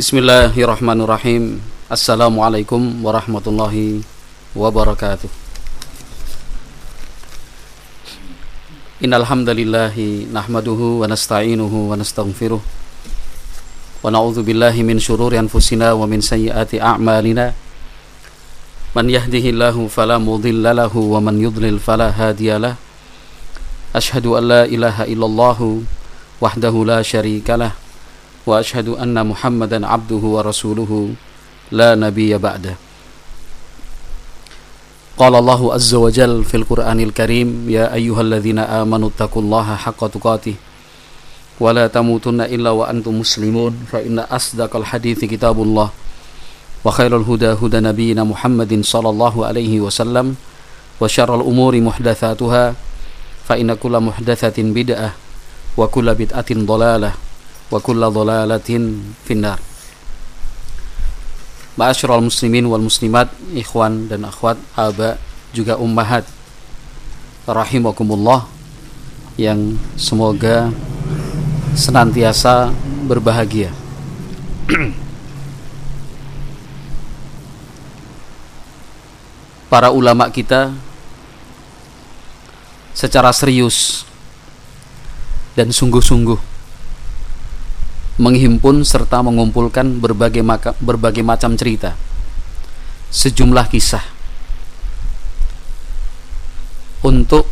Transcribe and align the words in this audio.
Bismillahirrahmanirrahim. 0.00 1.60
Assalamualaikum 1.92 3.04
warahmatullahi 3.04 4.00
wabarakatuh. 4.56 5.28
Innal 9.04 9.28
hamdalillahi 9.28 10.24
nahmaduhu 10.32 11.04
wa 11.04 11.04
nasta'inuhu 11.04 11.92
wa 11.92 12.00
nastaghfiruh. 12.00 12.64
Wa 14.00 14.08
na'udzu 14.08 14.40
billahi 14.40 14.80
min 14.88 14.96
shururi 14.96 15.36
anfusina 15.36 15.92
wa 15.92 16.08
min 16.08 16.24
sayyiati 16.24 16.80
a'malina. 16.80 17.52
Man 18.96 19.04
yahdihillahu 19.04 19.92
fala 19.92 20.16
mudilla 20.16 20.72
lahu 20.72 21.12
wa 21.12 21.20
man 21.20 21.36
yudlil 21.36 21.76
fala 21.76 22.08
hadiyalah 22.08 22.80
Ashhadu 23.92 24.40
an 24.40 24.48
la 24.48 24.62
ilaha 24.64 25.04
illallah 25.04 25.60
wahdahu 26.40 26.88
la 26.88 27.04
syarikalah 27.04 27.76
wa 28.50 28.58
ashhadu 28.58 28.98
anna 28.98 29.22
Muhammadan 29.22 29.86
abduhu 29.86 30.34
wa 30.34 30.42
rasuluhu 30.42 31.14
la 31.70 31.94
nabiyya 31.94 32.42
ba'da. 32.42 32.74
Qala 35.14 35.38
Allahu 35.38 35.70
azza 35.70 36.02
wa 36.02 36.10
jal 36.10 36.42
fil 36.42 36.66
Qur'anil 36.66 37.14
Karim 37.14 37.70
ya 37.70 37.94
ayyuhalladzina 37.94 38.82
amanu 38.82 39.14
taqullaha 39.14 39.78
haqqa 39.78 40.10
tuqatih 40.10 40.58
wa 41.60 41.70
la 41.76 41.86
tamutunna 41.86 42.48
illa 42.48 42.74
wa 42.74 42.88
antum 42.88 43.20
muslimun 43.22 43.86
fa 43.86 44.00
inna 44.02 44.24
asdaqal 44.26 44.82
hadithi 44.82 45.28
kitabullah 45.28 45.92
wa 45.92 46.88
khairul 46.88 47.22
huda 47.22 47.52
huda 47.54 47.84
nabiyyina 47.84 48.24
Muhammadin 48.24 48.80
sallallahu 48.80 49.44
alaihi 49.44 49.78
wasallam 49.78 50.40
wa 50.98 51.04
syarrul 51.04 51.44
umuri 51.44 51.84
muhdatsatuha 51.84 52.72
fa 53.44 53.54
inna 53.60 53.76
kulla 53.76 54.00
muhdatsatin 54.00 54.72
bid'ah 54.72 55.12
wa 57.70 57.78
kulla 57.78 58.10
dhalalatin 58.10 59.14
finnar. 59.22 59.62
Ma'asyiral 61.78 62.26
muslimin 62.26 62.66
wal 62.66 62.82
muslimat 62.82 63.30
ikhwan 63.54 64.10
dan 64.10 64.26
akhwat 64.26 64.58
aba 64.74 65.16
juga 65.54 65.78
ummahat 65.78 66.26
rahimakumullah 67.46 68.44
yang 69.38 69.78
semoga 69.94 70.74
senantiasa 71.78 72.74
berbahagia. 73.06 73.70
Para 79.70 79.94
ulama 79.94 80.26
kita 80.34 80.74
secara 82.90 83.30
serius 83.30 84.02
dan 85.54 85.70
sungguh-sungguh 85.70 86.50
menghimpun 88.20 88.84
serta 88.84 89.24
mengumpulkan 89.24 89.96
berbagai, 89.96 90.44
maka, 90.44 90.76
berbagai 90.76 91.24
macam 91.24 91.56
cerita, 91.56 91.96
sejumlah 93.08 93.66
kisah. 93.72 94.04
Untuk 97.00 97.48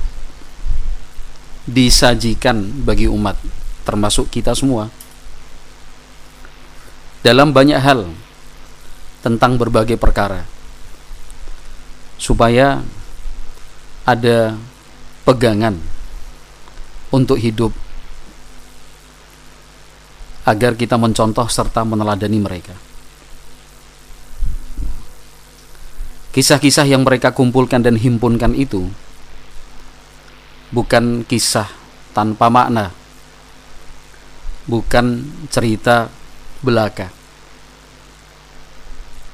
disajikan 1.65 2.85
bagi 2.85 3.09
umat, 3.09 3.41
termasuk 3.89 4.29
kita 4.29 4.53
semua, 4.53 4.93
dalam 7.25 7.57
banyak 7.57 7.81
hal 7.81 8.05
tentang 9.25 9.57
berbagai 9.57 9.97
perkara, 9.97 10.45
supaya 12.21 12.85
ada 14.05 14.53
pegangan 15.25 15.81
untuk 17.09 17.41
hidup 17.41 17.73
agar 20.49 20.73
kita 20.81 20.97
mencontoh 20.97 21.45
serta 21.45 21.85
meneladani 21.85 22.41
mereka. 22.41 22.73
Kisah-kisah 26.33 26.89
yang 26.89 27.05
mereka 27.05 27.37
kumpulkan 27.37 27.85
dan 27.85 28.01
himpunkan 28.01 28.57
itu 28.57 28.89
bukan 30.73 31.25
kisah 31.29 31.69
tanpa 32.17 32.49
makna, 32.49 32.95
bukan 34.65 35.29
cerita 35.53 36.09
belaka, 36.65 37.13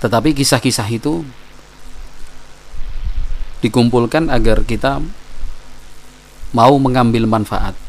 tetapi 0.03 0.35
kisah-kisah 0.35 0.89
itu 0.91 1.23
dikumpulkan 3.63 4.29
agar 4.29 4.61
kita 4.65 5.01
mau 6.55 6.75
mengambil 6.79 7.25
manfaat 7.27 7.84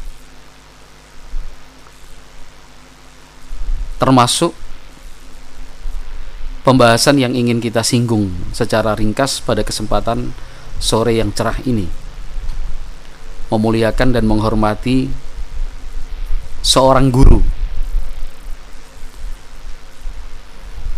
termasuk 3.96 4.52
pembahasan 6.66 7.22
yang 7.22 7.32
ingin 7.32 7.62
kita 7.62 7.86
singgung 7.86 8.32
secara 8.50 8.98
ringkas 8.98 9.38
pada 9.38 9.62
kesempatan 9.62 10.34
sore 10.82 11.16
yang 11.16 11.30
cerah 11.30 11.56
ini. 11.62 11.86
Memuliakan 13.46 14.10
dan 14.10 14.26
menghormati 14.26 15.06
seorang 16.66 17.14
guru. 17.14 17.38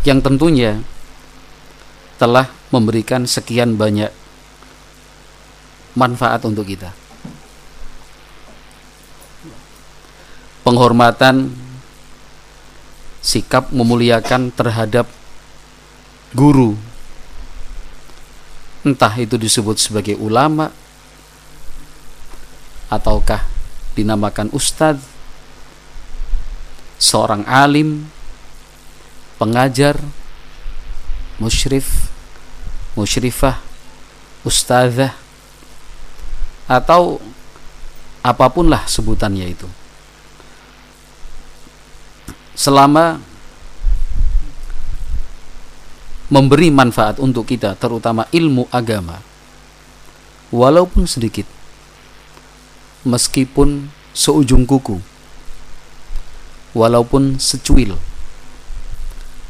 Yang 0.09 0.19
tentunya 0.25 0.81
telah 2.17 2.49
memberikan 2.73 3.29
sekian 3.29 3.77
banyak 3.77 4.09
manfaat 5.93 6.41
untuk 6.49 6.65
kita. 6.65 6.97
Penghormatan 10.65 11.68
sikap 13.23 13.71
memuliakan 13.75 14.55
terhadap 14.55 15.09
guru. 16.33 16.79
Entah 18.87 19.13
itu 19.19 19.35
disebut 19.35 19.77
sebagai 19.77 20.15
ulama 20.17 20.71
ataukah 22.89 23.45
dinamakan 23.93 24.49
ustadz 24.55 25.05
seorang 26.99 27.45
alim 27.47 28.09
pengajar 29.39 29.99
musyrif 31.39 32.11
musyrifah 32.99 33.63
ustazah 34.43 35.15
atau 36.67 37.23
apa 38.23 38.47
pun 38.51 38.67
lah 38.67 38.83
sebutannya 38.91 39.47
itu 39.47 39.69
selama 42.59 43.23
memberi 46.27 46.75
manfaat 46.75 47.23
untuk 47.23 47.47
kita 47.47 47.79
terutama 47.79 48.27
ilmu 48.35 48.67
agama 48.75 49.23
walaupun 50.51 51.07
sedikit 51.07 51.47
meskipun 53.07 53.95
seujung 54.11 54.67
kuku 54.67 54.99
walaupun 56.75 57.39
secuil 57.39 57.95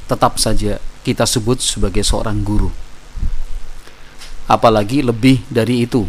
tetap 0.08 0.36
saja 0.36 0.76
kita 1.04 1.24
sebut 1.24 1.60
sebagai 1.60 2.04
seorang 2.04 2.44
guru. 2.44 2.68
Apalagi 4.48 5.04
lebih 5.04 5.44
dari 5.52 5.84
itu 5.84 6.08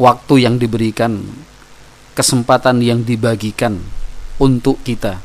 waktu 0.00 0.48
yang 0.48 0.56
diberikan 0.56 1.20
kesempatan 2.16 2.80
yang 2.80 3.04
dibagikan 3.04 3.84
untuk 4.40 4.80
kita. 4.80 5.20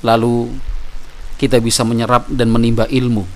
Lalu 0.00 0.56
kita 1.36 1.60
bisa 1.60 1.84
menyerap 1.84 2.26
dan 2.32 2.48
menimba 2.48 2.88
ilmu. 2.88 3.28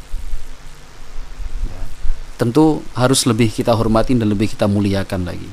Tentu 2.40 2.80
harus 2.96 3.28
lebih 3.28 3.52
kita 3.52 3.76
hormati 3.76 4.16
dan 4.16 4.30
lebih 4.32 4.48
kita 4.48 4.64
muliakan 4.64 5.28
lagi. 5.28 5.50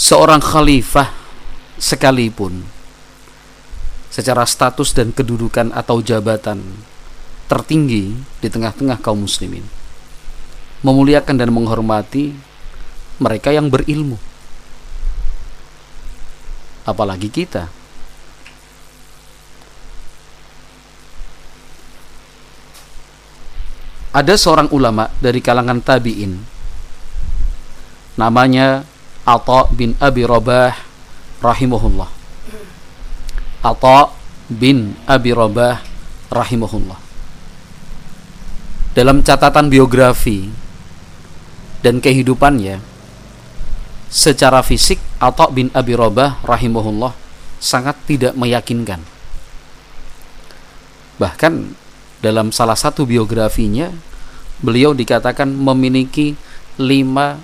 Seorang 0.00 0.40
khalifah 0.40 1.12
sekalipun 1.80 2.64
secara 4.12 4.44
status 4.44 4.92
dan 4.92 5.14
kedudukan 5.14 5.72
atau 5.72 6.02
jabatan 6.02 6.60
tertinggi 7.46 8.14
di 8.42 8.48
tengah-tengah 8.50 8.98
kaum 9.00 9.24
muslimin 9.24 9.64
memuliakan 10.82 11.36
dan 11.36 11.50
menghormati 11.54 12.34
mereka 13.22 13.52
yang 13.52 13.68
berilmu 13.68 14.16
apalagi 16.84 17.28
kita. 17.32 17.68
Ada 24.10 24.34
seorang 24.34 24.74
ulama 24.74 25.06
dari 25.22 25.38
kalangan 25.38 25.78
tabi'in 25.78 26.34
namanya 28.18 28.82
Atha 29.22 29.70
bin 29.70 29.94
Abi 30.02 30.26
Rabah 30.26 30.74
rahimahullah. 31.40 32.10
Atha 33.62 34.12
bin 34.50 34.98
Abi 35.06 35.30
Rabah 35.30 35.78
rahimahullah. 36.28 37.00
Dalam 38.90 39.22
catatan 39.22 39.70
biografi 39.70 40.50
dan 41.80 42.02
kehidupannya 42.02 42.89
secara 44.10 44.60
fisik 44.66 44.98
Atta 45.22 45.46
bin 45.48 45.70
Abi 45.70 45.94
Rabah 45.94 46.42
rahimahullah 46.42 47.14
sangat 47.62 47.94
tidak 48.10 48.34
meyakinkan. 48.34 48.98
Bahkan 51.22 51.52
dalam 52.20 52.50
salah 52.50 52.76
satu 52.76 53.06
biografinya 53.06 53.88
beliau 54.60 54.92
dikatakan 54.92 55.48
memiliki 55.48 56.34
lima 56.76 57.38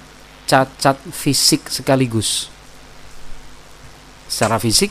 cacat 0.45 0.99
fisik 1.15 1.71
sekaligus. 1.71 2.51
Secara 4.27 4.59
fisik 4.59 4.91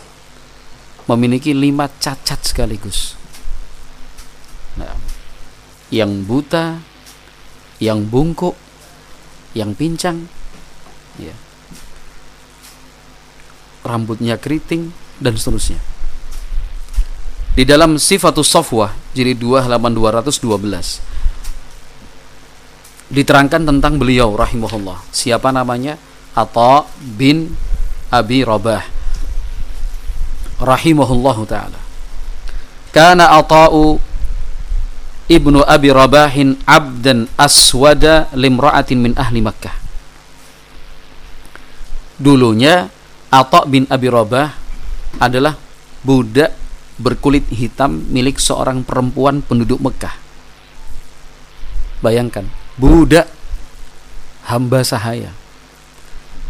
memiliki 1.11 1.51
lima 1.51 1.91
cacat 1.91 2.39
sekaligus. 2.41 3.19
Nah, 4.79 4.95
yang 5.93 6.25
buta, 6.25 6.81
yang 7.77 8.05
bungkuk, 8.07 8.57
yang 9.53 9.77
pincang, 9.77 10.27
ya. 11.19 11.35
Rambutnya 13.85 14.41
keriting 14.41 14.89
dan 15.21 15.37
seterusnya. 15.37 15.77
Di 17.55 17.63
dalam 17.63 17.95
Sifatus 17.95 18.51
Sofwah 18.51 18.91
jilid 19.15 19.39
2 19.39 19.69
halaman 19.69 19.93
212 19.95 20.43
diterangkan 23.13 23.63
tentang 23.63 24.01
beliau 24.01 24.33
rahimahullah. 24.33 24.99
Siapa 25.13 25.53
namanya? 25.53 25.95
Atta 26.35 26.83
bin 26.99 27.55
Abi 28.11 28.43
Rabah 28.43 28.83
rahimahullahu 30.59 31.47
taala. 31.47 31.79
Kana 32.91 33.39
Ata'u 33.39 33.99
ibnu 35.31 35.63
Abi 35.63 35.91
Rabahin 35.91 36.59
abdan 36.63 37.27
aswada 37.39 38.27
limra'atin 38.35 38.99
min 38.99 39.11
ahli 39.15 39.39
Makkah. 39.43 39.75
Dulunya 42.15 42.87
Atta 43.33 43.65
bin 43.65 43.89
Abi 43.89 44.07
Rabah 44.07 44.53
adalah 45.17 45.57
budak 46.05 46.53
berkulit 46.95 47.43
hitam 47.51 48.05
milik 48.07 48.39
seorang 48.39 48.85
perempuan 48.85 49.43
penduduk 49.43 49.81
Mekah. 49.81 50.15
Bayangkan, 51.99 52.47
budak 52.77 53.27
hamba 54.45 54.85
sahaya. 54.85 55.33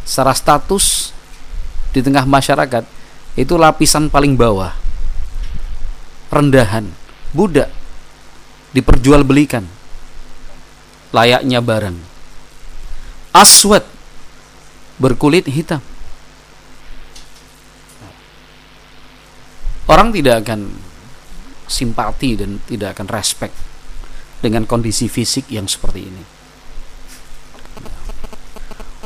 Secara 0.05 0.35
status 0.37 1.15
di 1.95 2.03
tengah 2.03 2.27
masyarakat 2.27 2.83
itu 3.39 3.53
lapisan 3.55 4.11
paling 4.11 4.35
bawah. 4.35 4.75
Rendahan, 6.29 6.91
budak 7.31 7.71
diperjualbelikan 8.75 9.63
layaknya 11.15 11.63
barang. 11.63 11.97
Aswad 13.31 13.87
berkulit 14.99 15.47
hitam 15.47 15.79
orang 19.89 20.09
tidak 20.13 20.45
akan 20.45 20.73
simpati 21.65 22.37
dan 22.37 22.61
tidak 22.69 22.97
akan 22.97 23.07
respect 23.09 23.55
dengan 24.41 24.69
kondisi 24.69 25.09
fisik 25.09 25.49
yang 25.49 25.65
seperti 25.65 26.01
ini. 26.05 26.23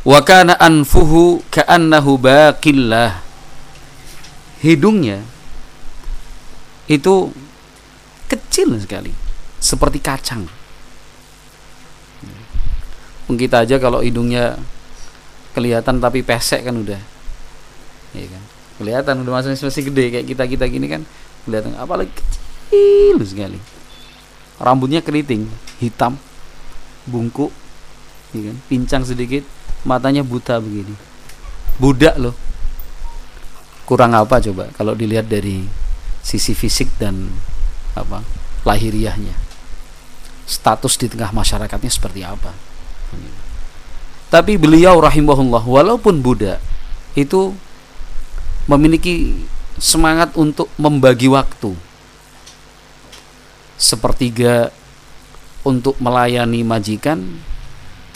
Wa 0.00 0.20
kana 0.24 0.56
anfuhu 0.56 1.44
ka'annahu 1.52 2.16
baqillah. 2.20 3.20
Hidungnya 4.60 5.24
itu 6.84 7.32
kecil 8.28 8.76
sekali, 8.76 9.12
seperti 9.56 9.98
kacang. 10.04 10.44
Kita 13.30 13.62
aja 13.62 13.78
kalau 13.78 14.02
hidungnya 14.02 14.58
kelihatan 15.54 16.02
tapi 16.02 16.20
pesek 16.26 16.66
kan 16.66 16.76
udah. 16.76 16.98
Ya 18.12 18.26
kan? 18.26 18.44
Kelihatan 18.80 19.20
udah 19.20 19.44
masih 19.44 19.52
masih 19.52 19.84
gede 19.92 20.04
kayak 20.08 20.26
kita 20.32 20.44
kita 20.48 20.64
gini 20.72 20.88
kan. 20.88 21.04
Kelihatan 21.44 21.76
apalagi 21.76 22.08
kecil 22.16 23.20
sekali. 23.28 23.60
Rambutnya 24.56 25.04
keriting 25.04 25.44
hitam 25.76 26.16
bungkuk 27.04 27.52
ya 28.32 28.48
kan? 28.52 28.56
pincang 28.72 29.04
sedikit 29.04 29.44
matanya 29.84 30.24
buta 30.24 30.56
begini. 30.56 30.96
Budak 31.76 32.16
loh. 32.16 32.32
Kurang 33.84 34.16
apa 34.16 34.40
coba 34.40 34.72
kalau 34.72 34.96
dilihat 34.96 35.28
dari 35.28 35.68
sisi 36.24 36.56
fisik 36.56 36.88
dan 36.96 37.28
apa 37.92 38.24
lahiriahnya. 38.64 39.36
Status 40.48 40.96
di 40.96 41.06
tengah 41.06 41.30
masyarakatnya 41.30 41.92
seperti 41.92 42.24
apa? 42.24 42.50
Tapi 44.30 44.54
beliau 44.54 44.98
rahimahullah 45.02 45.66
walaupun 45.66 46.22
budak 46.22 46.62
itu 47.18 47.50
memiliki 48.70 49.34
semangat 49.82 50.38
untuk 50.38 50.70
membagi 50.78 51.26
waktu. 51.26 51.74
Sepertiga 53.74 54.70
untuk 55.66 55.98
melayani 55.98 56.62
majikan 56.62 57.26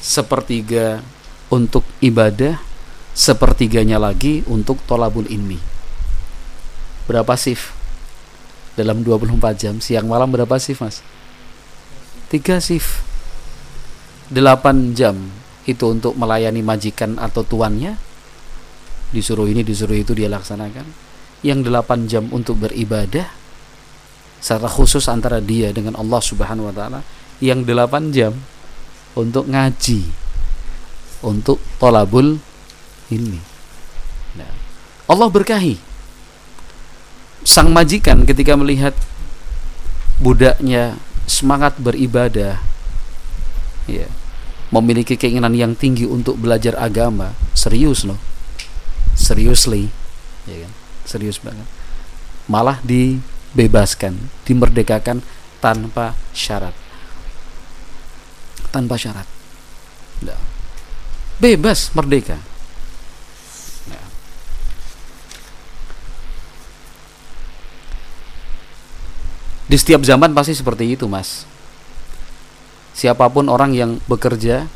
sepertiga 0.04 1.00
untuk 1.48 1.80
ibadah 2.04 2.60
sepertiganya 3.16 3.96
lagi 3.96 4.44
untuk 4.44 4.76
tolabul 4.84 5.24
ilmi. 5.24 5.56
Berapa 7.08 7.32
shift? 7.40 7.72
Dalam 8.76 9.00
24 9.00 9.40
jam. 9.56 9.74
Siang 9.80 10.04
malam 10.04 10.28
berapa 10.28 10.60
shift 10.60 10.84
mas? 10.84 11.00
Tiga 12.28 12.60
shift. 12.60 13.00
8 14.28 14.92
jam 14.92 15.16
itu 15.64 15.84
untuk 15.88 16.16
melayani 16.20 16.60
majikan 16.60 17.16
atau 17.16 17.44
tuannya 17.44 17.96
disuruh 19.14 19.46
ini 19.46 19.62
disuruh 19.62 19.94
itu 19.94 20.10
dia 20.12 20.26
laksanakan. 20.26 20.84
Yang 21.46 21.70
8 21.70 22.10
jam 22.10 22.24
untuk 22.34 22.58
beribadah 22.66 23.30
secara 24.42 24.66
khusus 24.66 25.06
antara 25.06 25.38
dia 25.38 25.70
dengan 25.70 25.94
Allah 25.94 26.18
Subhanahu 26.18 26.68
wa 26.68 26.74
taala. 26.74 27.00
Yang 27.38 27.70
8 27.70 28.10
jam 28.10 28.32
untuk 29.14 29.46
ngaji 29.46 30.02
untuk 31.24 31.62
tolabul 31.80 32.36
ini 33.08 33.40
nah, 34.36 34.50
Allah 35.08 35.28
berkahi. 35.30 35.78
Sang 37.44 37.70
majikan 37.70 38.24
ketika 38.24 38.56
melihat 38.56 38.96
budaknya 40.18 40.96
semangat 41.28 41.76
beribadah 41.76 42.60
ya 43.84 44.08
memiliki 44.72 45.14
keinginan 45.14 45.52
yang 45.52 45.72
tinggi 45.76 46.08
untuk 46.08 46.40
belajar 46.40 46.74
agama 46.80 47.36
serius 47.52 48.08
loh 48.08 48.16
seriously. 49.16 49.90
Ya 50.44 50.66
kan? 50.68 50.72
Serius 51.08 51.40
banget. 51.40 51.66
Malah 52.50 52.78
dibebaskan 52.84 54.18
dimerdekakan 54.44 55.24
tanpa 55.64 56.12
syarat. 56.36 56.76
Tanpa 58.68 59.00
syarat. 59.00 59.26
Nah. 60.20 60.38
bebas 61.42 61.90
merdeka. 61.98 62.38
Nah. 63.90 64.06
di 69.64 69.76
setiap 69.80 70.04
zaman 70.06 70.30
pasti 70.36 70.54
seperti 70.54 70.94
itu 70.94 71.08
mas. 71.10 71.48
Siapa 72.94 73.26
pun 73.26 73.50
orang 73.50 73.74
yang 73.74 73.98
bekerja 74.06 74.70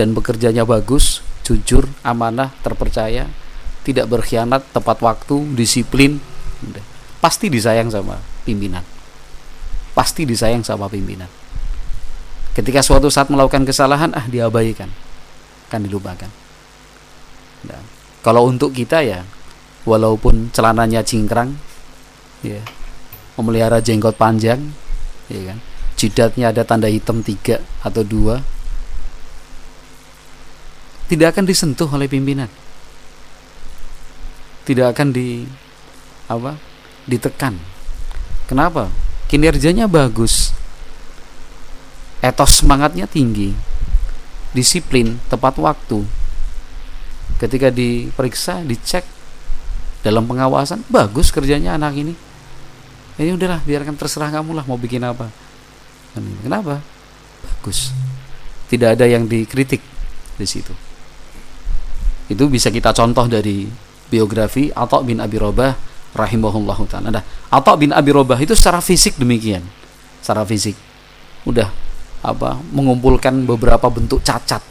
dan 0.00 0.16
bekerjanya 0.16 0.64
bagus 0.64 1.20
jujur, 1.50 1.90
amanah, 2.06 2.54
terpercaya, 2.62 3.26
tidak 3.82 4.06
berkhianat, 4.06 4.62
tepat 4.70 5.02
waktu, 5.02 5.50
disiplin, 5.58 6.22
pasti 7.18 7.50
disayang 7.50 7.90
sama 7.90 8.22
pimpinan. 8.46 8.86
Pasti 9.90 10.22
disayang 10.22 10.62
sama 10.62 10.86
pimpinan. 10.86 11.26
Ketika 12.54 12.86
suatu 12.86 13.10
saat 13.10 13.34
melakukan 13.34 13.66
kesalahan, 13.66 14.14
ah 14.14 14.26
diabaikan, 14.30 14.86
kan 15.66 15.82
dilupakan. 15.82 16.30
Nah, 17.66 17.82
kalau 18.22 18.46
untuk 18.46 18.70
kita 18.70 19.02
ya, 19.02 19.26
walaupun 19.82 20.54
celananya 20.54 21.02
cingkrang, 21.02 21.58
ya, 22.46 22.62
memelihara 23.34 23.82
jenggot 23.82 24.14
panjang, 24.14 24.70
ya 25.26 25.50
kan, 25.50 25.58
jidatnya 25.98 26.54
ada 26.54 26.62
tanda 26.62 26.86
hitam 26.86 27.26
tiga 27.26 27.58
atau 27.82 28.06
dua, 28.06 28.40
tidak 31.10 31.34
akan 31.34 31.42
disentuh 31.42 31.90
oleh 31.90 32.06
pimpinan. 32.06 32.46
Tidak 34.62 34.86
akan 34.86 35.10
di 35.10 35.42
apa 36.30 36.54
ditekan. 37.10 37.58
Kenapa? 38.46 38.86
Kinerjanya 39.26 39.90
bagus. 39.90 40.54
Etos 42.22 42.62
semangatnya 42.62 43.10
tinggi. 43.10 43.50
Disiplin 44.54 45.18
tepat 45.26 45.58
waktu. 45.58 46.06
Ketika 47.42 47.74
diperiksa 47.74 48.62
dicek 48.62 49.02
dalam 50.06 50.30
pengawasan 50.30 50.86
bagus 50.86 51.34
kerjanya 51.34 51.74
anak 51.74 51.98
ini. 51.98 52.14
Ini 53.18 53.34
udahlah 53.34 53.58
biarkan 53.66 53.98
terserah 53.98 54.30
kamu 54.30 54.54
lah 54.54 54.62
mau 54.62 54.78
bikin 54.78 55.02
apa. 55.02 55.26
Kenapa? 56.14 56.78
Bagus. 57.42 57.90
Tidak 58.70 58.94
ada 58.94 59.10
yang 59.10 59.26
dikritik 59.26 59.82
di 60.38 60.46
situ 60.46 60.89
itu 62.30 62.46
bisa 62.46 62.70
kita 62.70 62.94
contoh 62.94 63.26
dari 63.26 63.66
biografi 64.06 64.70
Atha 64.70 65.02
bin 65.02 65.18
Abi 65.18 65.34
Robah 65.42 65.74
rahimahullahu 66.14 66.86
taala. 66.86 67.10
Nah, 67.10 67.24
Atha 67.50 67.74
bin 67.74 67.90
Abi 67.90 68.14
Robah 68.14 68.38
itu 68.38 68.54
secara 68.54 68.78
fisik 68.78 69.18
demikian. 69.18 69.66
Secara 70.22 70.46
fisik. 70.46 70.78
Udah 71.42 71.66
apa? 72.22 72.60
mengumpulkan 72.70 73.34
beberapa 73.42 73.90
bentuk 73.90 74.22
cacat. 74.22 74.62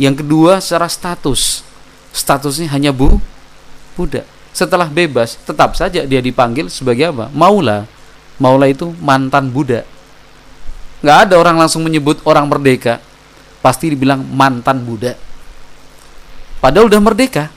Yang 0.00 0.24
kedua 0.24 0.56
secara 0.64 0.88
status. 0.88 1.60
Statusnya 2.16 2.72
hanya 2.72 2.96
bu 2.96 3.20
budak. 3.92 4.24
Setelah 4.52 4.88
bebas, 4.88 5.40
tetap 5.48 5.76
saja 5.76 6.04
dia 6.04 6.20
dipanggil 6.20 6.68
sebagai 6.72 7.12
apa? 7.12 7.28
Maula. 7.32 7.84
Maula 8.40 8.68
itu 8.68 8.92
mantan 9.00 9.52
budak. 9.52 9.84
Nggak 11.04 11.18
ada 11.28 11.34
orang 11.36 11.56
langsung 11.60 11.84
menyebut 11.84 12.24
orang 12.24 12.48
merdeka. 12.48 13.00
Pasti 13.60 13.92
dibilang 13.92 14.24
mantan 14.24 14.84
budak. 14.84 15.31
Padahal 16.62 16.86
udah 16.86 17.02
merdeka. 17.02 17.50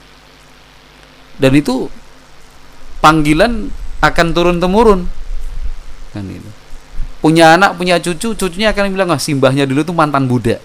Dan 1.38 1.53
itu 1.53 1.85
panggilan 3.05 3.69
akan 4.01 4.27
turun 4.33 4.57
temurun. 4.57 5.05
Kan 6.09 6.25
itu. 6.25 6.50
Punya 7.21 7.53
anak, 7.53 7.77
punya 7.77 8.01
cucu, 8.01 8.33
cucunya 8.33 8.74
akan 8.74 8.89
bilang, 8.89 9.13
"Ah, 9.13 9.21
simbahnya 9.21 9.69
dulu 9.69 9.85
tuh 9.85 9.93
mantan 9.93 10.25
budak." 10.25 10.57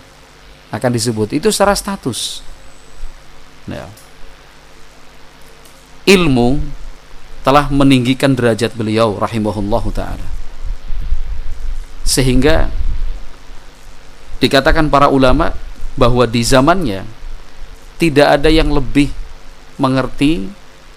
Akan 0.73 0.88
disebut. 0.97 1.37
Itu 1.37 1.52
secara 1.52 1.76
status. 1.76 2.40
Nah. 3.68 3.92
Ilmu 6.09 6.56
telah 7.44 7.68
meninggikan 7.68 8.32
derajat 8.32 8.73
beliau 8.73 9.20
rahimahullahu 9.20 9.92
taala. 9.92 10.25
Sehingga 12.09 12.73
dikatakan 14.40 14.88
para 14.88 15.12
ulama 15.12 15.52
bahwa 15.94 16.25
di 16.25 16.40
zamannya 16.40 17.04
tidak 18.00 18.40
ada 18.40 18.49
yang 18.49 18.73
lebih 18.73 19.12
mengerti 19.76 20.49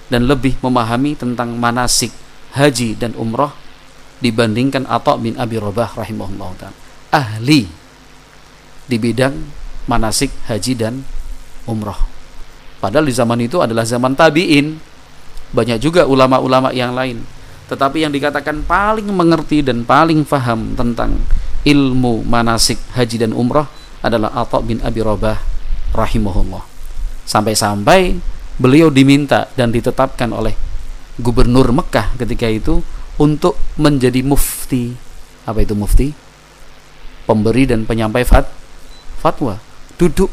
dan 0.07 0.23
lebih 0.23 0.55
memahami 0.63 1.19
tentang 1.19 1.59
manasik 1.59 2.15
haji 2.55 2.95
dan 2.95 3.11
umrah 3.19 3.51
dibandingkan 4.23 4.87
Atha 4.87 5.19
bin 5.19 5.35
Abi 5.35 5.59
Rabah 5.59 5.99
rahimahullah 5.99 6.49
ta'ala. 6.55 6.77
Ahli 7.11 7.67
di 8.87 8.97
bidang 8.97 9.35
manasik 9.91 10.31
haji 10.47 10.73
dan 10.79 11.03
umrah. 11.67 11.99
Padahal 12.79 13.03
di 13.03 13.15
zaman 13.15 13.39
itu 13.43 13.59
adalah 13.59 13.83
zaman 13.83 14.15
tabi'in. 14.15 14.79
Banyak 15.53 15.77
juga 15.83 16.07
ulama-ulama 16.07 16.71
yang 16.71 16.95
lain. 16.95 17.19
Tetapi 17.67 18.07
yang 18.07 18.11
dikatakan 18.15 18.63
paling 18.63 19.07
mengerti 19.11 19.59
dan 19.59 19.83
paling 19.83 20.23
faham 20.23 20.73
tentang 20.73 21.19
ilmu 21.67 22.23
manasik 22.27 22.79
haji 22.95 23.27
dan 23.27 23.31
umrah 23.35 23.67
adalah 24.03 24.35
Atha 24.35 24.59
bin 24.59 24.83
Abi 24.83 24.99
Rabah 24.99 25.39
rahimahullah 25.95 26.72
Sampai-sampai 27.23 28.19
beliau 28.59 28.93
diminta 28.93 29.49
dan 29.57 29.73
ditetapkan 29.73 30.29
oleh 30.29 30.53
gubernur 31.17 31.69
Mekah 31.73 32.17
ketika 32.17 32.49
itu 32.49 32.81
untuk 33.17 33.57
menjadi 33.77 34.21
mufti. 34.25 34.93
Apa 35.45 35.61
itu 35.61 35.73
mufti? 35.77 36.13
Pemberi 37.23 37.69
dan 37.69 37.85
penyampai 37.87 38.25
fat 38.25 38.49
fatwa. 39.21 39.61
Duduk 39.95 40.29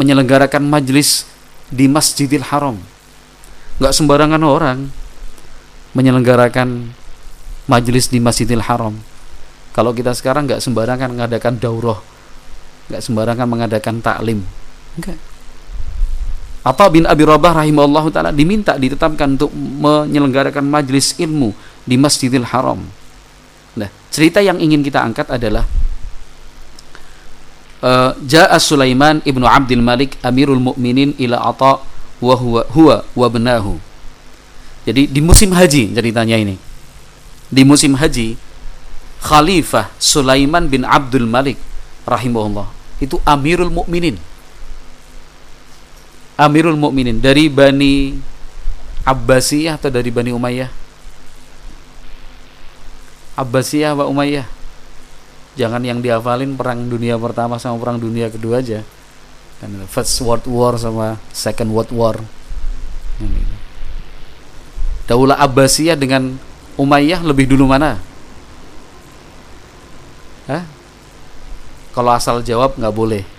menyelenggarakan 0.00 0.64
majlis 0.64 1.28
di 1.68 1.86
Masjidil 1.90 2.46
Haram. 2.50 2.78
Nggak 3.78 3.94
sembarangan 3.94 4.42
orang 4.42 4.78
menyelenggarakan 5.94 6.94
majlis 7.66 8.10
di 8.10 8.18
Masjidil 8.22 8.64
Haram. 8.64 8.98
Kalau 9.74 9.90
kita 9.90 10.14
sekarang 10.14 10.46
nggak 10.46 10.62
sembarangan 10.62 11.10
mengadakan 11.10 11.58
daurah, 11.58 11.98
nggak 12.86 13.02
sembarangan 13.02 13.46
mengadakan 13.50 13.98
taklim, 13.98 14.46
enggak 14.94 15.18
Atau 16.64 16.88
bin 16.88 17.04
Abi 17.04 17.28
Rabah 17.28 17.60
rahimahullah 17.60 18.08
taala 18.08 18.32
diminta 18.32 18.80
ditetapkan 18.80 19.36
untuk 19.36 19.52
menyelenggarakan 19.52 20.64
majlis 20.64 21.12
ilmu 21.20 21.52
di 21.84 22.00
Masjidil 22.00 22.48
Haram. 22.48 22.80
Nah, 23.76 23.92
cerita 24.08 24.40
yang 24.40 24.56
ingin 24.56 24.80
kita 24.80 25.04
angkat 25.04 25.28
adalah 25.28 25.68
uh, 27.84 28.16
Ja'a 28.24 28.56
Sulaiman 28.56 29.20
ibnu 29.28 29.44
Abdul 29.44 29.84
Malik 29.84 30.16
Amirul 30.24 30.56
Mukminin 30.56 31.12
ila 31.20 31.52
Atha 31.52 31.84
wa 32.24 32.34
huwa 32.40 32.64
huwa 32.72 32.96
wa 33.12 33.26
benahu. 33.28 33.76
Jadi 34.88 35.12
di 35.12 35.20
musim 35.20 35.52
haji 35.52 35.92
ceritanya 35.92 36.40
ini. 36.40 36.56
Di 37.52 37.60
musim 37.60 37.92
haji 38.00 38.40
Khalifah 39.20 39.92
Sulaiman 40.00 40.64
bin 40.72 40.88
Abdul 40.88 41.28
Malik 41.28 41.60
rahimahullah 42.08 42.72
itu 43.04 43.20
Amirul 43.28 43.68
Mukminin 43.68 44.16
Amirul 46.34 46.74
Mukminin 46.74 47.22
dari 47.22 47.46
Bani 47.46 48.18
Abbasiyah 49.06 49.78
atau 49.78 49.86
dari 49.86 50.10
Bani 50.10 50.34
Umayyah? 50.34 50.70
Abbasiyah 53.38 53.94
wa 53.94 54.10
Umayyah. 54.10 54.46
Jangan 55.54 55.78
yang 55.86 56.02
dihafalin 56.02 56.58
perang 56.58 56.90
dunia 56.90 57.14
pertama 57.14 57.62
sama 57.62 57.78
perang 57.78 58.02
dunia 58.02 58.26
kedua 58.34 58.58
aja. 58.58 58.82
Kan 59.62 59.70
First 59.86 60.18
World 60.26 60.50
War 60.50 60.74
sama 60.74 61.22
Second 61.30 61.70
World 61.70 61.94
War. 61.94 62.16
Daulah 65.06 65.38
Abbasiyah 65.38 65.94
dengan 65.94 66.34
Umayyah 66.74 67.22
lebih 67.22 67.46
dulu 67.46 67.70
mana? 67.70 68.02
Hah? 70.50 70.66
Kalau 71.94 72.10
asal 72.10 72.42
jawab 72.42 72.74
nggak 72.74 72.90
boleh 72.90 73.33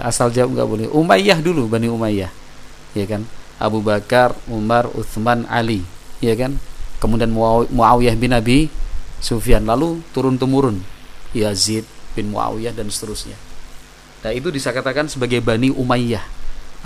asal 0.00 0.32
jawab 0.32 0.56
nggak 0.56 0.68
boleh. 0.68 0.86
Umayyah 0.88 1.38
dulu 1.44 1.68
Bani 1.68 1.90
Umayyah. 1.90 2.30
Ya 2.94 3.04
kan? 3.04 3.26
Abu 3.58 3.84
Bakar 3.84 4.32
Umar 4.48 4.88
Uthman 4.92 5.44
Ali. 5.50 5.84
Ya 6.22 6.32
kan? 6.34 6.56
Kemudian 7.02 7.30
Muawiyah 7.68 8.16
bin 8.16 8.32
Abi 8.32 8.72
Sufyan. 9.20 9.68
Lalu 9.68 10.00
turun 10.16 10.40
temurun. 10.40 10.80
Yazid 11.34 11.84
bin 12.14 12.30
Muawiyah 12.30 12.72
dan 12.72 12.88
seterusnya. 12.88 13.34
Nah 14.24 14.32
itu 14.32 14.48
bisa 14.48 14.70
katakan 14.70 15.10
sebagai 15.10 15.42
Bani 15.42 15.68
Umayyah. 15.74 16.22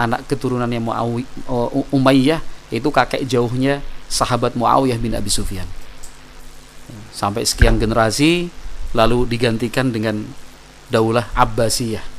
Anak 0.00 0.26
keturunannya 0.26 0.80
Muawiyah 0.82 1.28
uh, 1.46 1.94
Umayyah 1.94 2.40
itu 2.72 2.88
kakek 2.88 3.22
jauhnya 3.28 3.84
sahabat 4.08 4.56
Muawiyah 4.56 4.98
bin 4.98 5.12
Abi 5.14 5.28
Sufyan. 5.28 5.68
Sampai 7.12 7.44
sekian 7.44 7.76
generasi 7.76 8.48
lalu 8.96 9.28
digantikan 9.28 9.92
dengan 9.92 10.24
Daulah 10.88 11.28
Abbasiyah 11.36 12.17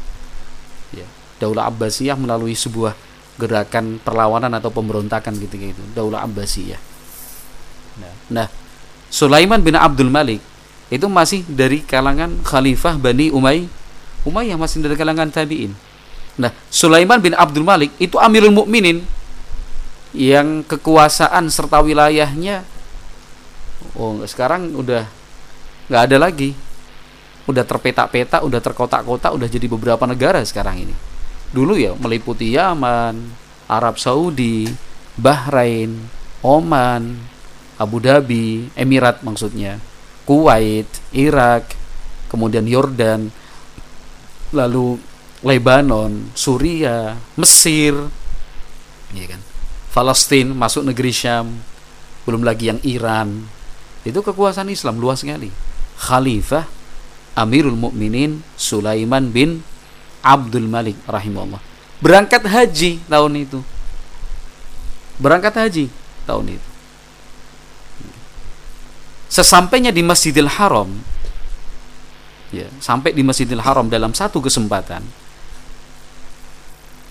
Daulah 1.39 1.71
Abbasiyah 1.71 2.19
melalui 2.19 2.53
sebuah 2.53 2.93
gerakan 3.39 4.03
perlawanan 4.03 4.51
atau 4.59 4.69
pemberontakan 4.69 5.33
gitu 5.39 5.55
gitu. 5.55 5.81
Daulah 5.95 6.27
Abbasiyah. 6.27 6.81
Nah, 7.99 8.13
nah, 8.27 8.47
Sulaiman 9.07 9.63
bin 9.63 9.79
Abdul 9.79 10.11
Malik 10.11 10.43
itu 10.91 11.07
masih 11.07 11.47
dari 11.47 11.81
kalangan 11.81 12.43
Khalifah 12.43 12.99
Bani 12.99 13.31
Umay 13.31 13.67
Umayyah 14.27 14.59
masih 14.59 14.83
dari 14.83 14.99
kalangan 14.99 15.31
tabi'in. 15.31 15.71
Nah, 16.35 16.51
Sulaiman 16.67 17.23
bin 17.23 17.31
Abdul 17.35 17.63
Malik 17.63 17.95
itu 18.03 18.19
Amirul 18.19 18.51
Mukminin 18.51 19.03
yang 20.11 20.65
kekuasaan 20.65 21.47
serta 21.53 21.79
wilayahnya 21.85 22.65
oh 23.93 24.17
sekarang 24.25 24.73
udah 24.73 25.05
nggak 25.85 26.01
ada 26.09 26.17
lagi 26.17 26.57
udah 27.45 27.61
terpetak-petak 27.61 28.41
udah 28.41 28.57
terkotak-kotak 28.57 29.31
udah 29.37 29.45
jadi 29.45 29.69
beberapa 29.69 30.01
negara 30.09 30.41
sekarang 30.41 30.89
ini 30.89 30.95
dulu 31.49 31.77
ya 31.77 31.97
meliputi 31.97 32.53
Yaman, 32.53 33.33
Arab 33.69 33.97
Saudi, 34.01 34.69
Bahrain, 35.17 36.09
Oman, 36.41 37.19
Abu 37.79 37.97
Dhabi, 38.01 38.73
Emirat 38.73 39.21
maksudnya, 39.21 39.77
Kuwait, 40.23 40.87
Irak, 41.13 41.73
kemudian 42.29 42.65
Yordan, 42.65 43.33
lalu 44.53 44.99
Lebanon, 45.45 46.31
Suria, 46.35 47.15
Mesir, 47.39 47.95
ya 49.15 49.25
kan, 49.29 49.41
Palestina 49.89 50.51
masuk 50.53 50.85
negeri 50.87 51.11
Syam, 51.11 51.59
belum 52.23 52.45
lagi 52.45 52.69
yang 52.69 52.79
Iran. 52.85 53.47
Itu 54.05 54.23
kekuasaan 54.23 54.71
Islam 54.71 55.01
luas 55.01 55.23
sekali. 55.23 55.51
Khalifah 55.99 56.63
Amirul 57.35 57.75
Mukminin 57.75 58.43
Sulaiman 58.55 59.31
bin 59.31 59.63
Abdul 60.21 60.67
Malik 60.67 60.99
rahimahullah. 61.07 61.61
Berangkat 61.99 62.43
haji 62.47 62.99
tahun 63.07 63.33
itu. 63.43 63.59
Berangkat 65.19 65.53
haji 65.55 65.85
tahun 66.23 66.59
itu. 66.59 66.69
Sesampainya 69.29 69.93
di 69.93 70.01
Masjidil 70.01 70.49
Haram 70.49 70.89
ya 72.49 72.65
sampai 72.81 73.13
di 73.13 73.21
Masjidil 73.21 73.61
Haram 73.61 73.85
dalam 73.85 74.09
satu 74.13 74.41
kesempatan 74.41 75.05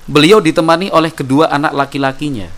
beliau 0.08 0.40
ditemani 0.40 0.88
oleh 0.88 1.12
kedua 1.12 1.52
anak 1.52 1.76
laki-lakinya. 1.76 2.48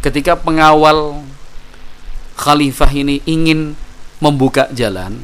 Ketika 0.00 0.36
pengawal 0.36 1.24
khalifah 2.36 2.90
ini 2.92 3.24
ingin 3.24 3.72
membuka 4.20 4.68
jalan 4.72 5.20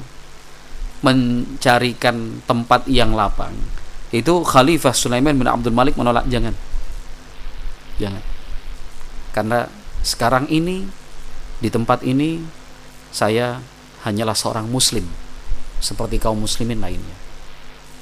mencarikan 1.00 2.44
tempat 2.44 2.84
yang 2.84 3.16
lapang 3.16 3.56
Itu 4.10 4.44
Khalifah 4.44 4.92
Sulaiman 4.92 5.38
bin 5.38 5.46
Abdul 5.46 5.70
Malik 5.70 5.94
menolak 5.94 6.26
jangan. 6.26 6.50
Jangan. 8.02 8.24
Karena 9.30 9.70
sekarang 10.02 10.50
ini 10.50 10.82
di 11.62 11.70
tempat 11.70 12.02
ini 12.02 12.42
saya 13.14 13.62
hanyalah 14.02 14.34
seorang 14.34 14.66
muslim 14.66 15.06
seperti 15.78 16.18
kaum 16.18 16.42
muslimin 16.42 16.82
lainnya. 16.82 17.16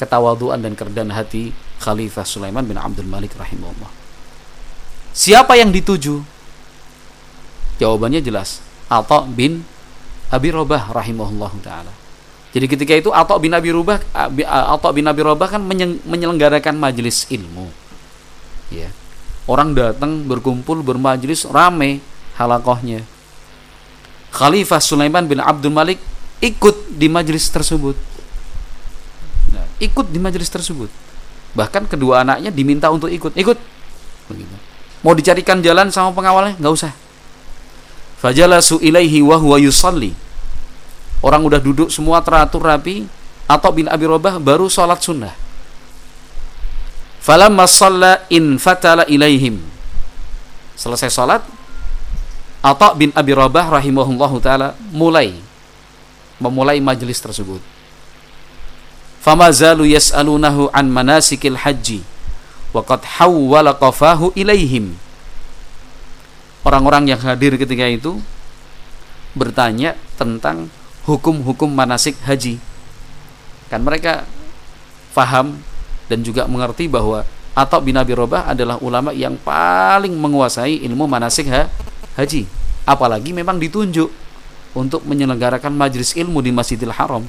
Ketawaduan 0.01 0.65
dan 0.65 0.73
kerendahan 0.73 1.13
hati 1.13 1.53
Khalifah 1.85 2.25
Sulaiman 2.25 2.65
bin 2.65 2.81
Abdul 2.81 3.05
Malik 3.05 3.37
rahimahullah. 3.37 3.93
Siapa 5.13 5.59
yang 5.61 5.75
dituju? 5.75 6.23
Jawabannya 7.83 8.23
jelas. 8.23 8.65
Atha 8.89 9.27
bin 9.29 9.67
Abi 10.31 10.55
Robah 10.55 10.89
rahimahullah 10.95 11.53
taala. 11.61 11.98
Jadi 12.59 12.67
ketika 12.75 12.91
itu 12.99 13.15
Atha 13.15 13.39
bin 13.39 13.55
Abi 13.55 13.71
Robah 13.71 14.03
Atha 14.43 14.91
bin 14.91 15.07
Abi 15.07 15.23
Robah 15.23 15.47
kan 15.47 15.63
menyelenggarakan 16.03 16.75
majelis 16.75 17.31
ilmu. 17.31 17.71
Ya. 18.75 18.91
Orang 19.47 19.79
datang 19.79 20.27
berkumpul 20.27 20.83
bermajelis 20.83 21.47
rame 21.47 22.03
halakohnya. 22.35 23.07
Khalifah 24.35 24.83
Sulaiman 24.83 25.31
bin 25.31 25.39
Abdul 25.39 25.71
Malik 25.71 26.03
ikut 26.43 26.99
di 26.99 27.07
majelis 27.07 27.47
tersebut. 27.47 27.95
Nah, 29.55 29.63
ikut 29.79 30.11
di 30.11 30.19
majelis 30.19 30.51
tersebut. 30.51 30.91
Bahkan 31.55 31.87
kedua 31.87 32.27
anaknya 32.27 32.51
diminta 32.51 32.91
untuk 32.91 33.07
ikut. 33.07 33.39
Ikut. 33.39 33.59
Begitu. 34.27 34.55
Mau 35.07 35.15
dicarikan 35.15 35.63
jalan 35.63 35.95
sama 35.95 36.11
pengawalnya? 36.11 36.59
Nggak 36.59 36.75
usah. 36.75 36.93
Fajalasu 38.19 38.83
ilaihi 38.83 39.23
wa 39.23 39.39
huwa 39.39 39.63
yusalli. 39.63 40.11
Orang 41.19 41.43
udah 41.47 41.59
duduk 41.59 41.91
semua 41.91 42.23
teratur 42.23 42.63
rapi. 42.63 43.09
Atau 43.49 43.73
bin 43.73 43.89
Abi 43.89 44.05
Robah 44.05 44.37
baru 44.37 44.69
sholat 44.69 45.01
sunnah. 45.01 45.33
Falamma 47.25 47.65
shalla 47.65 48.29
in 48.29 48.61
fatala 48.61 49.09
ilaihim. 49.09 49.57
Selesai 50.77 51.09
sholat, 51.09 51.41
Atha 52.61 52.93
bin 52.93 53.09
Abi 53.17 53.33
Rabah 53.33 53.81
rahimahullahu 53.81 54.37
taala 54.45 54.77
mulai 54.93 55.33
memulai 56.37 56.77
majelis 56.85 57.19
tersebut. 57.25 57.65
Fama 59.25 59.49
zalu 59.49 59.97
yas'alunahu 59.97 60.69
an 60.71 60.93
manasikil 60.93 61.57
haji 61.57 62.05
wa 62.77 62.85
qad 62.85 63.01
hawwala 63.17 63.75
qafahu 63.75 64.37
ilaihim. 64.37 64.93
Orang-orang 66.69 67.17
yang 67.17 67.21
hadir 67.25 67.57
ketika 67.57 67.89
itu 67.89 68.21
bertanya 69.33 69.97
tentang 70.21 70.69
hukum-hukum 71.09 71.73
manasik 71.73 72.21
haji. 72.29 72.61
Kan 73.73 73.81
mereka 73.81 74.29
faham 75.17 75.57
dan 76.13 76.21
juga 76.21 76.45
mengerti 76.45 76.85
bahwa 76.85 77.25
Atha 77.57 77.81
bin 77.81 77.97
Abi 77.97 78.13
Rabah 78.13 78.53
adalah 78.53 78.77
ulama 78.85 79.17
yang 79.17 79.41
paling 79.41 80.13
menguasai 80.13 80.85
ilmu 80.85 81.09
manasik 81.09 81.49
ha 81.49 81.67
haji. 82.21 82.45
Apalagi 82.85 83.33
memang 83.33 83.57
ditunjuk 83.57 84.13
untuk 84.77 85.01
menyelenggarakan 85.09 85.73
majelis 85.73 86.13
ilmu 86.13 86.45
di 86.45 86.53
Masjidil 86.53 86.93
Haram. 86.93 87.25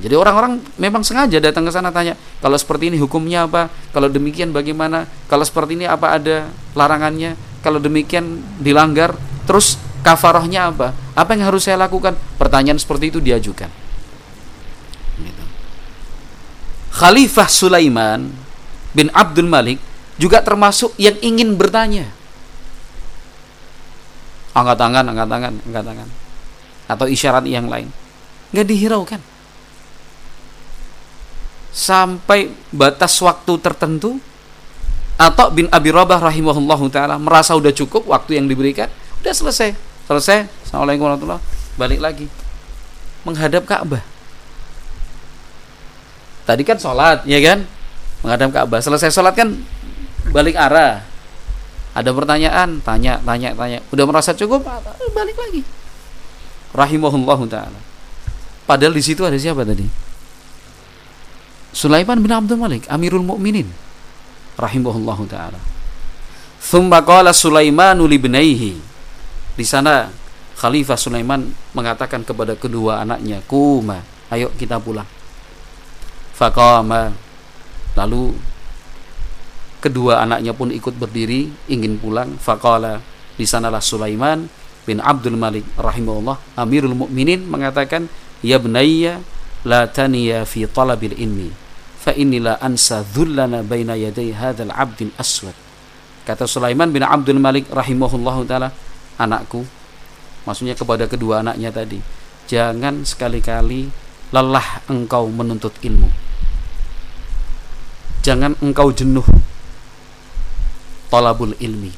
Jadi 0.00 0.14
orang-orang 0.14 0.62
memang 0.78 1.02
sengaja 1.02 1.42
datang 1.42 1.66
ke 1.66 1.72
sana 1.74 1.90
tanya 1.90 2.14
kalau 2.38 2.54
seperti 2.54 2.94
ini 2.94 2.96
hukumnya 3.02 3.46
apa? 3.46 3.66
Kalau 3.90 4.06
demikian 4.06 4.54
bagaimana? 4.54 5.04
Kalau 5.26 5.42
seperti 5.42 5.78
ini 5.78 5.86
apa 5.90 6.20
ada 6.20 6.46
larangannya? 6.78 7.34
Kalau 7.60 7.82
demikian 7.82 8.40
dilanggar? 8.62 9.18
Terus 9.44 9.76
kafarohnya 10.00 10.72
apa 10.72 10.96
apa 11.12 11.30
yang 11.36 11.48
harus 11.52 11.68
saya 11.68 11.76
lakukan 11.80 12.16
pertanyaan 12.40 12.80
seperti 12.80 13.12
itu 13.12 13.18
diajukan 13.20 13.68
gitu. 15.20 15.44
Khalifah 16.96 17.48
Sulaiman 17.48 18.32
bin 18.96 19.12
Abdul 19.12 19.46
Malik 19.46 19.78
juga 20.20 20.44
termasuk 20.44 20.92
yang 21.00 21.16
ingin 21.24 21.56
bertanya 21.56 22.12
angkat 24.54 24.76
tangan, 24.78 25.04
angkat 25.06 25.28
tangan, 25.30 25.54
angkat 25.64 25.84
tangan. 25.84 26.08
Atau 26.90 27.06
isyarat 27.06 27.46
yang 27.46 27.70
lain. 27.70 27.88
Nggak 28.50 28.66
dihiraukan. 28.66 29.20
Sampai 31.70 32.50
batas 32.74 33.14
waktu 33.22 33.52
tertentu 33.62 34.18
atau 35.14 35.52
bin 35.54 35.70
Abi 35.70 35.94
Rabah 35.94 36.18
rahimahullahu 36.18 36.90
taala 36.90 37.14
merasa 37.20 37.54
udah 37.54 37.70
cukup 37.70 38.10
waktu 38.10 38.42
yang 38.42 38.50
diberikan, 38.50 38.90
udah 39.22 39.30
selesai. 39.30 39.89
Selesai. 40.10 40.50
Assalamualaikum 40.66 41.06
warahmatullahi 41.06 41.42
Balik 41.78 42.00
lagi. 42.02 42.26
Menghadap 43.22 43.62
Ka'bah. 43.62 44.02
Tadi 46.50 46.66
kan 46.66 46.82
sholat, 46.82 47.22
ya 47.30 47.38
kan? 47.38 47.62
Menghadap 48.26 48.50
Ka'bah. 48.50 48.82
Selesai 48.82 49.14
sholat 49.14 49.38
kan 49.38 49.54
balik 50.30 50.54
arah 50.54 51.02
ada 51.90 52.10
pertanyaan 52.14 52.78
tanya 52.86 53.18
tanya 53.24 53.50
tanya 53.56 53.78
udah 53.90 54.04
merasa 54.06 54.30
cukup 54.36 54.62
balik 55.10 55.34
lagi 55.34 55.66
rahimahullahu 56.70 57.50
taala 57.50 57.80
padahal 58.68 58.94
di 58.94 59.02
situ 59.02 59.26
ada 59.26 59.34
siapa 59.34 59.66
tadi 59.66 59.88
Sulaiman 61.70 62.18
bin 62.18 62.30
Abdul 62.30 62.58
Malik 62.58 62.86
Amirul 62.86 63.26
Mukminin 63.26 63.66
rahimahullahu 64.54 65.26
taala 65.26 65.58
thumma 66.62 67.02
qala 67.02 67.34
Sulaimanu 67.34 68.06
libnaihi 68.06 68.89
di 69.54 69.64
sana 69.66 70.10
Khalifah 70.60 70.98
Sulaiman 70.98 71.48
mengatakan 71.72 72.20
kepada 72.20 72.52
kedua 72.58 73.00
anaknya 73.00 73.40
kuma 73.48 74.04
ayo 74.30 74.52
kita 74.54 74.78
pulang. 74.78 75.08
Faqama. 76.36 77.12
Lalu 77.98 78.32
kedua 79.82 80.22
anaknya 80.22 80.54
pun 80.54 80.70
ikut 80.70 80.94
berdiri 80.96 81.50
ingin 81.68 81.98
pulang. 81.98 82.36
Faqala 82.38 83.02
di 83.34 83.44
sanalah 83.48 83.80
Sulaiman 83.80 84.46
bin 84.84 85.00
Abdul 85.00 85.36
Malik 85.36 85.64
rahimahullah 85.76 86.60
Amirul 86.60 86.96
Mukminin 86.96 87.44
mengatakan 87.48 88.08
ya 88.40 88.56
bunayya 88.56 89.20
la 89.64 89.84
taniya 89.88 90.48
fi 90.48 90.64
talabil 90.64 91.16
ilmi 91.16 91.52
fa 92.00 92.16
inilah 92.16 92.56
ansa 92.64 93.04
dhullana 93.04 93.60
baina 93.60 93.92
yaday 93.92 94.32
hadzal 94.32 94.72
abdil 94.72 95.12
aswad 95.20 95.52
kata 96.24 96.48
Sulaiman 96.48 96.88
bin 96.88 97.04
Abdul 97.04 97.36
Malik 97.36 97.68
rahimahullah 97.68 98.36
taala 98.48 98.68
anakku 99.20 99.68
maksudnya 100.48 100.72
kepada 100.72 101.04
kedua 101.04 101.44
anaknya 101.44 101.68
tadi 101.68 102.00
jangan 102.48 103.04
sekali-kali 103.04 103.92
lelah 104.32 104.80
engkau 104.88 105.28
menuntut 105.28 105.76
ilmu 105.84 106.08
jangan 108.24 108.56
engkau 108.64 108.88
jenuh 108.90 109.26
talabul 111.10 111.52
ilmi. 111.58 111.92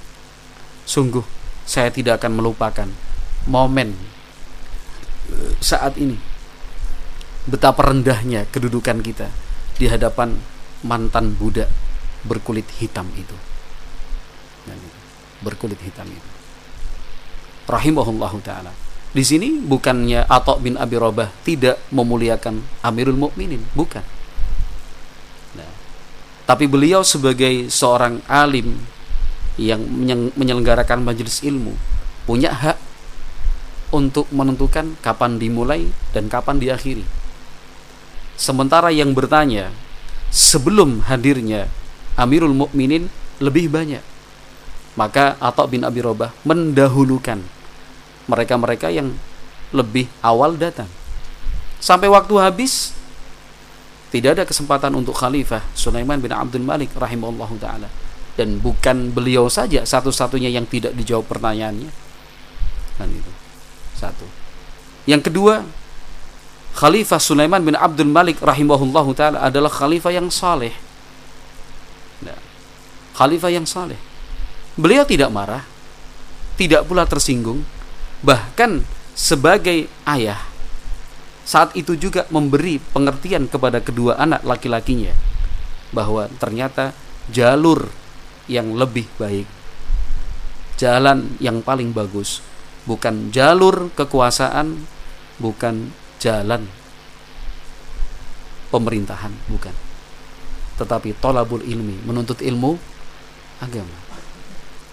Sungguh 0.88 1.22
saya 1.68 1.92
tidak 1.92 2.18
akan 2.18 2.42
melupakan 2.42 2.88
momen 3.46 3.94
eh, 5.30 5.52
saat 5.62 5.94
ini 6.00 6.18
betapa 7.46 7.92
rendahnya 7.92 8.48
kedudukan 8.50 9.04
kita 9.04 9.28
di 9.78 9.86
hadapan 9.86 10.34
mantan 10.82 11.36
budak 11.36 11.68
berkulit 12.26 12.66
hitam 12.80 13.06
itu. 13.14 13.36
Berkulit 15.44 15.78
hitam 15.84 16.08
itu. 16.08 16.31
Rahimahullahu 17.66 18.42
taala. 18.42 18.74
Di 19.12 19.20
sini 19.20 19.60
bukannya 19.60 20.24
Atok 20.24 20.64
bin 20.64 20.80
Abi 20.80 20.96
Robah 20.96 21.28
tidak 21.44 21.76
memuliakan 21.92 22.64
Amirul 22.80 23.20
Mukminin, 23.20 23.60
bukan. 23.76 24.00
Nah, 25.52 25.68
tapi 26.48 26.64
beliau 26.64 27.04
sebagai 27.04 27.68
seorang 27.68 28.24
alim 28.24 28.80
yang 29.60 29.84
menyelenggarakan 30.32 31.04
majelis 31.04 31.44
ilmu 31.44 31.76
punya 32.24 32.56
hak 32.56 32.80
untuk 33.92 34.24
menentukan 34.32 34.96
kapan 35.04 35.36
dimulai 35.36 35.92
dan 36.16 36.32
kapan 36.32 36.56
diakhiri. 36.56 37.04
Sementara 38.40 38.88
yang 38.88 39.12
bertanya 39.12 39.68
sebelum 40.32 41.04
hadirnya 41.04 41.68
Amirul 42.16 42.56
Mukminin 42.56 43.12
lebih 43.44 43.68
banyak. 43.68 44.00
Maka 44.92 45.40
Atta 45.40 45.64
bin 45.64 45.88
Abi 45.88 46.04
Robah 46.04 46.36
mendahulukan 46.44 47.40
mereka-mereka 48.28 48.92
yang 48.92 49.16
lebih 49.72 50.04
awal 50.20 50.60
datang. 50.60 50.88
Sampai 51.80 52.12
waktu 52.12 52.36
habis 52.36 52.92
tidak 54.12 54.36
ada 54.36 54.44
kesempatan 54.44 54.92
untuk 54.92 55.16
Khalifah 55.16 55.64
Sulaiman 55.72 56.20
bin 56.20 56.30
Abdul 56.30 56.62
Malik 56.62 56.92
rahimahullahu 56.92 57.56
taala. 57.56 57.88
Dan 58.36 58.60
bukan 58.60 59.12
beliau 59.12 59.48
saja 59.48 59.84
satu-satunya 59.84 60.52
yang 60.52 60.68
tidak 60.68 60.92
dijawab 60.92 61.24
pertanyaannya. 61.28 61.88
Kan 63.00 63.08
itu 63.08 63.32
satu. 63.96 64.28
Yang 65.08 65.32
kedua 65.32 65.64
Khalifah 66.76 67.20
Sulaiman 67.20 67.64
bin 67.64 67.76
Abdul 67.76 68.12
Malik 68.12 68.44
rahimahullah 68.44 69.06
taala 69.16 69.38
adalah 69.40 69.72
khalifah 69.72 70.12
yang 70.12 70.28
saleh. 70.28 70.76
Nah, 72.20 72.36
khalifah 73.16 73.48
yang 73.48 73.64
saleh 73.64 74.11
beliau 74.78 75.04
tidak 75.04 75.28
marah 75.32 75.64
tidak 76.56 76.84
pula 76.88 77.04
tersinggung 77.04 77.64
bahkan 78.22 78.84
sebagai 79.12 79.90
ayah 80.08 80.40
saat 81.42 81.74
itu 81.74 81.98
juga 81.98 82.24
memberi 82.30 82.78
pengertian 82.78 83.50
kepada 83.50 83.82
kedua 83.82 84.14
anak 84.14 84.46
laki-lakinya 84.46 85.10
bahwa 85.90 86.30
ternyata 86.40 86.96
jalur 87.28 87.90
yang 88.50 88.74
lebih 88.74 89.06
baik, 89.20 89.46
jalan 90.80 91.38
yang 91.38 91.62
paling 91.62 91.94
bagus, 91.94 92.42
bukan 92.88 93.30
jalur 93.30 93.92
kekuasaan, 93.94 94.82
bukan 95.38 95.94
jalan 96.18 96.66
pemerintahan, 98.72 99.30
bukan. 99.46 99.74
Tetapi 100.80 101.14
tolabul 101.22 101.62
ilmi, 101.62 102.02
menuntut 102.02 102.42
ilmu 102.42 102.74
agama. 103.62 104.01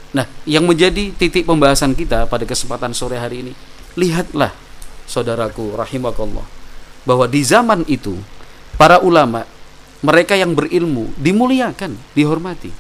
Nah, 0.10 0.26
yang 0.50 0.66
menjadi 0.66 1.14
titik 1.14 1.46
pembahasan 1.46 1.94
kita 1.94 2.26
pada 2.26 2.42
kesempatan 2.42 2.98
sore 2.98 3.22
hari 3.22 3.46
ini, 3.46 3.54
lihatlah 3.94 4.50
saudaraku 5.06 5.78
rahimakallah 5.78 6.46
bahwa 7.06 7.26
di 7.30 7.42
zaman 7.46 7.86
itu 7.86 8.18
para 8.78 9.02
ulama 9.02 9.46
mereka 10.02 10.34
yang 10.34 10.58
berilmu 10.58 11.14
dimuliakan, 11.20 11.94
dihormati. 12.18 12.72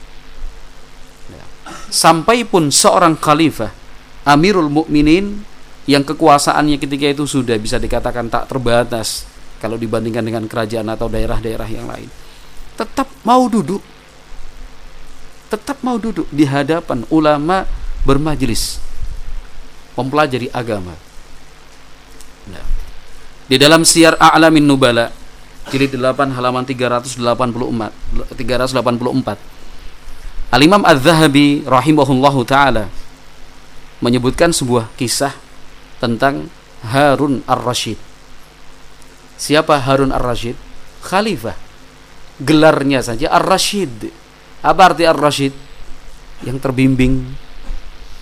Ya. 1.29 1.45
Sampai 1.93 2.47
pun 2.47 2.73
seorang 2.73 3.13
khalifah 3.19 3.69
Amirul 4.25 4.71
Mukminin 4.71 5.41
yang 5.89 6.05
kekuasaannya 6.05 6.77
ketika 6.77 7.09
itu 7.09 7.25
sudah 7.25 7.57
bisa 7.57 7.81
dikatakan 7.81 8.29
tak 8.29 8.45
terbatas 8.49 9.25
kalau 9.57 9.75
dibandingkan 9.75 10.23
dengan 10.23 10.45
kerajaan 10.45 10.87
atau 10.89 11.11
daerah-daerah 11.11 11.69
yang 11.69 11.85
lain. 11.89 12.09
Tetap 12.77 13.09
mau 13.27 13.45
duduk 13.51 13.83
tetap 15.49 15.81
mau 15.81 15.97
duduk 15.97 16.29
di 16.29 16.45
hadapan 16.45 17.03
ulama 17.09 17.65
bermajelis 18.05 18.77
mempelajari 19.97 20.47
agama. 20.53 20.95
Nah, 22.47 22.65
di 23.49 23.57
dalam 23.59 23.83
Syiar 23.83 24.15
A'lamin 24.15 24.63
Nubala 24.63 25.11
jilid 25.73 25.97
8 25.97 26.37
halaman 26.37 26.63
384 26.65 27.19
384 28.37 29.59
Al-Imam 30.49 30.81
Az-Zahabi 30.81 31.61
rahimahullahu 31.67 32.41
taala 32.41 32.89
menyebutkan 34.01 34.49
sebuah 34.49 34.89
kisah 34.97 35.35
tentang 36.01 36.49
Harun 36.81 37.45
Ar-Rasyid. 37.45 37.99
Siapa 39.37 39.77
Harun 39.83 40.09
Ar-Rasyid? 40.09 40.55
Khalifah. 41.05 41.53
Gelarnya 42.41 43.03
saja 43.03 43.29
Ar-Rasyid. 43.29 44.09
Apa 44.59 44.91
arti 44.91 45.07
Ar-Rasyid? 45.07 45.53
Yang 46.43 46.57
terbimbing, 46.63 47.35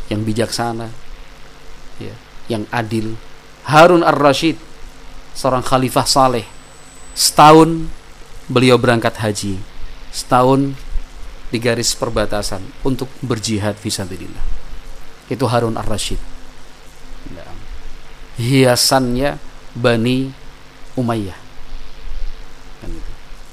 yang 0.09 0.21
bijaksana, 0.25 0.89
ya, 2.01 2.15
yang 2.49 2.65
adil. 2.73 3.13
Harun 3.69 4.01
Ar-Rasyid, 4.01 4.57
seorang 5.37 5.61
khalifah 5.61 6.05
saleh. 6.09 6.45
Setahun 7.13 7.85
beliau 8.49 8.77
berangkat 8.81 9.17
haji. 9.21 9.61
Setahun 10.09 10.73
di 11.53 11.57
garis 11.61 11.93
perbatasan 11.93 12.61
untuk 12.81 13.07
berjihad 13.21 13.77
fisabilillah. 13.77 14.45
Itu 15.29 15.45
Harun 15.45 15.77
Ar-Rasyid. 15.77 16.19
Hiasannya 18.37 19.41
Bani 19.73 20.29
Umayyah. 20.93 21.39
Kan. 22.81 22.91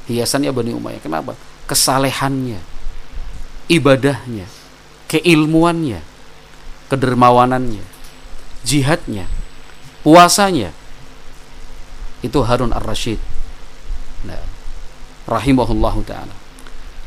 Hiasannya 0.08 0.52
Bani 0.52 0.72
Umayyah. 0.76 1.00
Kenapa? 1.00 1.32
Kesalehannya, 1.64 2.60
ibadahnya, 3.68 4.46
keilmuannya, 5.08 6.00
kedermawanannya, 6.92 7.84
jihadnya, 8.66 9.28
puasanya. 10.04 10.72
Itu 12.24 12.40
Harun 12.40 12.72
Ar-Rasyid. 12.72 13.20
Nah, 14.24 14.40
rahimahullahu 15.28 16.00
taala. 16.08 16.32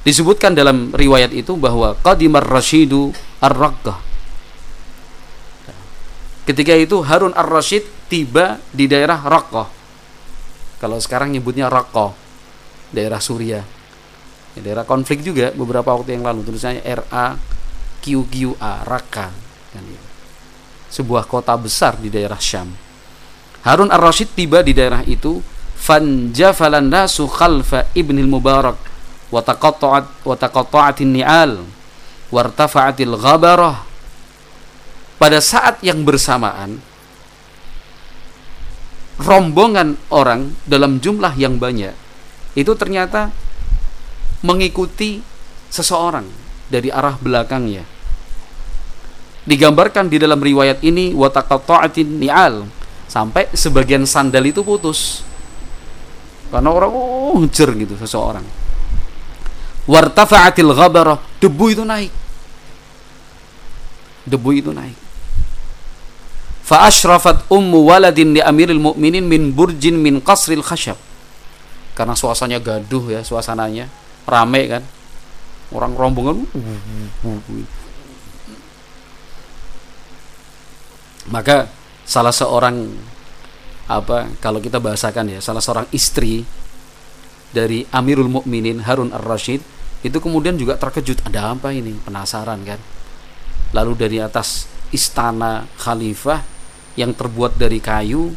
Disebutkan 0.06 0.54
dalam 0.54 0.93
riwayat 0.93 1.34
itu 1.34 1.58
bahwa 1.58 1.98
qadimar 2.00 2.46
rasyidu 2.46 3.12
ar-raqqah. 3.41 3.98
Ketika 6.48 6.72
itu 6.80 7.04
Harun 7.04 7.36
Ar-Rasyid 7.36 8.08
tiba 8.08 8.56
di 8.72 8.88
daerah 8.88 9.20
Raqqah. 9.20 9.67
Kalau 10.80 10.96
sekarang 10.96 11.36
nyebutnya 11.36 11.67
Raqqah, 11.67 12.15
daerah 12.96 13.20
Suriah 13.20 13.67
ya, 14.58 14.62
daerah 14.65 14.86
konflik 14.86 15.22
juga 15.22 15.54
beberapa 15.54 15.93
waktu 15.93 16.17
yang 16.17 16.26
lalu 16.26 16.41
tulisannya 16.41 16.82
RA 16.84 17.38
QQA 18.02 18.74
Raqqa 18.88 19.28
kan 19.74 19.84
gitu. 19.86 20.08
sebuah 20.89 21.30
kota 21.30 21.54
besar 21.56 21.96
di 22.02 22.10
daerah 22.10 22.39
Syam 22.41 22.74
Harun 23.67 23.91
Ar-Rasyid 23.91 24.34
tiba 24.34 24.63
di 24.63 24.74
daerah 24.74 25.04
itu 25.06 25.43
fanjafalan 25.78 26.88
nasu 26.88 27.30
khalfa 27.30 27.91
ibnil 27.93 28.26
mubarak 28.26 28.80
wa 29.30 29.41
taqatta'at 29.43 31.04
ni'al 31.04 31.62
wartafa'atil 32.32 33.15
ghabarah 33.15 33.84
pada 35.20 35.39
saat 35.39 35.80
yang 35.84 36.04
bersamaan 36.04 36.80
rombongan 39.17 39.98
orang 40.13 40.54
dalam 40.70 41.02
jumlah 41.02 41.34
yang 41.36 41.58
banyak 41.58 41.96
itu 42.54 42.72
ternyata 42.78 43.34
mengikuti 44.45 45.23
seseorang 45.71 46.28
dari 46.67 46.91
arah 46.91 47.15
belakangnya. 47.17 47.84
Digambarkan 49.47 50.12
di 50.12 50.19
dalam 50.19 50.43
riwayat 50.43 50.84
ini 50.84 51.15
wataqatta'atin 51.15 52.19
ni'al 52.19 52.67
sampai 53.08 53.47
sebagian 53.56 54.04
sandal 54.04 54.43
itu 54.43 54.60
putus. 54.62 55.23
Karena 56.52 56.71
orang 56.71 56.91
oh 56.91 57.36
ngejar 57.39 57.71
gitu 57.76 57.95
seseorang. 57.95 58.43
Wartafa'atil 59.88 60.71
ghabarah, 60.76 61.15
debu 61.39 61.65
itu 61.71 61.84
naik. 61.88 62.12
Debu 64.28 64.50
itu 64.52 64.76
naik. 64.76 65.00
Fa 66.67 66.84
asyrafat 66.91 67.47
ummu 67.47 67.88
waladin 67.88 68.36
li 68.36 68.43
amiril 68.43 68.84
mu'minin 68.84 69.23
min 69.23 69.56
burjin 69.56 69.95
min 69.95 70.19
qasril 70.19 70.60
khashab. 70.60 71.00
Karena 71.95 72.12
suasananya 72.19 72.60
gaduh 72.60 73.15
ya 73.15 73.23
suasananya 73.23 73.88
rame 74.28 74.62
kan. 74.68 74.84
Orang 75.72 76.00
rombongan 76.00 76.48
maka 81.28 81.68
salah 82.08 82.32
seorang 82.32 82.88
apa 83.88 84.32
kalau 84.40 84.63
kita 84.63 84.80
bahasakan 84.80 85.32
ya 85.32 85.40
salah 85.44 85.63
seorang 85.63 85.88
istri 85.92 86.44
dari 87.52 87.88
Amirul 87.92 88.32
Mukminin 88.32 88.84
Harun 88.84 89.12
Ar-Rasyid 89.16 89.60
itu 90.04 90.18
kemudian 90.24 90.56
juga 90.60 90.80
terkejut 90.80 91.24
ada 91.28 91.56
apa 91.56 91.72
ini? 91.76 91.96
Penasaran 92.00 92.63
kan? 92.63 92.80
Lalu 93.76 93.94
dari 93.96 94.18
atas 94.24 94.68
istana 94.96 95.68
khalifah 95.80 96.44
yang 96.96 97.12
terbuat 97.12 97.60
dari 97.60 97.84
kayu 97.84 98.32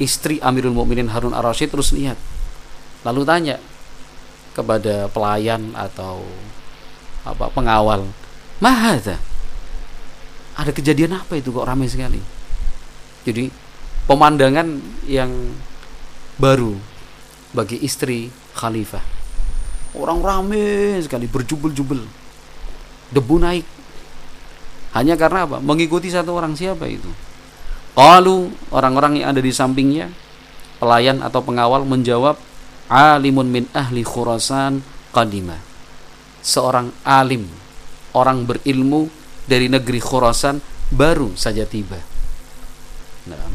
istri 0.00 0.40
Amirul 0.44 0.76
Mukminin 0.76 1.12
Harun 1.12 1.36
Ar-Rasyid 1.36 1.72
terus 1.72 1.92
lihat. 1.96 2.16
Lalu 3.04 3.24
tanya 3.24 3.56
kepada 4.52 5.06
pelayan 5.12 5.72
atau 5.74 6.24
apa 7.24 7.52
pengawal. 7.52 8.06
Mahada 8.60 9.20
ada 10.60 10.76
kejadian 10.76 11.16
apa 11.16 11.40
itu 11.40 11.48
kok 11.56 11.64
ramai 11.64 11.88
sekali? 11.88 12.20
Jadi 13.24 13.48
pemandangan 14.04 14.76
yang 15.08 15.32
baru 16.36 16.76
bagi 17.56 17.80
istri 17.80 18.28
khalifah. 18.52 19.00
Orang 19.96 20.20
ramai 20.20 21.00
sekali 21.00 21.24
berjubel-jubel. 21.24 22.04
Debu 23.08 23.36
naik. 23.40 23.64
Hanya 24.92 25.16
karena 25.16 25.48
apa? 25.48 25.58
Mengikuti 25.64 26.12
satu 26.12 26.36
orang. 26.36 26.52
Siapa 26.52 26.84
itu? 26.86 27.08
Kalau 27.96 28.52
orang-orang 28.68 29.24
yang 29.24 29.32
ada 29.32 29.40
di 29.40 29.50
sampingnya 29.50 30.12
pelayan 30.76 31.24
atau 31.24 31.40
pengawal 31.40 31.88
menjawab 31.88 32.36
alimun 32.90 33.46
min 33.46 33.64
ahli 33.70 34.02
Khurasan 34.02 34.82
qadima. 35.14 35.56
Seorang 36.42 36.90
alim 37.06 37.46
orang 38.18 38.42
berilmu 38.44 39.06
dari 39.46 39.70
negeri 39.70 40.02
Khurasan 40.02 40.58
baru 40.90 41.38
saja 41.38 41.62
tiba. 41.62 41.96
Nah, 43.30 43.46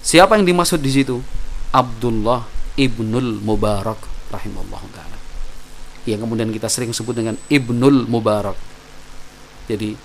siapa 0.00 0.40
yang 0.40 0.48
dimaksud 0.48 0.80
di 0.80 0.88
situ? 0.88 1.20
Abdullah 1.74 2.46
ibnul 2.80 3.44
Mubarak 3.44 4.00
rahimahullah 4.32 4.82
taala. 4.96 5.18
Yang 6.08 6.20
kemudian 6.24 6.50
kita 6.52 6.68
sering 6.72 6.96
sebut 6.96 7.12
dengan 7.12 7.36
ibnul 7.52 8.08
Mubarak. 8.08 8.56
Jadi 9.68 9.96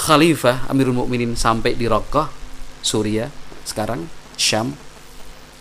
Khalifah 0.00 0.72
Amirul 0.72 0.96
Mukminin 0.96 1.36
sampai 1.36 1.76
di 1.76 1.84
Raqqah 1.84 2.32
Suriah 2.80 3.28
sekarang 3.68 4.08
Syam. 4.40 4.72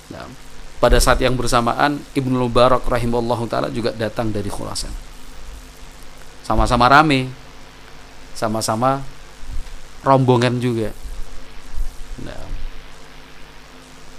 Nah, 0.10 0.49
pada 0.80 0.96
saat 1.04 1.20
yang 1.20 1.36
bersamaan 1.36 2.00
Ibnu 2.16 2.48
Mubarak 2.48 2.88
rahimahullah 2.88 3.40
taala 3.52 3.68
juga 3.68 3.92
datang 3.92 4.32
dari 4.32 4.48
Khurasan. 4.48 4.92
Sama-sama 6.48 6.88
rame. 6.88 7.28
Sama-sama 8.34 9.04
rombongan 10.08 10.64
juga. 10.64 10.96
Nah. 12.24 12.48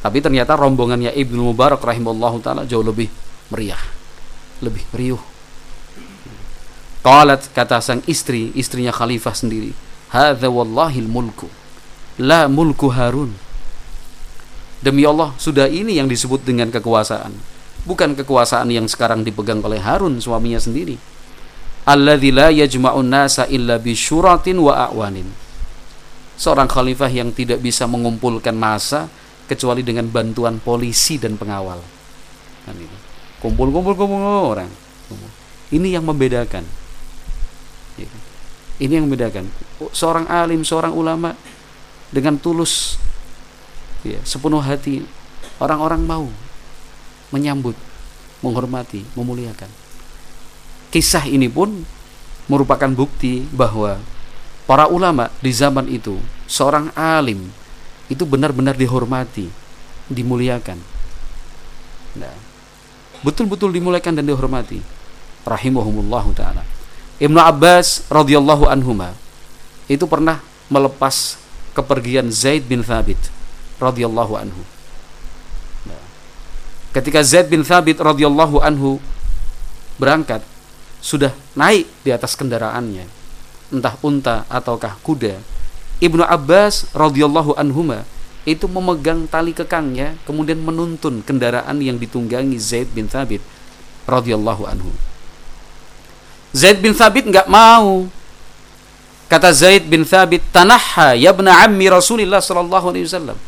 Tapi 0.05 0.20
ternyata 0.20 0.53
rombongannya 0.57 1.16
Ibnu 1.16 1.53
Mubarak 1.53 1.81
rahimahullah 1.81 2.35
taala 2.44 2.62
jauh 2.68 2.85
lebih 2.85 3.09
meriah, 3.49 3.81
lebih 4.61 4.85
riuh. 4.92 5.23
Qalat 7.01 7.49
kata 7.57 7.81
sang 7.81 8.05
istri, 8.05 8.53
istrinya 8.53 8.92
khalifah 8.92 9.33
sendiri, 9.33 9.73
"Hadza 10.12 10.53
wallahil 10.53 11.09
mulku, 11.09 11.49
la 12.20 12.44
mulku 12.53 12.92
Harun." 12.92 13.33
Demi 14.81 15.05
Allah, 15.05 15.37
sudah 15.37 15.69
ini 15.69 16.01
yang 16.01 16.09
disebut 16.09 16.40
dengan 16.40 16.73
kekuasaan. 16.73 17.37
Bukan 17.85 18.16
kekuasaan 18.16 18.69
yang 18.73 18.88
sekarang 18.88 19.25
dipegang 19.25 19.61
oleh 19.61 19.81
Harun 19.81 20.21
suaminya 20.21 20.61
sendiri. 20.61 20.97
Alladzi 21.85 22.31
la 22.33 22.49
yajma'un 22.53 23.09
nasa 23.09 23.49
illa 23.49 23.81
bisyuratin 23.81 24.57
wa 24.61 24.88
a'wanin. 24.88 25.29
Seorang 26.40 26.69
khalifah 26.69 27.12
yang 27.12 27.33
tidak 27.37 27.61
bisa 27.61 27.85
mengumpulkan 27.85 28.57
masa 28.57 29.12
kecuali 29.45 29.85
dengan 29.85 30.09
bantuan 30.09 30.57
polisi 30.61 31.21
dan 31.21 31.37
pengawal. 31.37 31.81
Kan 32.64 32.77
Kumpul-kumpul 33.40 33.97
kumpul 33.97 34.21
orang. 34.57 34.69
Ini 35.73 36.01
yang 36.01 36.05
membedakan. 36.05 36.64
Ini 38.81 38.93
yang 38.97 39.09
membedakan 39.09 39.45
seorang 39.93 40.25
alim, 40.29 40.64
seorang 40.64 40.93
ulama 40.93 41.37
dengan 42.09 42.40
tulus, 42.40 42.97
ya, 44.07 44.21
sepenuh 44.25 44.61
hati 44.61 45.05
orang-orang 45.61 46.03
mau 46.05 46.27
menyambut, 47.31 47.77
menghormati, 48.41 49.07
memuliakan. 49.15 49.71
Kisah 50.91 51.29
ini 51.31 51.47
pun 51.47 51.87
merupakan 52.51 52.91
bukti 52.91 53.47
bahwa 53.55 54.03
para 54.67 54.91
ulama 54.91 55.31
di 55.39 55.55
zaman 55.55 55.87
itu, 55.87 56.19
seorang 56.51 56.91
alim 56.99 57.47
itu 58.11 58.27
benar-benar 58.27 58.75
dihormati, 58.75 59.47
dimuliakan. 60.11 60.79
Nah, 62.19 62.35
betul-betul 63.23 63.71
dimuliakan 63.71 64.19
dan 64.19 64.27
dihormati. 64.27 64.83
Rahimahumullah 65.47 66.27
taala. 66.35 66.67
Ibnu 67.23 67.39
Abbas 67.39 68.11
radhiyallahu 68.11 68.67
anhuma 68.67 69.15
itu 69.87 70.03
pernah 70.11 70.43
melepas 70.67 71.39
kepergian 71.77 72.29
Zaid 72.35 72.67
bin 72.67 72.83
Thabit 72.83 73.39
radhiyallahu 73.81 74.37
anhu. 74.37 74.62
Nah, 75.88 76.05
ketika 76.95 77.25
Zaid 77.25 77.49
bin 77.49 77.64
Thabit 77.64 77.99
radhiyallahu 77.99 78.61
anhu 78.61 79.01
berangkat 79.97 80.45
sudah 81.01 81.33
naik 81.57 81.88
di 82.05 82.12
atas 82.12 82.37
kendaraannya 82.37 83.09
entah 83.73 83.97
unta 84.05 84.45
ataukah 84.53 85.01
kuda 85.01 85.40
Ibnu 86.01 86.21
Abbas 86.25 86.93
radhiyallahu 86.93 87.57
anhuma 87.57 88.05
itu 88.45 88.69
memegang 88.69 89.25
tali 89.29 89.53
kekangnya 89.57 90.16
kemudian 90.29 90.61
menuntun 90.61 91.25
kendaraan 91.25 91.81
yang 91.81 91.97
ditunggangi 91.97 92.57
Zaid 92.61 92.93
bin 92.93 93.09
Thabit 93.09 93.40
radhiyallahu 94.05 94.64
anhu 94.69 94.93
Zaid 96.51 96.83
bin 96.83 96.90
Thabit 96.95 97.31
nggak 97.31 97.47
mau. 97.47 98.11
Kata 99.31 99.55
Zaid 99.55 99.87
bin 99.87 100.03
Thabit, 100.03 100.43
"Tanahha 100.51 101.14
ya 101.14 101.31
bna 101.31 101.62
ammi 101.62 101.87
Rasulillah 101.87 102.43
sallallahu 102.43 102.90
alaihi 102.90 103.07
wasallam." 103.07 103.38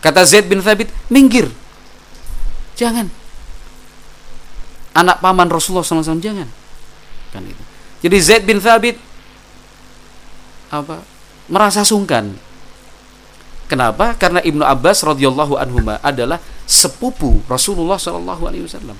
Kata 0.00 0.24
Zaid 0.24 0.48
bin 0.48 0.64
Thabit, 0.64 0.88
"Minggir." 1.12 1.48
Jangan. 2.76 3.12
Anak 4.96 5.20
paman 5.20 5.48
Rasulullah 5.52 5.84
SAW 5.86 6.18
jangan. 6.18 6.48
Kan 7.30 7.46
itu. 7.46 7.62
Jadi 8.00 8.16
Zaid 8.18 8.42
bin 8.48 8.58
Thabit 8.58 8.96
apa? 10.72 11.04
merasa 11.50 11.82
sungkan. 11.84 12.34
Kenapa? 13.70 14.18
Karena 14.18 14.42
Ibnu 14.42 14.62
Abbas 14.66 15.02
radhiyallahu 15.06 15.54
anhu 15.58 15.78
adalah 16.02 16.42
sepupu 16.66 17.42
Rasulullah 17.46 17.98
sallallahu 17.98 18.42
alaihi 18.50 18.66
wasallam. 18.66 18.98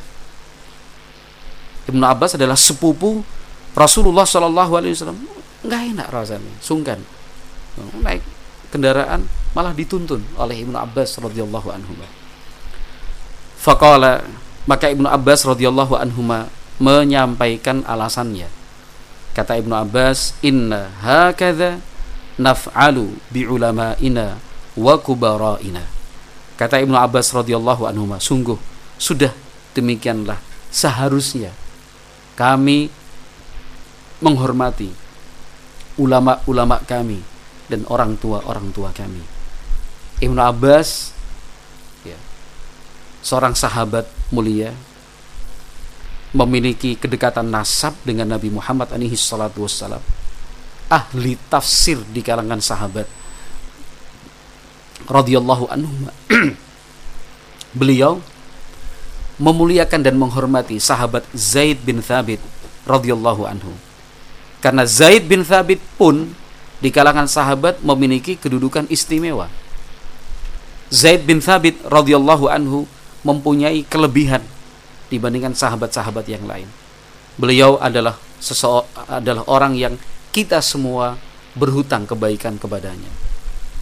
Ibnu 1.91 2.05
Abbas 2.07 2.39
adalah 2.39 2.55
sepupu 2.55 3.27
Rasulullah 3.75 4.27
Shallallahu 4.27 4.73
Alaihi 4.79 4.95
Wasallam 4.99 5.19
nggak 5.61 5.83
enak 5.95 6.09
rasanya, 6.11 6.53
sungkan. 6.63 6.99
Naik 8.03 8.21
kendaraan 8.71 9.27
malah 9.53 9.75
dituntun 9.75 10.23
oleh 10.39 10.63
Ibnu 10.63 10.79
Abbas 10.79 11.19
radhiyallahu 11.19 11.69
anhu. 11.75 11.93
Faqala 13.61 14.25
maka 14.65 14.89
Ibnu 14.89 15.11
Abbas 15.11 15.45
radhiyallahu 15.45 15.99
anhu 15.99 16.23
menyampaikan 16.81 17.83
alasannya. 17.85 18.49
Kata 19.35 19.59
Ibnu 19.59 19.75
Abbas, 19.75 20.35
"Inna 20.43 20.91
hakadha 21.03 21.83
naf'alu 22.41 23.15
bi 23.31 23.47
ulama'ina 23.47 24.39
wa 24.79 24.95
kubara'ina." 24.99 25.85
Kata 26.57 26.81
Ibnu 26.81 26.97
Abbas 26.97 27.35
radhiyallahu 27.35 27.89
anhu, 27.91 28.07
sungguh 28.17 28.59
sudah 29.01 29.33
demikianlah 29.73 30.39
seharusnya 30.71 31.51
kami 32.39 32.93
menghormati 34.21 34.93
ulama-ulama 35.97 36.81
kami 36.85 37.21
dan 37.71 37.87
orang 37.87 38.19
tua-orang 38.19 38.75
tua 38.75 38.91
kami. 38.91 39.23
Ibnu 40.19 40.41
Abbas 40.43 41.15
ya, 42.03 42.19
seorang 43.23 43.55
sahabat 43.55 44.11
mulia 44.35 44.75
memiliki 46.35 46.99
kedekatan 46.99 47.47
nasab 47.47 47.95
dengan 48.03 48.35
Nabi 48.35 48.51
Muhammad 48.51 48.91
alaihi 48.91 49.15
salatu 49.15 49.65
wassalam. 49.65 50.03
Ahli 50.91 51.39
tafsir 51.47 52.03
di 52.11 52.19
kalangan 52.19 52.59
sahabat 52.59 53.07
radhiyallahu 55.07 55.71
anhu. 55.71 56.11
Beliau 57.81 58.19
memuliakan 59.39 60.03
dan 60.03 60.19
menghormati 60.19 60.83
sahabat 60.83 61.23
Zaid 61.33 61.81
bin 61.87 62.03
Thabit 62.03 62.43
radhiyallahu 62.85 63.47
anhu 63.47 63.73
karena 64.61 64.85
Zaid 64.85 65.25
bin 65.25 65.41
Thabit 65.41 65.81
pun 65.97 66.37
di 66.81 66.89
kalangan 66.89 67.29
sahabat 67.29 67.85
memiliki 67.85 68.41
kedudukan 68.41 68.89
istimewa. 68.89 69.53
Zaid 70.91 71.29
bin 71.29 71.39
Thabit 71.39 71.79
radhiyallahu 71.87 72.51
anhu 72.51 72.89
mempunyai 73.23 73.85
kelebihan 73.87 74.43
dibandingkan 75.13 75.55
sahabat-sahabat 75.55 76.27
yang 76.27 76.43
lain. 76.49 76.67
Beliau 77.37 77.79
adalah 77.79 78.19
seseorang 78.41 78.89
adalah 79.07 79.45
orang 79.47 79.77
yang 79.77 79.95
kita 80.35 80.65
semua 80.65 81.15
berhutang 81.55 82.09
kebaikan 82.09 82.57
kepadanya. 82.57 83.13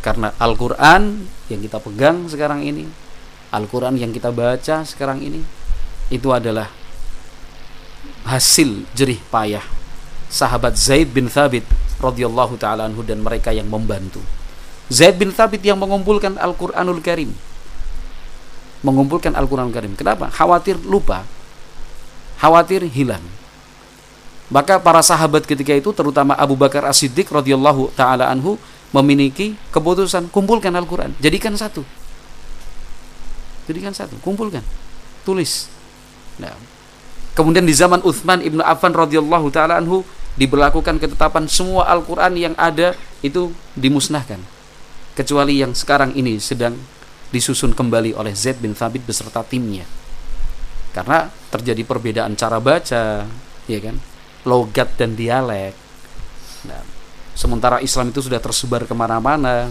Karena 0.05 0.35
Al-Qur'an 0.37 1.27
yang 1.49 1.61
kita 1.63 1.79
pegang 1.81 2.27
sekarang 2.29 2.67
ini, 2.67 2.85
Al-Qur'an 3.55 3.95
yang 3.97 4.13
kita 4.13 4.35
baca 4.35 4.85
sekarang 4.85 5.23
ini 5.23 5.41
itu 6.13 6.29
adalah 6.29 6.69
hasil 8.29 8.85
jerih 8.93 9.21
payah 9.33 9.78
sahabat 10.29 10.77
Zaid 10.77 11.11
bin 11.13 11.27
Thabit 11.27 11.65
radhiyallahu 11.99 12.61
taala 12.61 12.87
anhu 12.87 13.03
dan 13.05 13.21
mereka 13.21 13.51
yang 13.53 13.67
membantu. 13.67 14.23
Zaid 14.89 15.21
bin 15.21 15.33
Thabit 15.35 15.61
yang 15.61 15.77
mengumpulkan 15.77 16.37
Al-Qur'anul 16.41 17.05
Karim. 17.05 17.33
Mengumpulkan 18.81 19.37
Al-Qur'anul 19.37 19.75
Karim. 19.75 19.93
Kenapa? 19.99 20.33
Khawatir 20.33 20.81
lupa. 20.87 21.27
Khawatir 22.39 22.87
hilang. 22.89 23.25
Maka 24.49 24.81
para 24.81 25.05
sahabat 25.05 25.45
ketika 25.45 25.77
itu 25.77 25.93
terutama 25.93 26.33
Abu 26.33 26.57
Bakar 26.57 26.89
As-Siddiq 26.89 27.29
radhiyallahu 27.29 27.93
taala 27.93 28.33
anhu 28.33 28.57
memiliki 28.97 29.53
keputusan 29.69 30.33
kumpulkan 30.33 30.73
Al-Qur'an, 30.73 31.13
jadikan 31.21 31.53
satu. 31.53 31.85
Jadikan 33.69 33.93
satu, 33.93 34.17
kumpulkan. 34.25 34.65
Tulis. 35.29 35.69
Nah, 36.41 36.57
kemudian 37.37 37.69
di 37.69 37.77
zaman 37.77 38.01
Uthman 38.01 38.41
ibnu 38.41 38.65
Affan 38.65 38.97
radhiyallahu 38.97 39.53
taala 39.53 39.77
anhu 39.77 40.01
diberlakukan 40.39 41.03
ketetapan 41.03 41.51
semua 41.51 41.91
Al-Quran 41.91 42.39
yang 42.39 42.55
ada 42.55 42.95
itu 43.27 43.51
dimusnahkan. 43.75 44.39
Kecuali 45.19 45.59
yang 45.59 45.75
sekarang 45.75 46.15
ini 46.15 46.39
sedang 46.39 46.79
disusun 47.35 47.75
kembali 47.75 48.15
oleh 48.15 48.33
Zaid 48.39 48.63
bin 48.63 48.73
Thabit 48.73 49.03
beserta 49.03 49.43
timnya. 49.43 49.83
Karena 50.95 51.27
terjadi 51.51 51.83
perbedaan 51.83 52.39
cara 52.39 52.63
baca 52.63 53.27
ya 53.67 53.79
kan? 53.83 53.99
Logat 54.47 54.95
dan 54.95 55.19
dialek. 55.19 55.75
Nah, 56.71 56.83
sementara 57.35 57.83
Islam 57.83 58.15
itu 58.15 58.23
sudah 58.23 58.39
tersebar 58.39 58.87
ke 58.87 58.95
mana-mana 58.95 59.69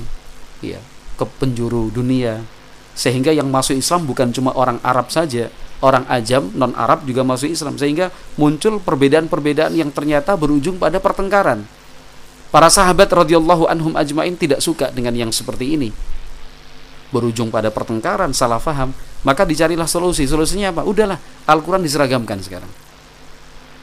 ya 0.59 0.83
ke 1.15 1.25
penjuru 1.39 1.87
dunia. 1.89 2.43
Sehingga 2.91 3.31
yang 3.31 3.47
masuk 3.47 3.79
Islam 3.79 4.03
bukan 4.03 4.35
cuma 4.35 4.51
orang 4.51 4.83
Arab 4.83 5.07
saja 5.15 5.47
orang 5.81 6.05
ajam 6.09 6.49
non 6.57 6.73
Arab 6.73 7.05
juga 7.05 7.21
masuk 7.21 7.53
Islam 7.53 7.77
sehingga 7.77 8.09
muncul 8.39 8.81
perbedaan-perbedaan 8.81 9.73
yang 9.77 9.93
ternyata 9.93 10.33
berujung 10.33 10.81
pada 10.81 10.97
pertengkaran. 10.97 11.65
Para 12.47 12.71
sahabat 12.71 13.11
radhiyallahu 13.11 13.67
anhum 13.67 13.93
ajmain 13.99 14.33
tidak 14.33 14.63
suka 14.63 14.89
dengan 14.89 15.13
yang 15.13 15.29
seperti 15.29 15.75
ini. 15.75 15.89
Berujung 17.11 17.51
pada 17.51 17.71
pertengkaran, 17.71 18.31
salah 18.35 18.59
faham, 18.59 18.91
maka 19.23 19.43
dicarilah 19.43 19.87
solusi. 19.87 20.27
Solusinya 20.27 20.71
apa? 20.75 20.83
Udahlah, 20.83 21.19
Al-Qur'an 21.47 21.83
diseragamkan 21.83 22.39
sekarang. 22.43 22.71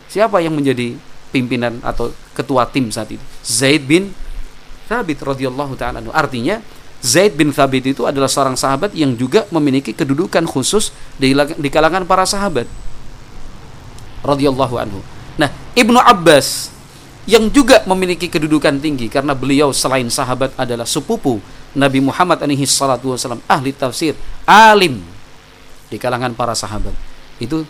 Siapa 0.08 0.40
yang 0.40 0.56
menjadi 0.56 0.96
pimpinan 1.32 1.80
atau 1.84 2.12
ketua 2.32 2.68
tim 2.68 2.88
saat 2.92 3.12
itu? 3.12 3.24
Zaid 3.44 3.84
bin 3.84 4.12
Thabit 4.84 5.24
radhiyallahu 5.24 5.74
taala 5.80 6.04
Artinya 6.12 6.60
Zaid 7.04 7.36
bin 7.36 7.52
Thabit 7.52 7.92
itu 7.92 8.08
adalah 8.08 8.32
seorang 8.32 8.56
sahabat 8.56 8.96
yang 8.96 9.12
juga 9.12 9.44
memiliki 9.52 9.92
kedudukan 9.92 10.48
khusus 10.48 10.88
di, 11.20 11.36
kalangan 11.68 12.08
para 12.08 12.24
sahabat. 12.24 12.64
radhiyallahu 14.24 14.80
anhu. 14.80 15.04
Nah, 15.36 15.52
Ibnu 15.76 16.00
Abbas 16.00 16.72
yang 17.28 17.52
juga 17.52 17.84
memiliki 17.84 18.32
kedudukan 18.32 18.80
tinggi 18.80 19.12
karena 19.12 19.36
beliau 19.36 19.68
selain 19.68 20.08
sahabat 20.08 20.56
adalah 20.56 20.88
sepupu 20.88 21.44
Nabi 21.76 22.00
Muhammad 22.00 22.40
alaihi 22.40 22.64
salatu 22.64 23.12
wasallam, 23.12 23.44
ahli 23.44 23.76
tafsir, 23.76 24.16
alim 24.48 25.04
di 25.92 26.00
kalangan 26.00 26.32
para 26.32 26.56
sahabat. 26.56 26.96
Itu 27.36 27.68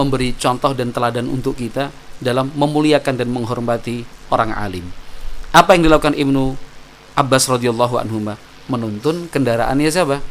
memberi 0.00 0.32
contoh 0.40 0.72
dan 0.72 0.96
teladan 0.96 1.28
untuk 1.28 1.60
kita 1.60 1.92
dalam 2.24 2.48
memuliakan 2.56 3.20
dan 3.20 3.28
menghormati 3.28 4.08
orang 4.32 4.56
alim. 4.56 4.88
Apa 5.52 5.76
yang 5.76 5.84
dilakukan 5.84 6.16
Ibnu 6.16 6.56
Abbas 7.12 7.52
radhiyallahu 7.52 8.00
anhu 8.00 8.16
menuntun 8.70 9.26
kendaraannya 9.30 9.90
siapa? 9.90 10.22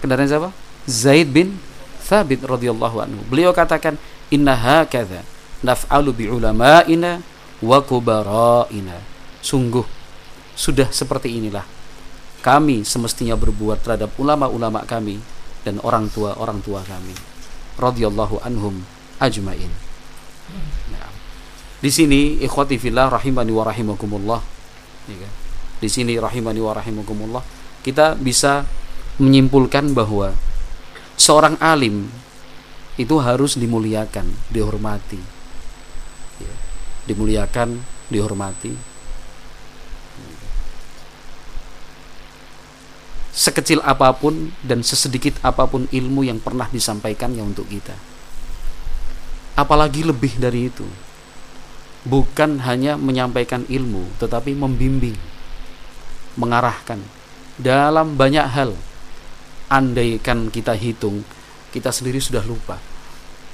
Kendaraan 0.00 0.28
siapa? 0.28 0.48
Zaid 0.88 1.32
bin 1.32 1.60
Thabit 2.00 2.42
radhiyallahu 2.42 2.96
anhu. 3.04 3.20
Beliau 3.28 3.52
katakan, 3.52 4.00
"Inna 4.32 4.56
hakadha 4.56 5.22
naf'alu 5.60 6.10
bi 6.16 6.24
ulama'ina 6.26 7.20
wa 7.60 7.78
kubara'ina." 7.84 8.96
Sungguh 9.44 9.84
sudah 10.56 10.88
seperti 10.92 11.32
inilah 11.36 11.64
kami 12.40 12.88
semestinya 12.88 13.36
berbuat 13.36 13.84
terhadap 13.84 14.16
ulama-ulama 14.16 14.84
kami 14.88 15.20
dan 15.64 15.76
orang 15.84 16.08
tua-orang 16.08 16.64
tua 16.64 16.80
kami 16.84 17.12
radhiyallahu 17.76 18.40
anhum 18.44 18.84
ajmain. 19.20 19.68
Nah, 20.92 21.08
di 21.80 21.90
sini 21.92 22.40
ikhwati 22.40 22.80
fillah 22.80 23.12
rahimani 23.12 23.52
wa 23.52 23.64
rahimakumullah. 23.68 24.40
Ya 25.08 25.16
kan? 25.20 25.32
Di 25.80 25.88
sini 25.88 26.20
rahimani 26.20 26.60
wa 26.60 26.76
rahimakumullah 26.76 27.44
kita 27.80 28.14
bisa 28.20 28.68
menyimpulkan 29.16 29.96
bahwa 29.96 30.36
seorang 31.16 31.56
alim 31.60 32.08
itu 33.00 33.16
harus 33.16 33.56
dimuliakan, 33.56 34.28
dihormati. 34.52 35.20
Ya, 36.40 36.54
dimuliakan, 37.08 37.80
dihormati. 38.12 38.76
Sekecil 43.32 43.80
apa 43.80 44.12
pun 44.12 44.52
dan 44.60 44.84
sesedikit 44.84 45.40
apa 45.40 45.64
pun 45.64 45.88
ilmu 45.88 46.28
yang 46.28 46.44
pernah 46.44 46.68
disampaikannya 46.68 47.40
untuk 47.40 47.72
kita. 47.72 47.96
Apalagi 49.56 50.04
lebih 50.04 50.36
dari 50.36 50.68
itu. 50.68 50.84
Bukan 52.04 52.64
hanya 52.64 52.96
menyampaikan 52.96 53.68
ilmu, 53.68 54.08
tetapi 54.16 54.56
membimbing, 54.56 55.16
mengarahkan. 56.40 56.96
Dalam 57.60 58.16
banyak 58.16 58.46
hal 58.48 58.72
andaikan 59.68 60.48
kita 60.48 60.72
hitung 60.72 61.22
kita 61.70 61.92
sendiri 61.94 62.18
sudah 62.18 62.42
lupa 62.42 62.80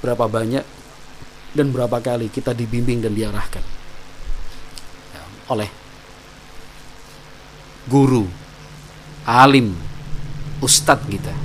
berapa 0.01 0.25
banyak 0.25 0.63
dan 1.53 1.67
berapa 1.69 1.99
kali 1.99 2.31
kita 2.31 2.55
dibimbing 2.55 3.03
dan 3.03 3.11
diarahkan. 3.11 3.61
Ya, 5.11 5.23
oleh 5.51 5.69
guru 7.91 8.25
alim 9.27 9.75
ustadz 10.63 11.05
kita. 11.11 11.35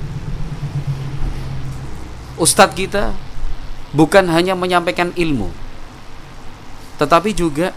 Ustadz 2.39 2.73
kita 2.73 3.13
bukan 3.93 4.25
hanya 4.31 4.57
menyampaikan 4.57 5.13
ilmu 5.13 5.53
tetapi 6.97 7.35
juga 7.35 7.75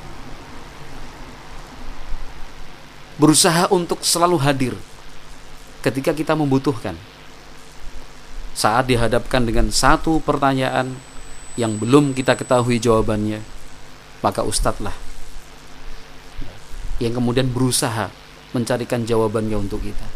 berusaha 3.16 3.68
untuk 3.72 4.05
selalu 4.05 4.37
hadir 4.40 4.74
ketika 5.81 6.12
kita 6.12 6.37
membutuhkan. 6.37 6.96
Saat 8.57 8.88
dihadapkan 8.88 9.44
dengan 9.44 9.68
satu 9.68 10.16
pertanyaan 10.24 10.96
yang 11.61 11.76
belum 11.76 12.16
kita 12.16 12.40
ketahui 12.40 12.81
jawabannya, 12.81 13.44
maka 14.24 14.40
ustadzlah 14.40 14.96
yang 16.96 17.12
kemudian 17.12 17.52
berusaha 17.52 18.09
mencarikan 18.57 19.05
jawabannya 19.05 19.61
untuk 19.61 19.85
kita 19.85 20.09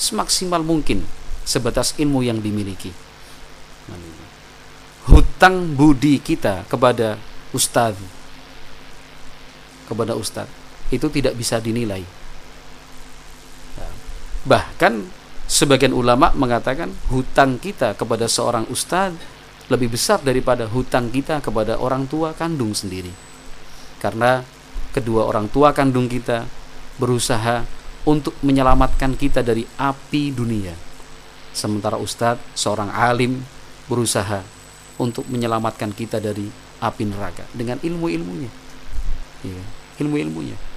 semaksimal 0.00 0.64
mungkin 0.64 1.04
sebatas 1.44 1.92
ilmu 2.00 2.24
yang 2.24 2.40
dimiliki. 2.40 2.88
Hutang 5.10 5.76
budi 5.76 6.22
kita 6.22 6.64
kepada 6.70 7.20
ustadz 7.50 7.98
kepada 9.90 10.14
ustadz 10.14 10.54
itu 10.94 11.10
tidak 11.10 11.34
bisa 11.34 11.58
dinilai 11.58 12.06
Bahkan 14.46 14.92
sebagian 15.50 15.92
ulama 15.92 16.32
mengatakan 16.32 16.88
hutang 17.12 17.60
kita 17.60 17.92
kepada 17.98 18.24
seorang 18.30 18.64
ustadz 18.72 19.18
lebih 19.70 19.94
besar 19.94 20.18
daripada 20.24 20.66
hutang 20.66 21.12
kita 21.14 21.38
kepada 21.38 21.78
orang 21.78 22.08
tua 22.10 22.34
kandung 22.34 22.74
sendiri. 22.74 23.12
Karena 24.00 24.42
kedua 24.90 25.28
orang 25.28 25.46
tua 25.52 25.70
kandung 25.70 26.10
kita 26.10 26.48
berusaha 26.98 27.62
untuk 28.08 28.34
menyelamatkan 28.40 29.14
kita 29.14 29.44
dari 29.44 29.62
api 29.78 30.32
dunia. 30.32 30.72
Sementara 31.52 32.00
ustadz, 32.00 32.56
seorang 32.56 32.90
alim, 32.90 33.42
berusaha 33.90 34.40
untuk 35.02 35.26
menyelamatkan 35.28 35.90
kita 35.92 36.22
dari 36.22 36.46
api 36.80 37.02
neraka 37.04 37.44
dengan 37.52 37.76
ilmu-ilmunya. 37.82 38.50
Ya, 39.44 39.62
ilmu-ilmunya. 40.00 40.69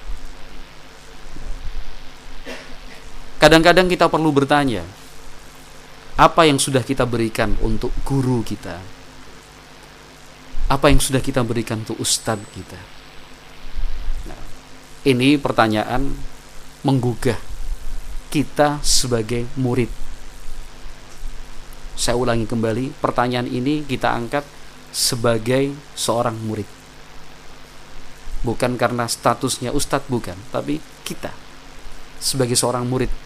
Kadang-kadang 3.44 3.92
kita 3.92 4.08
perlu 4.08 4.32
bertanya, 4.32 4.88
apa 6.16 6.48
yang 6.48 6.64
sudah 6.64 6.80
kita 6.80 7.04
berikan 7.04 7.52
untuk 7.60 7.92
guru 8.08 8.40
kita? 8.40 8.80
Apa 10.72 10.88
yang 10.88 11.04
sudah 11.04 11.20
kita 11.20 11.44
berikan 11.44 11.84
untuk 11.84 12.00
ustadz 12.00 12.48
kita? 12.56 12.80
Nah, 14.32 14.40
ini 15.04 15.36
pertanyaan 15.36 16.16
menggugah 16.88 17.36
kita 18.32 18.80
sebagai 18.80 19.44
murid. 19.60 19.92
Saya 22.00 22.16
ulangi 22.16 22.48
kembali, 22.48 22.96
pertanyaan 23.04 23.52
ini 23.52 23.84
kita 23.84 24.08
angkat 24.08 24.48
sebagai 24.96 25.76
seorang 26.00 26.40
murid. 26.48 26.70
Bukan 28.48 28.80
karena 28.80 29.04
statusnya 29.04 29.76
ustadz, 29.76 30.08
bukan, 30.08 30.40
tapi 30.56 30.80
kita 31.04 31.36
sebagai 32.24 32.56
seorang 32.56 32.88
murid 32.88 33.23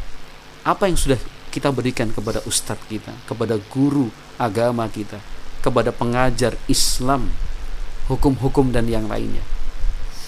apa 0.68 0.92
yang 0.92 1.00
sudah 1.00 1.16
kita 1.48 1.72
berikan 1.72 2.12
kepada 2.12 2.44
ustadz 2.44 2.84
kita, 2.92 3.16
kepada 3.24 3.56
guru 3.72 4.12
agama 4.36 4.84
kita, 4.92 5.16
kepada 5.64 5.96
pengajar 5.96 6.60
Islam, 6.68 7.32
hukum-hukum 8.12 8.76
dan 8.76 8.84
yang 8.92 9.08
lainnya. 9.08 9.42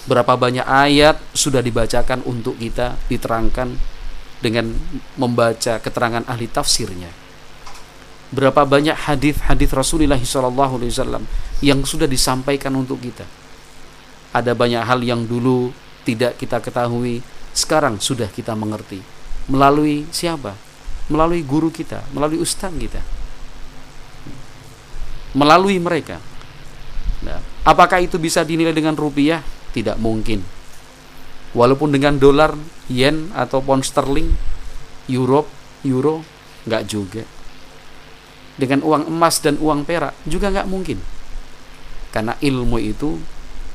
Berapa 0.08 0.40
banyak 0.40 0.64
ayat 0.64 1.20
sudah 1.36 1.60
dibacakan 1.60 2.24
untuk 2.24 2.56
kita, 2.56 2.96
diterangkan 3.12 3.76
dengan 4.40 4.72
membaca 5.20 5.76
keterangan 5.76 6.24
ahli 6.24 6.48
tafsirnya. 6.48 7.12
Berapa 8.32 8.64
banyak 8.64 8.96
hadis-hadis 8.96 9.68
Rasulullah 9.76 10.16
SAW 10.16 11.20
yang 11.60 11.84
sudah 11.84 12.08
disampaikan 12.08 12.72
untuk 12.80 13.04
kita. 13.04 13.28
Ada 14.32 14.56
banyak 14.56 14.88
hal 14.88 15.04
yang 15.04 15.28
dulu 15.28 15.68
tidak 16.08 16.40
kita 16.40 16.64
ketahui, 16.64 17.20
sekarang 17.52 18.00
sudah 18.00 18.32
kita 18.32 18.56
mengerti 18.56 19.19
melalui 19.48 20.04
siapa? 20.10 20.52
Melalui 21.10 21.42
guru 21.42 21.72
kita, 21.72 22.06
melalui 22.14 22.38
ustaz 22.38 22.70
kita. 22.74 23.02
Melalui 25.34 25.78
mereka. 25.78 26.18
Nah, 27.22 27.38
apakah 27.66 28.02
itu 28.02 28.18
bisa 28.18 28.42
dinilai 28.46 28.74
dengan 28.74 28.94
rupiah? 28.94 29.42
Tidak 29.70 29.98
mungkin. 29.98 30.42
Walaupun 31.54 31.90
dengan 31.90 32.18
dolar, 32.18 32.54
yen 32.86 33.30
atau 33.34 33.62
pound 33.62 33.82
sterling, 33.82 34.30
euro, 35.10 35.46
euro, 35.82 36.22
nggak 36.66 36.82
juga. 36.86 37.22
Dengan 38.54 38.86
uang 38.86 39.10
emas 39.10 39.42
dan 39.42 39.58
uang 39.58 39.82
perak 39.86 40.14
juga 40.26 40.50
nggak 40.50 40.68
mungkin. 40.70 40.98
Karena 42.10 42.34
ilmu 42.38 42.78
itu 42.82 43.18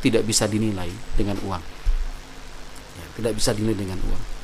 tidak 0.04 0.28
bisa 0.28 0.48
dinilai 0.48 0.92
dengan 1.16 1.40
uang. 1.44 1.64
Ya, 2.96 3.06
tidak 3.20 3.34
bisa 3.40 3.52
dinilai 3.56 3.76
dengan 3.76 4.00
uang 4.08 4.35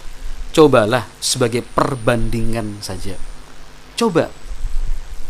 cobalah 0.52 1.08
sebagai 1.24 1.64
perbandingan 1.64 2.84
saja. 2.84 3.16
Coba 3.96 4.28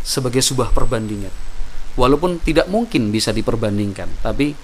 sebagai 0.02 0.42
sebuah 0.42 0.74
perbandingan. 0.74 1.30
Walaupun 1.94 2.40
tidak 2.42 2.66
mungkin 2.72 3.12
bisa 3.12 3.30
diperbandingkan, 3.30 4.08
tapi 4.24 4.56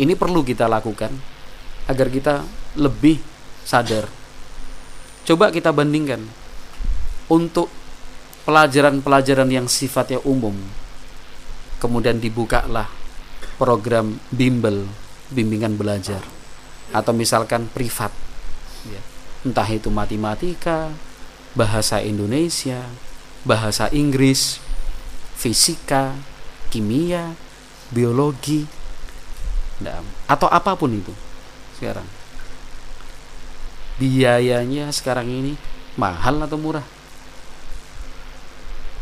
ini 0.00 0.14
perlu 0.16 0.40
kita 0.40 0.70
lakukan 0.70 1.12
agar 1.90 2.08
kita 2.08 2.34
lebih 2.78 3.20
sadar. 3.66 4.08
Coba 5.22 5.50
kita 5.52 5.74
bandingkan 5.74 6.22
untuk 7.28 7.68
pelajaran-pelajaran 8.46 9.50
yang 9.50 9.66
sifatnya 9.66 10.22
umum. 10.22 10.54
Kemudian 11.82 12.22
dibukalah 12.22 12.86
program 13.58 14.22
bimbel, 14.30 14.86
bimbingan 15.34 15.74
belajar 15.74 16.22
atau 16.94 17.10
misalkan 17.10 17.66
privat. 17.70 18.31
Entah 19.42 19.66
itu 19.66 19.90
matematika, 19.90 20.90
bahasa 21.52 21.98
Indonesia, 22.00 22.86
bahasa 23.42 23.90
Inggris, 23.90 24.62
fisika, 25.34 26.14
kimia 26.70 27.34
biologi 27.92 28.64
atau 30.30 30.46
apa 30.48 30.78
pun 30.78 30.94
itu 30.94 31.12
sekarang. 31.76 32.06
Biayanya 33.98 34.88
sekarang 34.94 35.28
ini 35.28 35.52
mahal 35.98 36.38
atau 36.46 36.56
murah? 36.56 36.86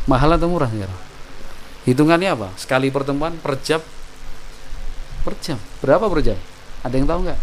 Mahal 0.08 0.34
atau 0.34 0.48
murah 0.48 0.72
sekarang 0.72 1.00
hitungannya 1.88 2.30
apa? 2.32 2.48
Sekali 2.60 2.92
pertemuan 2.92 3.36
per 3.40 3.56
jam? 3.60 3.80
Per 5.24 5.34
jam? 5.40 5.56
Berapa 5.80 6.08
per 6.08 6.20
jam? 6.24 6.38
Ada 6.84 6.94
yang 6.96 7.08
tahu 7.08 7.20
nggak? 7.28 7.40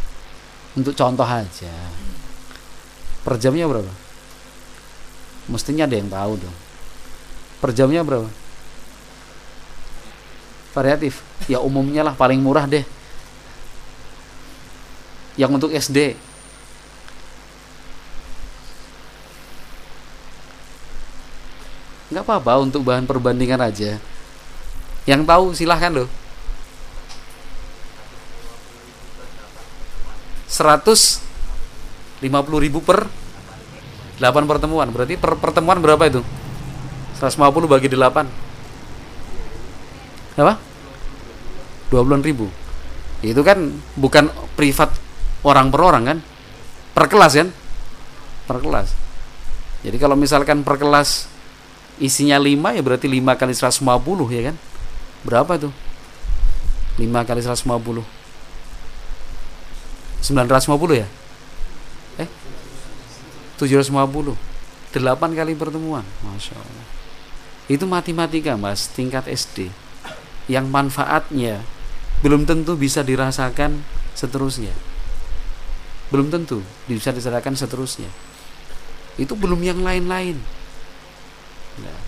Untuk 0.78 0.93
contoh 0.93 1.26
aja 1.26 1.74
per 3.28 3.36
jamnya 3.36 3.67
berapa? 3.67 3.91
Mestinya 5.51 5.84
ada 5.84 5.99
yang 5.99 6.07
tahu 6.07 6.39
dong. 6.39 6.55
Per 7.59 7.75
jamnya 7.75 7.99
berapa? 8.07 8.32
Variatif. 10.71 11.19
Ya 11.51 11.59
umumnya 11.59 12.07
lah 12.07 12.15
paling 12.15 12.39
murah 12.39 12.63
deh. 12.63 12.88
Yang 15.36 15.51
untuk 15.59 15.75
SD 15.75 16.15
nggak 22.07 22.23
apa-apa 22.23 22.63
untuk 22.63 22.88
bahan 22.88 23.03
perbandingan 23.03 23.59
aja. 23.59 23.99
Yang 25.03 25.21
tahu 25.28 25.45
silahkan 25.51 25.91
loh 25.91 26.07
150 32.22 32.65
ribu 32.65 32.82
per 32.82 33.05
8 34.18 34.49
pertemuan. 34.49 34.89
Berarti 34.89 35.18
per 35.18 35.38
pertemuan 35.38 35.78
berapa 35.78 36.01
itu? 36.09 36.22
150 37.18 37.70
bagi 37.70 37.89
8 37.89 38.26
apa? 40.38 40.53
20 41.89 42.22
ribu. 42.22 42.49
Itu 43.26 43.41
kan 43.41 43.74
bukan 43.97 44.30
privat 44.53 44.93
orang 45.41 45.74
per 45.74 45.82
orang 45.82 46.03
kan? 46.05 46.18
Per 46.93 47.05
kelas 47.09 47.34
kan? 47.38 47.49
Per 48.45 48.57
kelas. 48.61 48.93
Jadi 49.86 49.97
kalau 50.01 50.18
misalkan 50.18 50.61
per 50.65 50.78
kelas 50.78 51.30
isinya 51.97 52.38
5 52.38 52.78
ya 52.78 52.82
berarti 52.86 53.09
5 53.09 53.34
kali 53.38 53.53
150 53.53 54.34
ya 54.34 54.41
kan? 54.53 54.55
Berapa 55.26 55.57
tuh? 55.57 55.74
5 56.97 57.05
kali 57.30 57.41
150 57.41 58.01
950 60.26 61.01
ya? 61.01 61.07
Eh? 63.58 63.66
750 63.66 64.38
8 64.93 65.38
kali 65.38 65.53
pertemuan. 65.58 66.05
Masya 66.24 66.55
Allah. 66.58 66.86
Itu 67.68 67.84
matematika 67.84 68.55
mas 68.55 68.88
Tingkat 68.88 69.28
SD 69.28 69.68
Yang 70.47 70.66
manfaatnya 70.72 71.60
Belum 72.24 72.47
tentu 72.47 72.80
bisa 72.80 73.03
dirasakan 73.03 73.84
seterusnya. 74.18 74.74
Belum 76.10 76.32
tentu 76.34 76.66
bisa 76.89 77.14
dirasakan 77.14 77.53
seterusnya. 77.53 78.10
Itu 79.22 79.38
belum 79.38 79.62
yang 79.62 79.86
lain-lain. 79.86 80.41
Nah. 81.78 81.99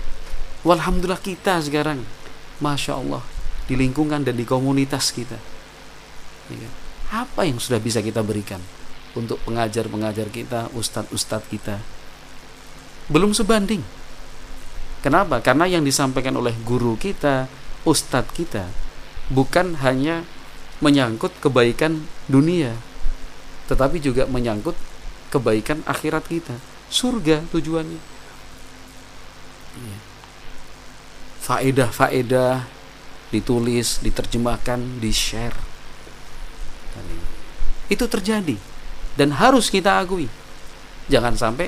Walhamdulillah 0.65 1.21
kita 1.21 1.61
sekarang 1.61 2.01
Masya 2.57 2.97
Allah 2.97 3.21
di 3.69 3.77
lingkungan 3.77 4.25
dan 4.25 4.33
di 4.33 4.49
komunitas 4.49 5.13
kita. 5.13 5.37
Ya 6.49 6.57
kan? 6.57 6.73
apa 7.09 7.41
yang 7.41 7.57
sudah 7.57 7.81
bisa 7.81 8.05
kita 8.05 8.21
berikan 8.21 8.61
untuk 9.15 9.41
pengajar-pengajar 9.45 10.29
kita 10.29 10.69
ustadz-ustadz 10.73 11.49
kita. 11.49 11.81
Belum 13.09 13.33
sebanding. 13.33 13.81
Kenapa? 14.99 15.39
karena 15.39 15.63
yang 15.63 15.87
disampaikan 15.87 16.35
oleh 16.35 16.51
guru 16.67 16.99
kita 16.99 17.47
ustadz 17.87 18.35
kita 18.35 18.67
bukan 19.31 19.79
hanya 19.79 20.27
menyangkut 20.83 21.31
kebaikan 21.39 22.03
dunia 22.27 22.75
tetapi 23.71 24.03
juga 24.03 24.27
menyangkut 24.27 24.75
kebaikan 25.31 25.85
akhirat 25.87 26.27
kita. 26.27 26.59
Surga 26.91 27.45
tujuannya. 27.53 28.01
Ya 29.79 30.09
faedah-faedah 31.49 32.69
ditulis, 33.33 34.05
diterjemahkan, 34.05 35.01
di-share. 35.01 35.57
Itu 37.89 38.05
terjadi 38.05 38.53
dan 39.19 39.35
harus 39.35 39.67
kita 39.67 39.99
akui. 39.99 40.31
Jangan 41.11 41.35
sampai 41.35 41.67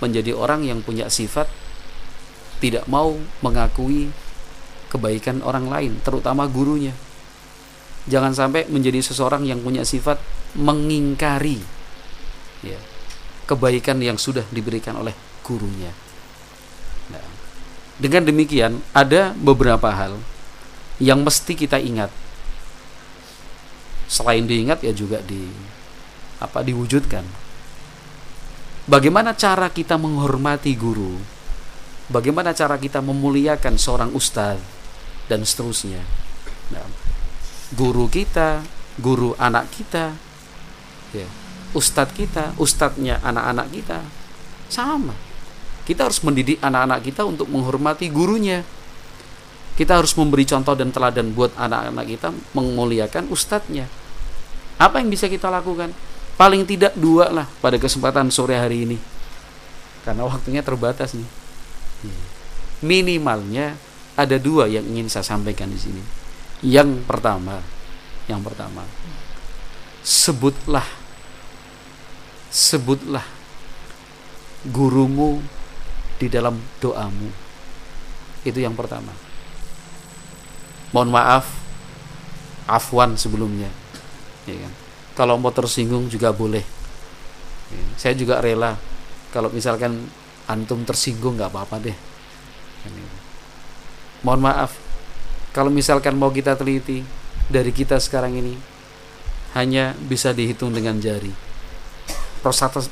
menjadi 0.00 0.32
orang 0.32 0.64
yang 0.64 0.80
punya 0.80 1.12
sifat 1.12 1.44
tidak 2.56 2.88
mau 2.88 3.20
mengakui 3.44 4.08
kebaikan 4.88 5.44
orang 5.44 5.68
lain, 5.68 5.92
terutama 6.00 6.48
gurunya. 6.48 6.96
Jangan 8.08 8.32
sampai 8.32 8.64
menjadi 8.72 9.04
seseorang 9.04 9.44
yang 9.44 9.60
punya 9.60 9.84
sifat 9.84 10.16
mengingkari 10.56 11.60
ya, 12.64 12.78
kebaikan 13.44 14.00
yang 14.00 14.16
sudah 14.16 14.46
diberikan 14.48 14.96
oleh 14.96 15.12
gurunya. 15.44 15.90
Nah, 17.12 17.26
dengan 18.00 18.24
demikian, 18.24 18.80
ada 18.96 19.36
beberapa 19.36 19.90
hal 19.92 20.16
yang 21.02 21.20
mesti 21.26 21.52
kita 21.52 21.76
ingat. 21.76 22.08
Selain 24.06 24.46
diingat 24.46 24.86
ya 24.86 24.94
juga 24.94 25.18
di 25.26 25.50
apa 26.42 26.62
diwujudkan. 26.62 27.24
Bagaimana 28.86 29.34
cara 29.34 29.66
kita 29.72 29.98
menghormati 29.98 30.72
guru? 30.78 31.18
Bagaimana 32.06 32.54
cara 32.54 32.78
kita 32.78 33.02
memuliakan 33.02 33.74
seorang 33.74 34.14
ustadz 34.14 34.62
dan 35.26 35.42
seterusnya? 35.42 36.06
Nah, 36.70 36.86
guru 37.74 38.06
kita, 38.06 38.62
guru 39.02 39.34
anak 39.42 39.74
kita, 39.74 40.14
ya, 41.10 41.26
ustadz 41.74 42.14
kita, 42.14 42.54
ustadznya 42.62 43.18
anak-anak 43.26 43.74
kita, 43.74 43.98
sama 44.70 45.26
kita 45.86 46.10
harus 46.10 46.18
mendidik 46.26 46.58
anak-anak 46.58 47.00
kita 47.06 47.22
untuk 47.22 47.46
menghormati 47.46 48.10
gurunya. 48.10 48.66
Kita 49.78 50.02
harus 50.02 50.18
memberi 50.18 50.42
contoh 50.42 50.74
dan 50.74 50.90
teladan 50.90 51.30
buat 51.30 51.54
anak-anak 51.54 52.06
kita 52.10 52.28
memuliakan 52.58 53.30
ustadznya. 53.30 53.86
Apa 54.82 54.98
yang 54.98 55.14
bisa 55.14 55.30
kita 55.30 55.46
lakukan? 55.46 55.94
Paling 56.36 56.68
tidak 56.68 56.92
dua 57.00 57.32
lah 57.32 57.48
pada 57.64 57.80
kesempatan 57.80 58.28
sore 58.28 58.60
hari 58.60 58.84
ini. 58.84 58.98
Karena 60.04 60.28
waktunya 60.28 60.60
terbatas 60.60 61.16
nih. 61.16 61.28
Minimalnya 62.84 63.74
ada 64.16 64.36
dua 64.36 64.68
yang 64.68 64.84
ingin 64.84 65.08
saya 65.08 65.24
sampaikan 65.24 65.72
di 65.72 65.80
sini. 65.80 66.02
Yang 66.60 67.04
pertama, 67.08 67.60
yang 68.28 68.44
pertama, 68.44 68.84
sebutlah 70.04 70.84
sebutlah 72.52 73.24
gurumu 74.68 75.40
di 76.16 76.28
dalam 76.28 76.56
doamu. 76.80 77.28
Itu 78.44 78.60
yang 78.60 78.76
pertama. 78.76 79.12
Mohon 80.92 81.10
maaf, 81.12 81.44
afwan 82.64 83.18
sebelumnya. 83.20 83.68
Ya 84.48 84.56
kan? 84.56 84.85
Kalau 85.16 85.40
mau 85.40 85.48
tersinggung 85.48 86.12
juga 86.12 86.28
boleh. 86.30 86.60
Ya, 87.72 87.82
saya 87.96 88.14
juga 88.14 88.44
rela. 88.44 88.76
Kalau 89.32 89.48
misalkan 89.48 90.06
antum 90.44 90.84
tersinggung 90.84 91.40
nggak 91.40 91.50
apa-apa 91.50 91.80
deh. 91.80 91.96
Mohon 94.22 94.40
maaf, 94.52 94.76
kalau 95.50 95.72
misalkan 95.72 96.14
mau 96.14 96.30
kita 96.30 96.54
teliti 96.54 97.02
dari 97.48 97.72
kita 97.72 97.98
sekarang 97.98 98.36
ini 98.38 98.54
hanya 99.56 99.96
bisa 99.96 100.36
dihitung 100.36 100.70
dengan 100.76 101.00
jari. 101.00 101.32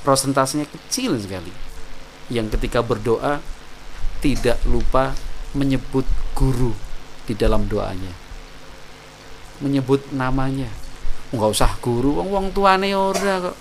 Prosentasenya 0.03 0.67
kecil 0.67 1.21
sekali. 1.21 1.53
Yang 2.33 2.57
ketika 2.59 2.81
berdoa 2.81 3.39
tidak 4.25 4.59
lupa 4.65 5.13
menyebut 5.53 6.09
guru 6.33 6.73
di 7.29 7.37
dalam 7.37 7.69
doanya. 7.69 8.11
Menyebut 9.63 10.11
namanya 10.11 10.84
nggak 11.37 11.51
usah 11.53 11.73
guru 11.83 12.19
wong 12.23 12.29
wong 12.31 12.47
tuane 12.55 12.95
ora 12.95 13.51
kok. 13.51 13.57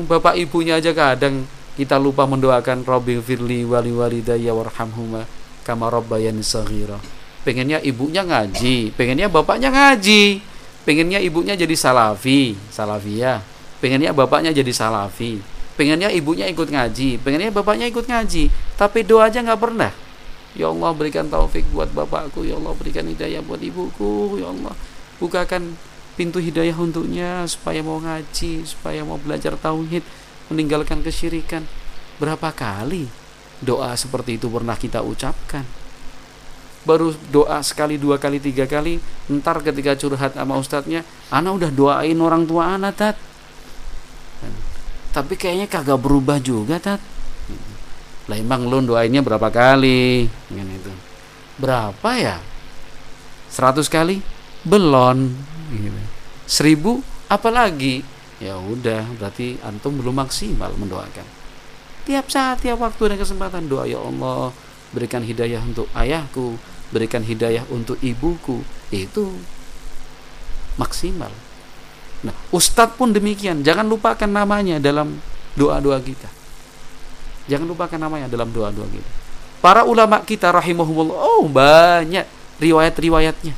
Bapak 0.00 0.38
ibunya 0.40 0.80
aja 0.80 0.96
kadang 0.96 1.44
kita 1.76 2.00
lupa 2.00 2.24
mendoakan 2.24 2.84
Robbi 2.88 3.20
firli 3.20 3.68
wali 3.68 3.92
walidayya 3.92 4.52
warhamhuma 4.52 5.28
kama 5.64 5.92
rabbayani 5.92 6.40
saghira. 6.40 6.96
Pengennya 7.44 7.80
ibunya 7.80 8.24
ngaji 8.24 8.92
pengennya 8.96 9.32
bapaknya 9.32 9.72
ngaji 9.72 10.44
pengennya 10.84 11.20
ibunya 11.20 11.56
jadi 11.56 11.76
salafi 11.76 12.56
salafiyah. 12.72 13.40
Pengennya 13.80 14.12
bapaknya 14.12 14.52
jadi 14.52 14.72
salafi 14.72 15.40
pengennya 15.80 16.12
ibunya 16.12 16.44
ikut 16.52 16.68
ngaji 16.68 17.24
pengennya 17.24 17.48
bapaknya 17.48 17.88
ikut 17.88 18.04
ngaji 18.04 18.52
tapi 18.76 19.00
doa 19.00 19.32
aja 19.32 19.40
nggak 19.40 19.60
pernah. 19.60 19.92
Ya 20.52 20.66
Allah 20.68 20.90
berikan 20.92 21.30
taufik 21.30 21.64
buat 21.70 21.88
bapakku 21.94 22.42
ya 22.42 22.58
Allah 22.58 22.74
berikan 22.74 23.06
hidayah 23.06 23.40
buat 23.40 23.62
ibuku 23.62 24.36
ya 24.42 24.52
Allah. 24.52 24.76
Bukakan 25.16 25.76
pintu 26.20 26.36
hidayah 26.36 26.76
untuknya 26.76 27.48
supaya 27.48 27.80
mau 27.80 27.96
ngaji 27.96 28.68
supaya 28.68 29.00
mau 29.00 29.16
belajar 29.16 29.56
tauhid 29.56 30.04
meninggalkan 30.52 31.00
kesyirikan. 31.00 31.64
Berapa 32.20 32.52
kali 32.52 33.08
doa 33.64 33.96
seperti 33.96 34.36
itu 34.36 34.52
pernah 34.52 34.76
kita 34.76 35.00
ucapkan? 35.00 35.64
Baru 36.84 37.16
doa 37.32 37.64
sekali 37.64 37.96
dua 37.96 38.20
kali 38.20 38.36
tiga 38.36 38.68
kali 38.68 39.00
ntar 39.32 39.64
ketika 39.64 39.96
curhat 39.96 40.36
sama 40.36 40.60
ustadznya 40.60 41.08
ana 41.32 41.56
udah 41.56 41.72
doain 41.72 42.20
orang 42.20 42.44
tua 42.44 42.76
ana 42.76 42.92
tat. 42.92 43.16
Tapi 45.16 45.40
kayaknya 45.40 45.72
kagak 45.72 46.04
berubah 46.04 46.36
juga 46.36 46.76
tat. 46.76 47.00
Lah 48.28 48.36
emang 48.36 48.68
lu 48.68 48.84
doainnya 48.84 49.24
berapa 49.24 49.48
kali? 49.48 50.28
Kan 50.52 50.68
itu. 50.68 50.92
Berapa 51.56 52.10
ya? 52.20 52.36
Seratus 53.48 53.88
kali? 53.88 54.20
Belum 54.68 55.48
gitu. 55.72 56.09
Seribu 56.50 56.98
apalagi 57.30 58.02
ya 58.42 58.58
udah 58.58 59.06
berarti 59.14 59.62
antum 59.62 59.94
belum 59.94 60.18
maksimal 60.18 60.74
mendoakan 60.74 61.22
tiap 62.02 62.26
saat 62.26 62.58
tiap 62.66 62.82
waktu 62.82 63.14
dan 63.14 63.16
kesempatan 63.22 63.70
doa 63.70 63.86
ya 63.86 64.02
Allah 64.02 64.50
berikan 64.90 65.22
hidayah 65.22 65.62
untuk 65.62 65.86
ayahku, 65.94 66.58
berikan 66.90 67.22
hidayah 67.22 67.62
untuk 67.70 67.96
ibuku, 68.02 68.62
itu 68.90 69.30
maksimal. 70.74 71.30
Nah, 72.20 72.34
ustadz 72.52 72.98
pun 72.98 73.14
demikian, 73.14 73.64
jangan 73.64 73.86
lupakan 73.86 74.28
namanya 74.28 74.82
dalam 74.82 75.22
doa-doa 75.56 75.98
kita. 76.02 76.28
Jangan 77.48 77.66
lupakan 77.66 77.98
namanya 77.98 78.26
dalam 78.28 78.50
doa-doa 78.52 78.86
kita. 78.90 79.10
Para 79.64 79.86
ulama 79.86 80.20
kita 80.26 80.52
rahimahumullah, 80.52 81.16
oh 81.16 81.48
banyak 81.48 82.26
riwayat-riwayatnya. 82.60 83.54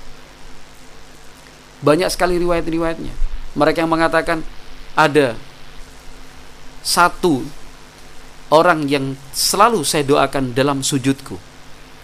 Banyak 1.82 2.08
sekali 2.14 2.38
riwayat-riwayatnya. 2.38 3.12
Mereka 3.58 3.84
yang 3.84 3.92
mengatakan 3.92 4.46
ada 4.96 5.36
satu 6.82 7.46
orang 8.52 8.84
yang 8.90 9.16
selalu 9.32 9.80
saya 9.86 10.04
doakan 10.04 10.52
dalam 10.52 10.84
sujudku 10.84 11.40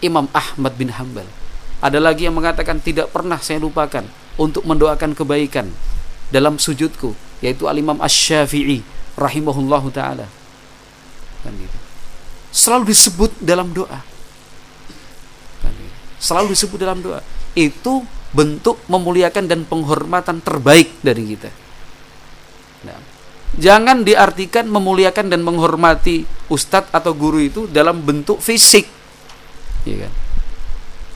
Imam 0.00 0.30
Ahmad 0.32 0.78
bin 0.78 0.88
Hambal 0.94 1.26
ada 1.78 1.98
lagi 2.00 2.24
yang 2.24 2.34
mengatakan 2.34 2.80
tidak 2.80 3.12
pernah 3.12 3.36
saya 3.38 3.60
lupakan 3.60 4.06
untuk 4.38 4.64
mendoakan 4.64 5.12
kebaikan 5.12 5.68
dalam 6.30 6.56
sujudku 6.56 7.12
yaitu 7.44 7.66
Al-Imam 7.68 7.98
Asy-Syafi'i 8.00 8.82
rahimahullahu 9.18 9.90
taala 9.92 10.26
kan 11.42 11.52
gitu. 11.54 11.78
selalu 12.54 12.94
disebut 12.94 13.30
dalam 13.42 13.70
doa 13.74 14.00
kan 15.60 15.72
gitu. 15.74 15.96
selalu 16.22 16.54
disebut 16.54 16.78
dalam 16.80 16.98
doa 17.02 17.20
itu 17.58 18.06
bentuk 18.32 18.76
memuliakan 18.92 19.48
dan 19.48 19.64
penghormatan 19.64 20.44
terbaik 20.44 20.92
dari 21.00 21.22
kita. 21.32 21.50
Nah, 22.84 22.98
jangan 23.56 24.04
diartikan 24.04 24.68
memuliakan 24.68 25.32
dan 25.32 25.40
menghormati 25.40 26.28
ustadz 26.52 26.92
atau 26.92 27.16
guru 27.16 27.40
itu 27.40 27.64
dalam 27.68 28.04
bentuk 28.04 28.38
fisik. 28.44 28.84
Ya 29.88 30.06
kan? 30.06 30.12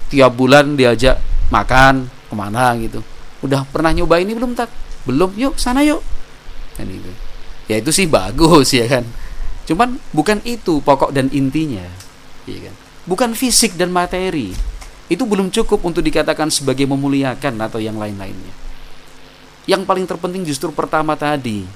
Tiap 0.09 0.33
bulan 0.33 0.77
diajak 0.77 1.21
makan 1.53 2.09
ke 2.09 2.35
mana 2.35 2.73
gitu. 2.81 3.05
Udah 3.45 3.69
pernah 3.69 3.93
nyoba 3.93 4.21
ini 4.21 4.33
belum 4.33 4.57
tak 4.57 4.73
belum. 5.05 5.37
Yuk 5.37 5.61
sana 5.61 5.85
yuk. 5.85 6.01
Kan 6.77 6.89
itu 6.89 7.13
ya 7.69 7.79
itu 7.79 7.93
sih 7.93 8.09
bagus 8.09 8.73
ya 8.73 8.89
kan? 8.89 9.05
Cuman 9.69 10.01
bukan 10.17 10.41
itu 10.49 10.81
pokok 10.81 11.13
dan 11.13 11.29
intinya. 11.33 11.85
Ya 12.49 12.59
kan? 12.69 12.75
Bukan 13.05 13.31
fisik 13.37 13.77
dan 13.77 13.93
materi 13.93 14.57
itu 15.11 15.23
belum 15.27 15.51
cukup 15.51 15.83
untuk 15.83 16.05
dikatakan 16.05 16.51
sebagai 16.53 16.87
memuliakan 16.87 17.59
atau 17.59 17.83
yang 17.83 17.99
lain-lainnya. 17.99 18.55
Yang 19.67 19.83
paling 19.87 20.07
terpenting 20.07 20.43
justru 20.47 20.71
pertama 20.75 21.15
tadi 21.15 21.67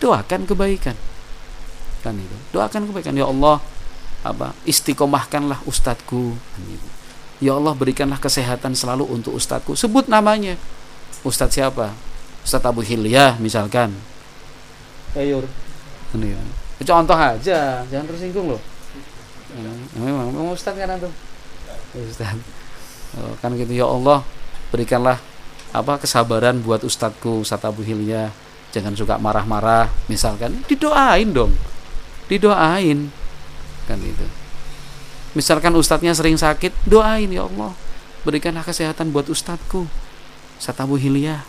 doakan 0.00 0.44
kebaikan. 0.44 0.96
Kan 2.04 2.18
itu 2.18 2.36
doakan 2.52 2.88
kebaikan. 2.88 3.12
Ya 3.16 3.28
Allah 3.28 3.60
apa 4.22 4.56
istiqomahkanlah 4.68 5.64
ustadku. 5.64 6.36
Kan 6.36 6.62
itu. 6.68 6.88
ya 7.42 7.58
Allah 7.58 7.74
berikanlah 7.74 8.20
kesehatan 8.20 8.76
selalu 8.76 9.08
untuk 9.08 9.36
ustadku. 9.36 9.74
Sebut 9.74 10.08
namanya. 10.08 10.56
Ustadz 11.22 11.54
siapa? 11.54 11.94
Ustadz 12.42 12.66
Abu 12.66 12.82
Hilyah 12.82 13.38
misalkan. 13.38 13.94
Ayo 15.14 15.44
ini 16.12 16.36
ya. 16.36 16.40
contoh 16.82 17.16
aja 17.16 17.86
jangan 17.88 18.06
tersinggung 18.10 18.52
loh. 18.52 18.62
Memang 19.96 20.32
memang 20.32 20.52
ustadz 20.52 20.80
kan 20.80 20.96
antum 20.96 21.12
ustadz 21.96 22.61
kan 23.44 23.52
gitu 23.56 23.72
ya 23.76 23.86
Allah 23.88 24.24
berikanlah 24.72 25.20
apa 25.72 26.00
kesabaran 26.00 26.60
buat 26.60 26.84
ustadku 26.84 27.44
Ustadz 27.44 27.68
Abu 27.68 27.84
Hilyah 27.84 28.32
jangan 28.72 28.96
suka 28.96 29.20
marah-marah. 29.20 29.88
Misalkan 30.08 30.64
didoain 30.68 31.28
dong. 31.32 31.52
Didoain. 32.28 33.12
Kan 33.84 33.98
itu 34.00 34.42
misalkan 35.32 35.72
ustadznya 35.76 36.12
sering 36.12 36.36
sakit 36.36 36.84
doain 36.84 37.28
ya 37.32 37.48
Allah 37.48 37.72
berikanlah 38.22 38.60
kesehatan 38.62 39.10
buat 39.10 39.26
ustadzku 39.32 39.88
Ustadz 40.60 40.84
Abu 40.84 41.00
Hilyah 41.00 41.40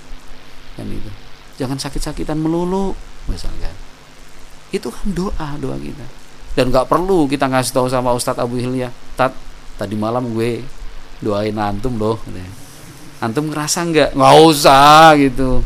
kan 0.73 0.87
itu 0.89 1.11
jangan 1.61 1.77
sakit-sakitan 1.77 2.39
melulu 2.39 2.97
misalkan. 3.29 3.75
Itu 4.73 4.89
kan 4.89 5.05
doa 5.13 5.47
doa 5.61 5.77
kita. 5.77 6.05
Dan 6.57 6.73
nggak 6.73 6.89
perlu 6.89 7.29
kita 7.29 7.45
ngasih 7.45 7.77
tahu 7.77 7.87
sama 7.91 8.09
Ustadz 8.15 8.41
Abu 8.41 8.57
Hilyah 8.57 8.89
tat 9.13 9.37
tadi 9.77 9.93
malam 9.93 10.33
gue 10.33 10.65
doain 11.23 11.55
antum 11.55 11.95
loh 11.95 12.19
antum 13.23 13.47
ngerasa 13.47 13.87
nggak 13.87 14.09
nggak 14.13 14.33
usah 14.43 15.15
gitu 15.15 15.63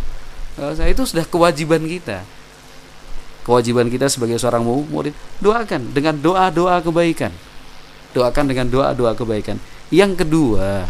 saya 0.58 0.90
itu 0.90 1.06
sudah 1.06 1.22
kewajiban 1.30 1.86
kita. 1.86 2.26
Kewajiban 3.46 3.88
kita 3.94 4.10
sebagai 4.10 4.42
seorang 4.42 4.66
murid 4.66 5.14
doakan 5.38 5.94
dengan 5.94 6.18
doa-doa 6.18 6.82
kebaikan. 6.82 7.30
Doakan 8.18 8.50
dengan 8.50 8.66
doa-doa 8.66 9.14
kebaikan. 9.14 9.62
Yang 9.94 10.26
kedua, 10.26 10.90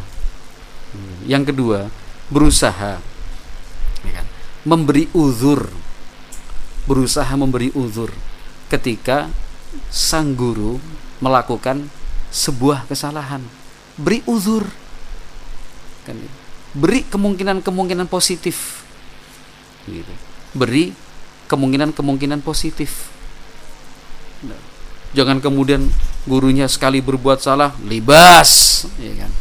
yang 1.27 1.43
kedua 1.43 1.91
berusaha 2.31 2.97
ya 4.07 4.11
kan, 4.15 4.25
memberi 4.63 5.11
uzur, 5.11 5.67
berusaha 6.87 7.29
memberi 7.35 7.69
uzur 7.75 8.09
ketika 8.71 9.27
sang 9.91 10.33
guru 10.33 10.79
melakukan 11.19 11.91
sebuah 12.31 12.87
kesalahan. 12.87 13.43
Beri 13.97 14.21
uzur, 14.29 14.61
kan, 16.05 16.17
beri 16.77 17.01
kemungkinan-kemungkinan 17.09 18.05
positif. 18.05 18.85
Gitu. 19.87 20.11
beri 20.51 20.91
kemungkinan-kemungkinan 21.47 22.43
positif. 22.43 23.07
Nah, 24.43 24.59
jangan 25.15 25.39
kemudian 25.39 25.87
gurunya 26.27 26.67
sekali 26.67 26.99
berbuat 26.99 27.39
salah 27.39 27.71
libas 27.87 28.83
ya 28.99 29.25
kan? 29.25 29.31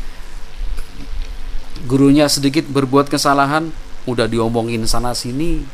Gurunya 1.87 2.31
sedikit 2.31 2.71
berbuat 2.71 3.11
kesalahan 3.11 3.75
udah 4.07 4.31
diomongin 4.31 4.87
sana 4.87 5.19
sini 5.19 5.67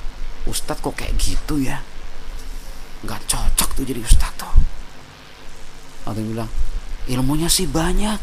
ustadz 0.49 0.81
kok 0.81 0.97
kayak 0.97 1.13
gitu 1.21 1.61
ya? 1.61 1.85
Nggak 3.05 3.29
cocok 3.29 3.71
tuh 3.77 3.85
jadi 3.85 4.01
ustadz 4.01 4.41
tuh 4.41 4.55
atau 6.03 6.19
bilang 6.19 6.51
ilmunya 7.07 7.47
sih 7.47 7.69
banyak 7.71 8.19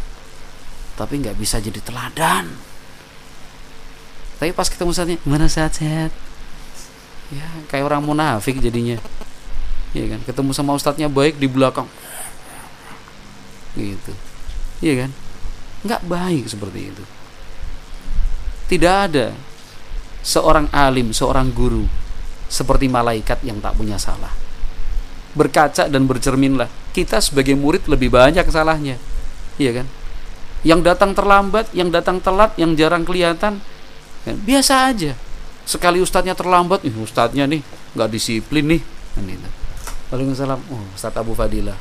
tapi 1.00 1.24
nggak 1.24 1.40
bisa 1.40 1.64
jadi 1.64 1.80
teladan. 1.80 2.52
Tapi 4.36 4.52
pas 4.52 4.68
ketemu 4.68 4.92
saatnya 4.92 5.16
mana 5.24 5.48
sehat-sehat 5.48 6.12
ya 7.32 7.48
kayak 7.72 7.88
orang 7.88 8.04
munafik 8.04 8.60
jadinya. 8.60 9.00
Ya 9.96 10.06
kan? 10.12 10.20
Ketemu 10.28 10.52
sama 10.52 10.76
ustadznya 10.76 11.08
baik 11.08 11.40
di 11.40 11.48
belakang. 11.48 11.88
Gitu. 13.80 14.12
Iya 14.84 15.08
kan? 15.08 15.12
Nggak 15.88 16.02
baik 16.04 16.44
seperti 16.52 16.92
itu. 16.92 17.04
Tidak 18.68 18.96
ada 19.08 19.32
seorang 20.20 20.68
alim 20.76 21.16
seorang 21.16 21.50
guru 21.56 21.88
seperti 22.52 22.92
malaikat 22.92 23.40
yang 23.48 23.64
tak 23.64 23.80
punya 23.80 23.96
salah. 23.96 24.36
Berkaca 25.32 25.88
dan 25.88 26.04
bercerminlah. 26.06 26.68
Kita 26.92 27.24
sebagai 27.24 27.56
murid 27.56 27.88
lebih 27.88 28.12
banyak 28.12 28.44
salahnya. 28.52 29.00
Iya 29.56 29.84
kan 29.84 29.99
yang 30.64 30.84
datang 30.84 31.16
terlambat 31.16 31.72
yang 31.72 31.90
datang 31.90 32.20
telat 32.20 32.52
yang 32.60 32.76
jarang 32.76 33.08
kelihatan. 33.08 33.60
Kan? 34.28 34.36
biasa 34.44 34.92
aja. 34.92 35.16
Sekali 35.64 36.04
ustadznya 36.04 36.36
terlambat 36.36 36.84
nih 36.84 36.94
ustadznya 37.00 37.46
nih 37.48 37.62
nggak 37.96 38.10
disiplin 38.12 38.78
nih. 38.78 38.82
Kan 39.16 39.26
itu 39.30 39.50
Waalaikumsalam. 40.10 40.60
Oh 40.74 40.84
Ustadz 40.98 41.22
Abu 41.22 41.38
Fadilah. 41.38 41.78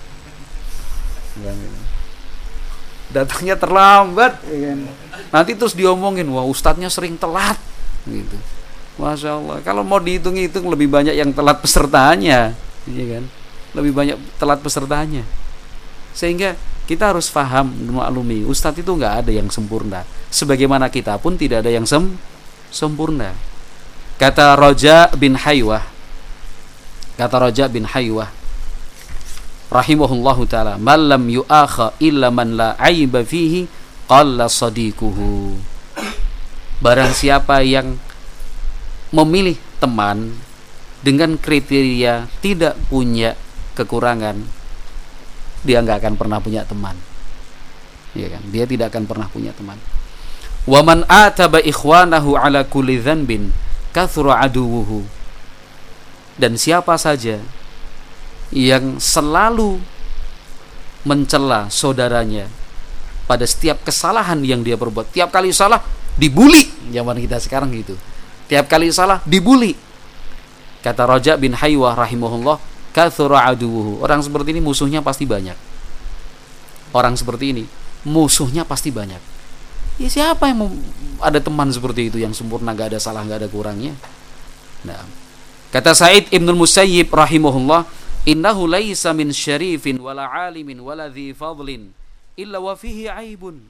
Kan 1.41 1.57
datangnya 3.09 3.57
terlambat. 3.57 4.37
Ya 4.45 4.73
kan. 4.73 4.79
nanti 5.33 5.57
terus 5.57 5.73
diomongin 5.73 6.29
wah 6.29 6.45
ustadznya 6.45 6.93
sering 6.93 7.17
telat. 7.17 7.57
Gitu. 8.05 8.37
Masya 9.01 9.39
Allah. 9.41 9.59
Kalau 9.65 9.87
mau 9.87 10.03
dihitung-hitung 10.03 10.69
lebih 10.69 10.93
banyak 10.93 11.17
yang 11.17 11.33
telat 11.33 11.63
pesertanya. 11.65 12.53
Ya 12.85 13.05
kan? 13.17 13.25
Lebih 13.73 13.93
banyak 13.97 14.17
telat 14.37 14.61
pesertanya. 14.61 15.25
Sehingga 16.13 16.59
kita 16.89 17.13
harus 17.13 17.29
paham 17.29 17.69
maklumi 17.93 18.49
ustadz 18.49 18.81
itu 18.81 18.89
nggak 18.89 19.21
ada 19.21 19.31
yang 19.31 19.53
sempurna. 19.53 20.09
Sebagaimana 20.33 20.89
kita 20.89 21.21
pun 21.21 21.37
tidak 21.37 21.61
ada 21.61 21.69
yang 21.69 21.85
sem 21.85 22.17
sempurna. 22.73 23.37
Kata 24.17 24.59
Roja 24.59 25.07
bin 25.15 25.39
Haywah 25.39 25.85
Kata 27.15 27.39
Roja 27.39 27.71
bin 27.71 27.87
Haywah 27.87 28.27
Rahimahullahu 29.71 30.43
ta'ala 30.51 30.75
Man 30.75 31.07
lam 31.07 31.23
yu'akha 31.31 31.95
illa 32.03 32.27
man 32.35 32.59
la 32.59 32.75
aiba 32.83 33.23
fihi 33.23 33.71
qalla 34.11 34.51
sadiquhu. 34.51 35.55
Barang 36.83 37.15
siapa 37.15 37.63
yang 37.63 37.95
memilih 39.15 39.55
teman 39.79 40.35
dengan 41.05 41.39
kriteria 41.39 42.27
tidak 42.43 42.75
punya 42.91 43.39
kekurangan 43.79 44.58
dia 45.67 45.83
nggak 45.83 46.05
akan 46.05 46.15
pernah 46.15 46.39
punya 46.39 46.63
teman. 46.67 46.95
Ya 48.17 48.29
kan? 48.33 48.43
Dia 48.51 48.65
tidak 48.65 48.95
akan 48.95 49.05
pernah 49.05 49.29
punya 49.31 49.53
teman. 49.55 49.77
Waman 50.69 51.09
ataba 51.09 51.63
ikhwanahu 51.65 52.37
ala 52.37 52.65
kulli 52.67 53.01
dhanbin 53.01 53.51
kathura 53.93 54.43
aduwuhu. 54.45 55.05
Dan 56.39 56.55
siapa 56.55 56.95
saja 57.01 57.43
yang 58.55 59.03
selalu 59.03 59.83
mencela 61.03 61.67
saudaranya 61.73 62.47
pada 63.29 63.45
setiap 63.45 63.85
kesalahan 63.85 64.41
yang 64.45 64.65
dia 64.65 64.79
perbuat. 64.79 65.13
Tiap 65.13 65.29
kali 65.29 65.53
salah 65.53 65.83
dibully. 66.17 66.69
Zaman 66.95 67.17
kita 67.21 67.43
sekarang 67.43 67.75
gitu. 67.77 67.99
Tiap 68.49 68.71
kali 68.71 68.89
salah 68.89 69.21
dibully. 69.29 69.77
Kata 70.81 71.05
Raja 71.05 71.35
bin 71.37 71.53
Haywah 71.53 71.99
rahimahullah 71.99 72.57
kathura 72.99 73.47
aduwuhu. 73.47 74.03
Orang 74.03 74.19
seperti 74.27 74.51
ini 74.51 74.59
musuhnya 74.59 74.99
pasti 74.99 75.23
banyak. 75.23 75.55
Orang 76.91 77.15
seperti 77.15 77.55
ini 77.55 77.65
musuhnya 78.03 78.67
pasti 78.67 78.91
banyak. 78.91 79.23
Ya 80.03 80.09
siapa 80.11 80.51
yang 80.51 80.67
mau 80.67 80.71
ada 81.23 81.39
teman 81.39 81.71
seperti 81.71 82.11
itu 82.11 82.19
yang 82.19 82.35
sempurna 82.35 82.75
gak 82.75 82.95
ada 82.95 82.99
salah 82.99 83.23
gak 83.23 83.47
ada 83.47 83.49
kurangnya? 83.51 83.95
Nah 84.83 85.07
kata 85.71 85.95
Said 85.95 86.31
Ibnul 86.35 86.59
Musayyib 86.59 87.11
rahimahullah 87.11 87.87
innahu 88.27 88.67
laisa 88.67 89.15
min 89.15 89.31
syarifin 89.31 89.99
wala 90.03 90.27
alimin 90.27 90.79
wala 90.83 91.07
dhi 91.11 91.35
fadlin 91.35 91.95
illa 92.35 92.59
wa 92.59 92.75
fihi 92.75 93.07
aibun. 93.11 93.63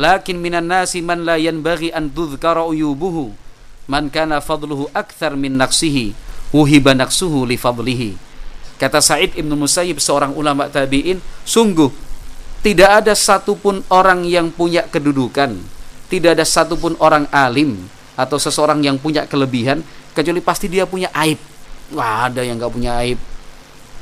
Lakin 0.00 0.36
minan 0.40 0.68
nasi 0.68 1.00
man 1.00 1.24
la 1.24 1.36
yanbaghi 1.40 1.92
an 1.92 2.12
tudhkara 2.12 2.64
uyubuhu 2.64 3.32
man 3.88 4.12
kana 4.12 4.40
fadluhu 4.40 4.88
akthar 4.96 5.36
min 5.36 5.56
naqsihi 5.60 6.27
wuhiba 6.54 6.94
naqsuhu 6.94 7.48
li 7.48 7.56
fadlihi. 7.56 8.16
Kata 8.78 9.02
Said 9.02 9.34
Ibnu 9.34 9.58
Musayyib 9.58 9.98
seorang 9.98 10.34
ulama 10.38 10.70
tabi'in 10.70 11.18
sungguh 11.42 11.90
tidak 12.62 13.02
ada 13.04 13.14
satupun 13.14 13.82
orang 13.90 14.22
yang 14.22 14.54
punya 14.54 14.86
kedudukan 14.86 15.58
tidak 16.08 16.40
ada 16.40 16.44
satupun 16.44 16.96
orang 16.98 17.28
alim 17.28 17.76
atau 18.16 18.40
seseorang 18.40 18.80
yang 18.80 18.96
punya 18.96 19.28
kelebihan 19.28 19.84
kecuali 20.16 20.40
pasti 20.40 20.66
dia 20.66 20.88
punya 20.88 21.12
aib. 21.14 21.38
Wah 21.94 22.26
ada 22.26 22.40
yang 22.42 22.56
nggak 22.56 22.72
punya 22.72 22.96
aib. 23.04 23.20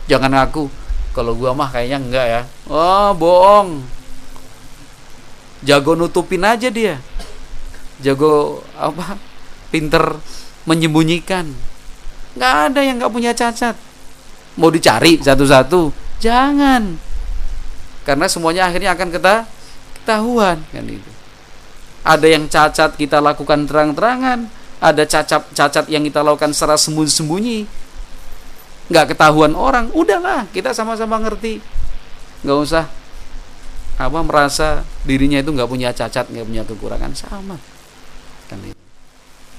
Jangan 0.07 0.30
ngaku 0.32 0.70
kalau 1.12 1.34
gua 1.34 1.53
mah 1.53 1.68
kayaknya 1.68 1.99
enggak 1.99 2.26
ya. 2.30 2.42
Oh 2.70 3.11
bohong. 3.12 3.82
Jago 5.66 5.99
nutupin 5.99 6.47
aja 6.47 6.70
dia. 6.70 7.03
Jago 7.99 8.62
apa? 8.78 9.18
Pinter 9.74 10.22
menyembunyikan 10.62 11.51
nggak 12.37 12.55
ada 12.70 12.80
yang 12.84 13.01
nggak 13.01 13.12
punya 13.12 13.32
cacat. 13.32 13.74
Mau 14.57 14.68
dicari 14.68 15.20
satu-satu? 15.20 15.93
Jangan. 16.20 16.97
Karena 18.07 18.26
semuanya 18.30 18.70
akhirnya 18.70 18.95
akan 18.95 19.09
kita 19.11 19.34
ketahuan 20.01 20.62
kan 20.70 20.84
itu. 20.87 21.11
Ada 22.07 22.26
yang 22.30 22.47
cacat 22.47 22.95
kita 22.95 23.18
lakukan 23.18 23.66
terang-terangan 23.66 24.47
ada 24.78 25.03
cacat 25.09 25.43
cacat 25.57 25.84
yang 25.91 26.05
kita 26.07 26.22
lakukan 26.22 26.55
secara 26.55 26.78
sembunyi-sembunyi. 26.78 27.66
Nggak 28.87 29.16
ketahuan 29.16 29.59
orang 29.59 29.91
udahlah 29.91 30.47
kita 30.55 30.70
sama-sama 30.70 31.18
ngerti. 31.18 31.59
Nggak 32.47 32.59
usah. 32.62 32.84
Apa 33.97 34.20
merasa 34.20 34.84
dirinya 35.09 35.41
itu 35.41 35.51
nggak 35.51 35.66
punya 35.66 35.91
cacat 35.91 36.30
nggak 36.30 36.47
punya 36.47 36.62
kekurangan 36.62 37.12
sama. 37.16 37.57
Kan 38.47 38.62
itu 38.62 38.86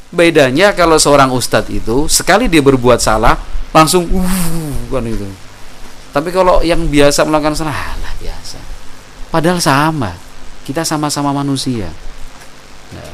bedanya 0.08 0.72
kalau 0.72 0.96
seorang 0.96 1.32
ustadz 1.36 1.72
itu 1.72 2.08
sekali 2.08 2.48
dia 2.48 2.64
berbuat 2.64 3.00
salah 3.00 3.36
langsung 3.76 4.08
uh 4.08 4.76
kan 4.92 5.04
itu. 5.04 5.28
Tapi 6.16 6.30
kalau 6.32 6.64
yang 6.64 6.88
biasa 6.88 7.28
melakukan 7.28 7.54
salah 7.54 7.96
lah 8.00 8.14
biasa. 8.18 8.58
Padahal 9.30 9.60
sama 9.60 10.16
kita 10.64 10.88
sama-sama 10.88 11.32
manusia. 11.36 11.92
Nah, 12.96 13.12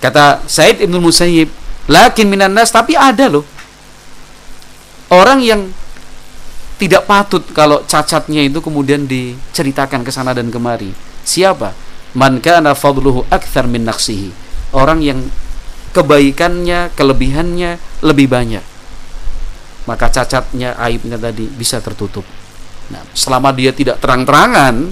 kata 0.00 0.44
Said 0.48 0.80
Ibnu 0.80 1.00
Musayyib 1.00 1.52
lakin 1.88 2.26
minan 2.28 2.56
nas 2.56 2.72
tapi 2.72 2.96
ada 2.96 3.28
loh. 3.28 3.44
Orang 5.10 5.42
yang 5.42 5.70
tidak 6.80 7.04
patut 7.04 7.44
kalau 7.52 7.84
cacatnya 7.84 8.40
itu 8.40 8.64
kemudian 8.64 9.04
diceritakan 9.04 10.00
ke 10.00 10.10
sana 10.10 10.32
dan 10.32 10.48
kemari. 10.48 10.96
Siapa? 11.26 11.76
Man 12.16 12.40
kana 12.40 12.72
fadluhu 12.72 13.28
akthar 13.28 13.68
min 13.68 13.84
naqsihi 13.86 14.50
orang 14.74 15.02
yang 15.02 15.18
kebaikannya, 15.90 16.94
kelebihannya 16.94 17.80
lebih 18.06 18.30
banyak. 18.30 18.64
Maka 19.88 20.06
cacatnya, 20.12 20.78
aibnya 20.78 21.18
tadi 21.18 21.50
bisa 21.50 21.82
tertutup. 21.82 22.22
Nah, 22.90 23.02
selama 23.14 23.50
dia 23.50 23.74
tidak 23.74 23.98
terang-terangan, 23.98 24.90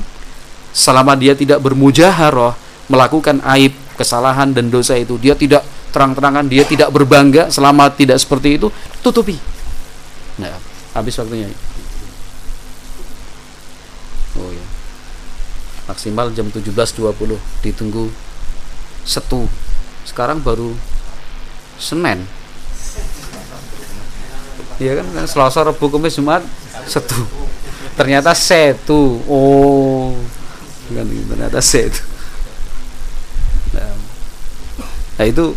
selama 0.74 1.14
dia 1.14 1.34
tidak 1.38 1.62
bermujaharoh 1.62 2.54
melakukan 2.90 3.42
aib, 3.58 3.74
kesalahan 3.98 4.50
dan 4.54 4.70
dosa 4.70 4.98
itu, 4.98 5.18
dia 5.18 5.34
tidak 5.38 5.62
terang-terangan, 5.90 6.46
dia 6.46 6.62
tidak 6.66 6.90
berbangga, 6.90 7.50
selama 7.50 7.90
tidak 7.94 8.18
seperti 8.18 8.58
itu, 8.58 8.70
tutupi. 9.02 9.38
Nah, 10.38 10.54
habis 10.94 11.18
waktunya. 11.18 11.50
Oh 14.38 14.50
ya. 14.54 14.66
Maksimal 15.90 16.30
jam 16.36 16.46
17.20 16.52 17.64
ditunggu 17.64 18.12
setu 19.08 19.48
sekarang 20.08 20.40
baru 20.40 20.72
Senin. 21.76 22.24
Iya 24.80 25.02
kan, 25.02 25.06
kan 25.12 25.26
Selasa, 25.28 25.66
Rabu, 25.66 25.92
Kamis, 25.92 26.16
Jumat 26.16 26.40
Setu. 26.88 27.18
Ternyata 27.98 28.30
setu. 28.32 29.20
Oh. 29.26 30.14
Kan, 30.88 31.04
Ternyata 31.04 31.58
setu. 31.58 32.00
Nah, 33.74 33.92
nah 35.20 35.26
itu 35.26 35.52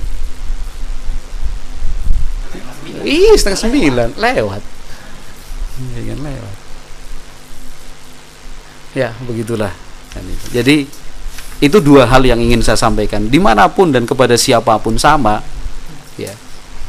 Ih 3.02 3.34
setengah 3.34 3.62
sembilan. 3.62 4.10
Lewat. 4.18 4.62
Ya 5.98 6.02
kan? 6.14 6.20
Lewat. 6.22 6.56
Ya 8.94 9.10
begitulah. 9.26 9.74
Jadi 10.52 10.86
itu 11.62 11.78
dua 11.78 12.10
hal 12.10 12.26
yang 12.26 12.42
ingin 12.42 12.66
saya 12.66 12.76
sampaikan. 12.76 13.30
Di 13.30 13.38
mana 13.38 13.70
pun 13.70 13.94
dan 13.94 14.10
kepada 14.10 14.34
siapa 14.34 14.82
pun 14.82 14.98
sama 14.98 15.46
ya. 16.18 16.34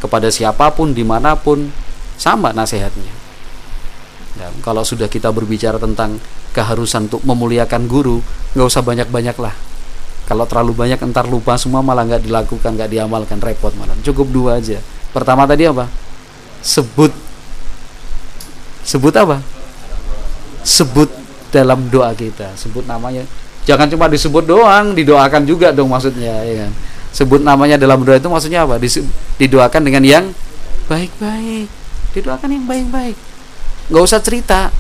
Kepada 0.00 0.32
siapa 0.32 0.72
pun 0.72 0.96
di 0.96 1.04
mana 1.04 1.36
pun 1.36 1.68
sama 2.16 2.56
nasihatnya. 2.56 3.12
Dan 4.32 4.48
kalau 4.64 4.80
sudah 4.80 5.12
kita 5.12 5.28
berbicara 5.28 5.76
tentang 5.76 6.16
keharusan 6.56 7.12
untuk 7.12 7.20
memuliakan 7.20 7.84
guru 7.84 8.24
nggak 8.56 8.66
usah 8.66 8.80
banyak-banyak 8.80 9.36
lah. 9.36 9.52
Kalau 10.24 10.48
terlalu 10.48 10.72
banyak 10.72 11.00
entar 11.04 11.28
lupa 11.28 11.60
semua 11.60 11.84
malah 11.84 12.08
nggak 12.08 12.24
dilakukan 12.24 12.72
nggak 12.72 12.88
diamalkan 12.88 13.44
repot 13.44 13.76
malah. 13.76 13.92
Cukup 14.00 14.32
dua 14.32 14.56
aja. 14.56 14.80
Pertama 15.12 15.44
tadi 15.44 15.68
apa? 15.68 15.84
Sebut. 16.64 17.12
Sebut 18.88 19.12
apa? 19.20 19.44
Sebut 20.64 21.12
dalam 21.52 21.92
doa 21.92 22.16
kita. 22.16 22.56
Sebut 22.56 22.88
namanya 22.88 23.28
Jangan 23.62 23.86
cuma 23.86 24.10
disebut 24.10 24.42
doang, 24.42 24.90
didoakan 24.94 25.46
juga 25.46 25.70
dong 25.70 25.90
maksudnya, 25.90 26.42
ya? 26.42 26.66
Sebut 27.14 27.44
namanya 27.44 27.78
dalam 27.78 28.02
doa 28.02 28.18
itu 28.18 28.26
maksudnya 28.26 28.66
apa? 28.66 28.80
Didoakan 29.38 29.82
dengan 29.84 30.02
yang 30.02 30.24
baik-baik. 30.90 31.68
Didoakan 32.16 32.48
yang 32.50 32.64
baik-baik. 32.66 33.16
Gak 33.92 34.02
usah 34.02 34.18
cerita. 34.18 34.72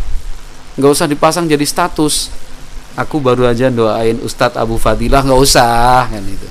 Gak 0.74 0.90
usah 0.90 1.06
dipasang 1.06 1.46
jadi 1.46 1.62
status. 1.62 2.32
Aku 2.92 3.24
baru 3.24 3.48
aja 3.48 3.72
doain 3.72 4.20
Ustadz 4.20 4.60
Abu 4.60 4.76
Fadilah, 4.76 5.24
nggak 5.24 5.40
usah 5.40 6.12
kan 6.12 6.20
itu. 6.28 6.44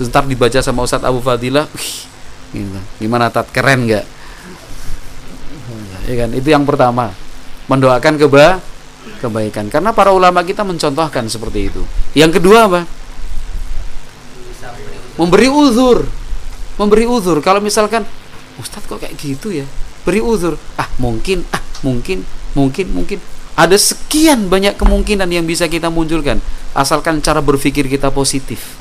Terus 0.00 0.08
ntar 0.08 0.24
dibaca 0.24 0.56
sama 0.64 0.80
Ustadz 0.80 1.04
Abu 1.04 1.20
Fadilah, 1.20 1.68
wih, 1.76 1.92
gitu. 2.56 2.80
gimana 3.04 3.28
tat 3.28 3.52
keren 3.52 3.84
nggak? 3.84 4.06
Ya 6.08 6.14
kan, 6.24 6.30
itu 6.32 6.48
yang 6.48 6.64
pertama. 6.64 7.12
Mendoakan 7.68 8.16
keba 8.16 8.64
kebaikan. 9.20 9.68
Karena 9.72 9.90
para 9.92 10.12
ulama 10.12 10.44
kita 10.44 10.62
mencontohkan 10.62 11.28
seperti 11.28 11.72
itu. 11.72 11.82
Yang 12.16 12.40
kedua 12.40 12.68
apa? 12.68 12.80
Memberi 15.14 15.48
uzur. 15.48 16.06
Memberi 16.74 17.06
uzur. 17.06 17.38
Kalau 17.38 17.62
misalkan 17.62 18.02
Ustadz 18.58 18.86
kok 18.86 18.98
kayak 18.98 19.14
gitu 19.18 19.54
ya? 19.54 19.66
Beri 20.02 20.20
uzur. 20.20 20.58
Ah 20.74 20.90
mungkin. 20.98 21.46
Ah 21.54 21.62
mungkin. 21.86 22.26
Mungkin 22.54 22.86
mungkin. 22.90 23.18
Ada 23.54 23.78
sekian 23.78 24.50
banyak 24.50 24.74
kemungkinan 24.74 25.30
yang 25.30 25.46
bisa 25.46 25.70
kita 25.70 25.86
munculkan. 25.86 26.42
Asalkan 26.74 27.22
cara 27.22 27.38
berpikir 27.38 27.86
kita 27.86 28.10
positif. 28.10 28.74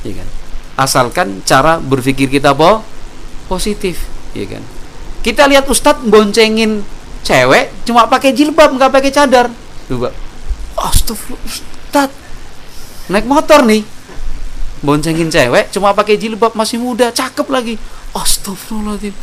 Ya 0.00 0.16
kan? 0.16 0.28
Asalkan 0.76 1.44
cara 1.44 1.76
berpikir 1.80 2.32
kita 2.32 2.56
po 2.56 2.80
positif. 3.48 4.08
Ya 4.32 4.48
kan? 4.48 4.64
Kita 5.20 5.44
lihat 5.44 5.68
Ustadz 5.68 6.08
boncengin 6.08 6.95
cewek 7.26 7.74
cuma 7.82 8.06
pakai 8.06 8.30
jilbab 8.30 8.70
nggak 8.78 8.90
pakai 8.94 9.10
cadar. 9.10 9.50
Coba 9.90 10.14
astagfirullah 10.78 12.06
naik 13.10 13.26
motor 13.26 13.66
nih. 13.66 13.82
Boncengin 14.84 15.32
cewek 15.32 15.72
cuma 15.74 15.90
pakai 15.96 16.14
jilbab 16.14 16.54
masih 16.54 16.78
muda 16.78 17.10
cakep 17.10 17.50
lagi. 17.50 17.74
Astagfirullahaladzim. 18.14 19.14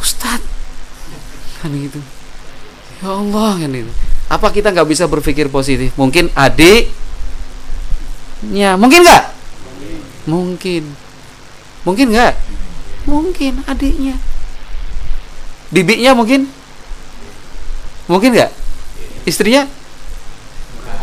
Ustad 0.00 0.40
kan 1.60 1.70
gitu. 1.76 2.00
Ya 3.04 3.12
Allah. 3.12 3.60
Kan 3.60 3.76
itu 3.76 3.92
apa 4.24 4.48
kita 4.48 4.72
nggak 4.72 4.88
bisa 4.88 5.04
berpikir 5.04 5.52
positif? 5.52 5.92
Mungkin 6.00 6.32
adiknya 6.32 6.88
mungkin 8.80 9.04
nggak? 9.04 9.24
Mungkin. 10.24 10.88
Mungkin 11.84 12.06
nggak? 12.16 12.32
Mungkin 13.04 13.60
adiknya. 13.68 14.16
Bibinya 15.68 16.16
mungkin 16.16 16.48
mungkin 18.10 18.36
nggak? 18.36 18.50
Istrinya? 19.24 19.64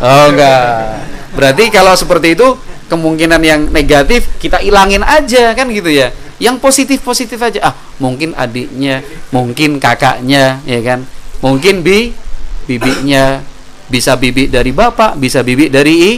Oh 0.01 0.33
enggak 0.33 1.01
berarti 1.31 1.71
kalau 1.71 1.95
seperti 1.95 2.35
itu 2.35 2.47
kemungkinan 2.91 3.39
yang 3.39 3.61
negatif 3.71 4.27
kita 4.41 4.59
ilangin 4.59 5.05
aja 5.05 5.55
kan 5.55 5.69
gitu 5.71 5.87
ya? 5.87 6.11
Yang 6.41 6.57
positif 6.59 6.99
positif 7.05 7.39
aja. 7.39 7.71
Ah 7.71 7.75
mungkin 8.01 8.33
adiknya 8.33 9.05
mungkin 9.29 9.79
kakaknya 9.79 10.59
ya 10.67 10.79
kan? 10.83 11.05
Mungkin 11.39 11.85
bi 11.85 12.11
bibinya 12.65 13.41
bisa 13.87 14.15
bibi 14.15 14.47
dari 14.49 14.73
bapak 14.73 15.17
bisa 15.17 15.41
bibi 15.45 15.69
dari 15.71 15.93
i, 15.93 16.11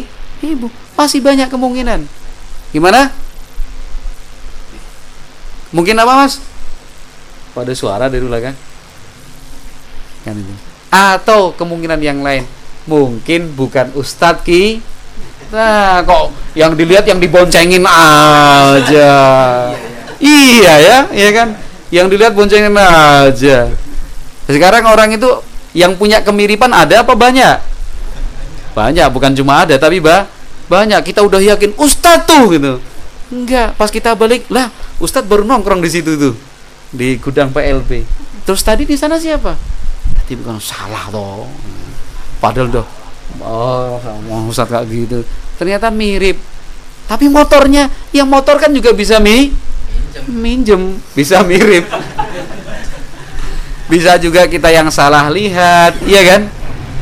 ibu. 0.43 0.67
Masih 0.95 1.19
banyak 1.21 1.49
kemungkinan. 1.49 2.05
Gimana? 2.73 3.11
Mungkin 5.73 5.97
apa 5.97 6.13
mas? 6.25 6.38
Pada 7.53 7.73
suara 7.73 8.09
dari 8.09 8.25
belakang. 8.25 8.57
Kan 10.23 10.38
itu 10.39 10.72
atau 10.94 11.58
kemungkinan 11.58 11.98
yang 11.98 12.22
lain 12.22 12.46
mungkin 12.86 13.50
bukan 13.58 13.89
ustadz 13.98 14.46
ki 14.46 14.78
nah 15.50 16.06
kok 16.06 16.30
yang 16.54 16.78
dilihat 16.78 17.10
yang 17.10 17.18
diboncengin 17.18 17.82
aja 17.82 19.10
Iya 20.24 20.74
ya, 20.80 20.98
iya 21.12 21.30
kan? 21.36 21.48
Yang 21.91 22.08
dilihat 22.16 22.32
boncengin 22.32 22.72
aja. 22.80 23.68
Sekarang 24.48 24.88
orang 24.88 25.12
itu 25.12 25.28
yang 25.76 26.00
punya 26.00 26.24
kemiripan 26.24 26.72
ada 26.72 27.04
apa 27.04 27.12
banyak? 27.12 27.60
Banyak, 28.72 29.08
bukan 29.12 29.36
cuma 29.36 29.68
ada 29.68 29.76
tapi 29.76 30.00
bah 30.00 30.26
banyak. 30.72 31.04
Kita 31.04 31.20
udah 31.28 31.44
yakin 31.44 31.76
ustadz 31.76 32.24
tuh 32.24 32.56
gitu. 32.56 32.74
Enggak, 33.36 33.76
pas 33.76 33.91
kita 33.91 34.16
balik 34.16 34.48
lah, 34.48 34.72
ustadz 35.04 35.28
baru 35.28 35.44
nongkrong 35.44 35.84
di 35.84 35.91
situ 35.91 36.16
tuh 36.16 36.34
di 36.96 37.20
gudang 37.20 37.52
PLB. 37.52 38.08
Terus 38.48 38.64
tadi 38.64 38.88
di 38.88 38.96
sana 38.96 39.20
siapa? 39.20 39.60
Tadi 40.24 40.34
bukan 40.39 40.57
salah 40.59 41.11
toh. 41.11 41.47
Padahal 42.39 42.71
doh 42.71 42.88
oh 43.43 43.97
sama 44.03 44.45
ustadz 44.47 44.71
kayak 44.71 44.86
gitu. 44.88 45.19
Ternyata 45.57 45.89
mirip. 45.89 46.38
Tapi 47.03 47.28
motornya, 47.28 47.91
yang 48.15 48.30
motor 48.32 48.55
kan 48.55 48.71
juga 48.71 48.95
bisa 48.95 49.19
mi 49.19 49.51
minjem 50.30 51.01
bisa 51.17 51.41
mirip 51.41 51.86
bisa 53.89 54.15
juga 54.21 54.45
kita 54.47 54.69
yang 54.71 54.88
salah 54.93 55.28
lihat 55.28 55.97
iya 56.05 56.21
kan 56.24 56.41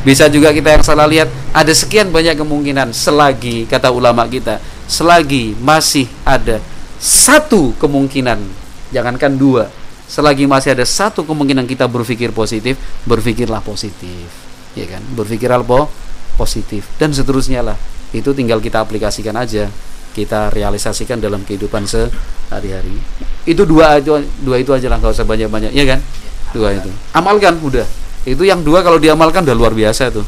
bisa 0.02 0.26
juga 0.26 0.50
kita 0.50 0.80
yang 0.80 0.84
salah 0.84 1.06
lihat 1.06 1.30
ada 1.54 1.70
sekian 1.70 2.10
banyak 2.10 2.34
kemungkinan 2.34 2.90
selagi 2.90 3.70
kata 3.70 3.92
ulama 3.94 4.26
kita 4.26 4.58
selagi 4.90 5.54
masih 5.62 6.10
ada 6.26 6.58
satu 6.98 7.76
kemungkinan 7.78 8.42
jangankan 8.90 9.32
dua 9.38 9.70
selagi 10.12 10.44
masih 10.44 10.76
ada 10.76 10.84
satu 10.84 11.24
kemungkinan 11.24 11.64
kita 11.64 11.88
berpikir 11.88 12.36
positif 12.36 12.76
berpikirlah 13.08 13.64
positif 13.64 14.28
ya 14.76 14.84
kan 14.84 15.00
berpikir 15.16 15.48
apa 15.48 15.88
positif 16.36 16.84
dan 17.00 17.16
seterusnya 17.16 17.64
lah 17.64 17.76
itu 18.12 18.36
tinggal 18.36 18.60
kita 18.60 18.84
aplikasikan 18.84 19.32
aja 19.40 19.72
kita 20.12 20.52
realisasikan 20.52 21.18
dalam 21.18 21.42
kehidupan 21.42 21.88
sehari-hari. 21.88 23.00
Itu 23.48 23.64
dua 23.64 23.98
itu 23.98 24.12
dua 24.44 24.60
itu 24.60 24.70
aja 24.76 24.86
lah 24.92 25.00
nggak 25.00 25.12
usah 25.16 25.26
banyak-banyak, 25.26 25.72
ya 25.72 25.84
kan? 25.88 26.00
Dua 26.52 26.76
itu. 26.76 26.92
Amalkan 27.16 27.58
udah. 27.64 27.88
Itu 28.28 28.44
yang 28.44 28.60
dua 28.62 28.84
kalau 28.84 29.00
diamalkan 29.00 29.42
udah 29.48 29.56
luar 29.56 29.72
biasa 29.72 30.12
tuh. 30.12 30.24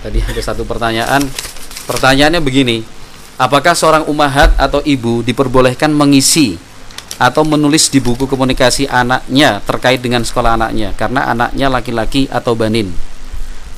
Tadi 0.00 0.18
ada 0.24 0.40
satu 0.40 0.64
pertanyaan. 0.64 1.22
Pertanyaannya 1.84 2.40
begini. 2.40 2.99
Apakah 3.40 3.72
seorang 3.72 4.04
umahat 4.04 4.52
atau 4.60 4.84
ibu 4.84 5.24
diperbolehkan 5.24 5.88
mengisi 5.96 6.60
atau 7.16 7.40
menulis 7.40 7.88
di 7.88 7.96
buku 7.96 8.28
komunikasi 8.28 8.84
anaknya 8.84 9.64
terkait 9.64 10.04
dengan 10.04 10.20
sekolah 10.20 10.60
anaknya 10.60 10.92
karena 10.92 11.24
anaknya 11.24 11.72
laki-laki 11.72 12.28
atau 12.28 12.52
banin? 12.52 12.92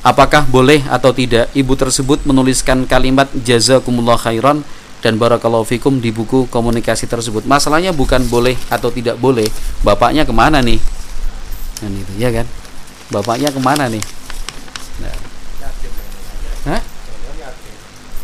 Apakah 0.03 0.43
boleh 0.43 0.83
atau 0.91 1.15
tidak 1.15 1.47
ibu 1.55 1.79
tersebut 1.79 2.27
menuliskan 2.27 2.83
kalimat 2.83 3.31
jazakumullah 3.39 4.19
khairan 4.19 4.67
dan 4.99 5.15
barakallahu 5.15 5.63
fikum 5.63 6.03
di 6.03 6.11
buku 6.11 6.43
komunikasi 6.51 7.07
tersebut? 7.07 7.47
Masalahnya 7.47 7.95
bukan 7.95 8.19
boleh 8.27 8.59
atau 8.67 8.91
tidak 8.91 9.15
boleh. 9.15 9.47
Bapaknya 9.79 10.27
ke 10.27 10.35
mana 10.35 10.59
nih? 10.59 10.75
Kan 11.79 11.95
itu, 11.95 12.11
ya 12.19 12.35
kan? 12.35 12.43
Bapaknya 13.15 13.47
ke 13.47 13.63
mana 13.63 13.87
nih? 13.87 14.03
Nah. 14.99 15.15
Hah? 16.67 16.81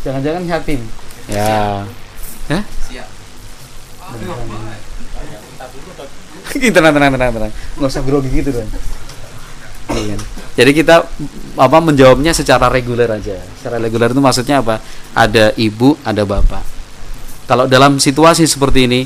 Jangan-jangan 0.04 0.44
yatim. 0.44 0.84
Ya. 1.30 1.86
Hah? 2.50 2.62
tenang, 6.50 6.92
tenang, 6.92 7.10
tenang, 7.14 7.30
tenang. 7.30 7.52
Nggak 7.78 7.90
usah 7.90 8.02
grogi 8.02 8.30
gitu. 8.34 8.50
Iya 9.90 10.14
kan? 10.14 10.20
Jadi 10.58 10.70
kita 10.74 11.06
apa 11.56 11.78
menjawabnya 11.78 12.34
secara 12.34 12.66
reguler 12.66 13.06
aja. 13.06 13.38
Secara 13.58 13.78
reguler 13.78 14.10
itu 14.10 14.20
maksudnya 14.20 14.58
apa? 14.60 14.82
Ada 15.14 15.54
ibu, 15.54 15.94
ada 16.02 16.26
bapak. 16.26 16.64
Kalau 17.46 17.66
dalam 17.70 18.02
situasi 18.02 18.46
seperti 18.46 18.86
ini, 18.86 19.00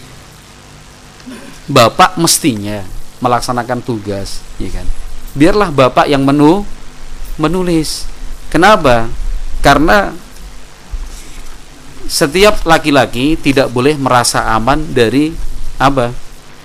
bapak 1.68 2.16
mestinya 2.20 2.84
melaksanakan 3.20 3.80
tugas, 3.80 4.44
ya 4.60 4.68
kan? 4.72 4.84
Biarlah 5.36 5.72
bapak 5.72 6.08
yang 6.08 6.24
menu 6.24 6.64
menulis. 7.40 8.04
Kenapa? 8.52 9.08
Karena 9.64 10.12
setiap 12.06 12.62
laki-laki 12.68 13.36
tidak 13.38 13.70
boleh 13.72 13.98
merasa 13.98 14.52
aman 14.52 14.80
dari 14.92 15.34
apa? 15.78 16.12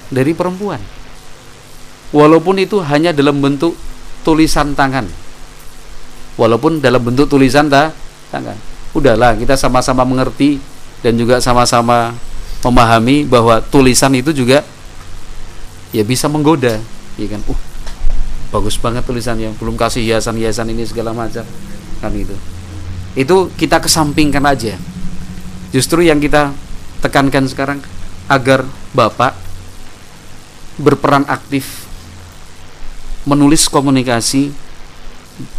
Dari 0.10 0.32
perempuan. 0.34 0.82
Walaupun 2.10 2.58
itu 2.58 2.82
hanya 2.82 3.14
dalam 3.14 3.38
bentuk 3.38 3.78
tulisan 4.26 4.74
tangan. 4.74 5.06
Walaupun 6.40 6.82
dalam 6.82 7.04
bentuk 7.04 7.30
tulisan 7.30 7.70
ta, 7.70 7.94
tangan. 8.34 8.58
Udahlah 8.96 9.38
kita 9.38 9.54
sama-sama 9.54 10.02
mengerti 10.08 10.58
dan 11.06 11.14
juga 11.20 11.38
sama-sama 11.38 12.18
memahami 12.66 13.24
bahwa 13.30 13.62
tulisan 13.62 14.12
itu 14.18 14.34
juga 14.34 14.66
ya 15.94 16.02
bisa 16.02 16.26
menggoda 16.26 16.82
ya 17.16 17.28
kan? 17.30 17.42
Uh 17.46 17.70
bagus 18.50 18.82
banget 18.82 19.06
tulisannya. 19.06 19.54
Belum 19.62 19.78
kasih 19.78 20.02
hiasan-hiasan 20.02 20.74
ini 20.74 20.82
segala 20.86 21.14
macam. 21.14 21.46
Kan 22.02 22.12
itu. 22.18 22.34
Itu 23.14 23.54
kita 23.54 23.78
kesampingkan 23.82 24.42
aja 24.46 24.78
justru 25.70 26.06
yang 26.06 26.18
kita 26.18 26.54
tekankan 27.00 27.46
sekarang 27.48 27.80
agar 28.30 28.66
bapak 28.94 29.34
berperan 30.80 31.28
aktif 31.28 31.90
menulis 33.28 33.68
komunikasi 33.68 34.50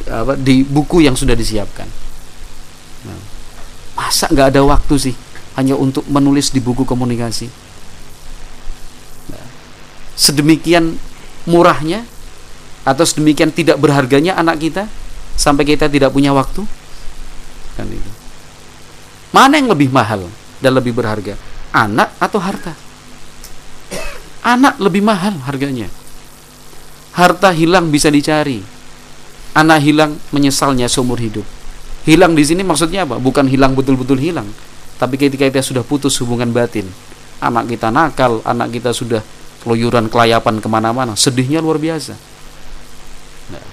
apa, 0.08 0.34
di 0.36 0.64
buku 0.64 1.04
yang 1.04 1.14
sudah 1.14 1.36
disiapkan. 1.36 1.86
Nah, 3.04 3.20
masa 3.96 4.26
nggak 4.32 4.56
ada 4.56 4.62
waktu 4.64 4.94
sih 5.10 5.14
hanya 5.56 5.76
untuk 5.76 6.04
menulis 6.08 6.50
di 6.50 6.60
buku 6.60 6.88
komunikasi? 6.88 7.46
Nah, 9.30 9.44
sedemikian 10.16 10.96
murahnya 11.44 12.04
atau 12.84 13.04
sedemikian 13.04 13.52
tidak 13.52 13.76
berharganya 13.76 14.36
anak 14.40 14.60
kita 14.60 14.88
sampai 15.36 15.64
kita 15.68 15.86
tidak 15.88 16.12
punya 16.12 16.32
waktu? 16.32 16.64
Kan 17.76 17.88
itu. 17.88 18.09
Mana 19.30 19.62
yang 19.62 19.70
lebih 19.70 19.90
mahal 19.90 20.26
dan 20.58 20.72
lebih 20.74 20.94
berharga? 20.94 21.38
Anak 21.70 22.14
atau 22.18 22.42
harta? 22.42 22.74
Anak 24.42 24.80
lebih 24.82 25.04
mahal 25.04 25.38
harganya. 25.46 25.86
Harta 27.14 27.54
hilang 27.54 27.92
bisa 27.94 28.10
dicari. 28.10 28.62
Anak 29.54 29.82
hilang 29.82 30.18
menyesalnya 30.34 30.90
seumur 30.90 31.18
hidup. 31.22 31.46
Hilang 32.06 32.34
di 32.34 32.42
sini 32.42 32.66
maksudnya 32.66 33.06
apa? 33.06 33.20
Bukan 33.20 33.46
hilang 33.46 33.76
betul-betul 33.76 34.18
hilang. 34.18 34.48
Tapi 34.98 35.14
ketika 35.20 35.46
kita 35.46 35.62
sudah 35.62 35.84
putus 35.86 36.16
hubungan 36.18 36.50
batin 36.50 36.88
anak 37.40 37.72
kita 37.72 37.88
nakal 37.88 38.44
anak 38.44 38.68
kita 38.70 38.92
sudah 38.92 39.24
keluyuran 39.64 40.12
kelayapan 40.12 40.60
ke 40.60 40.68
mana-mana 40.68 41.16
sedihnya 41.16 41.64
luar 41.64 41.80
biasa. 41.80 42.14
Nah, 43.50 43.64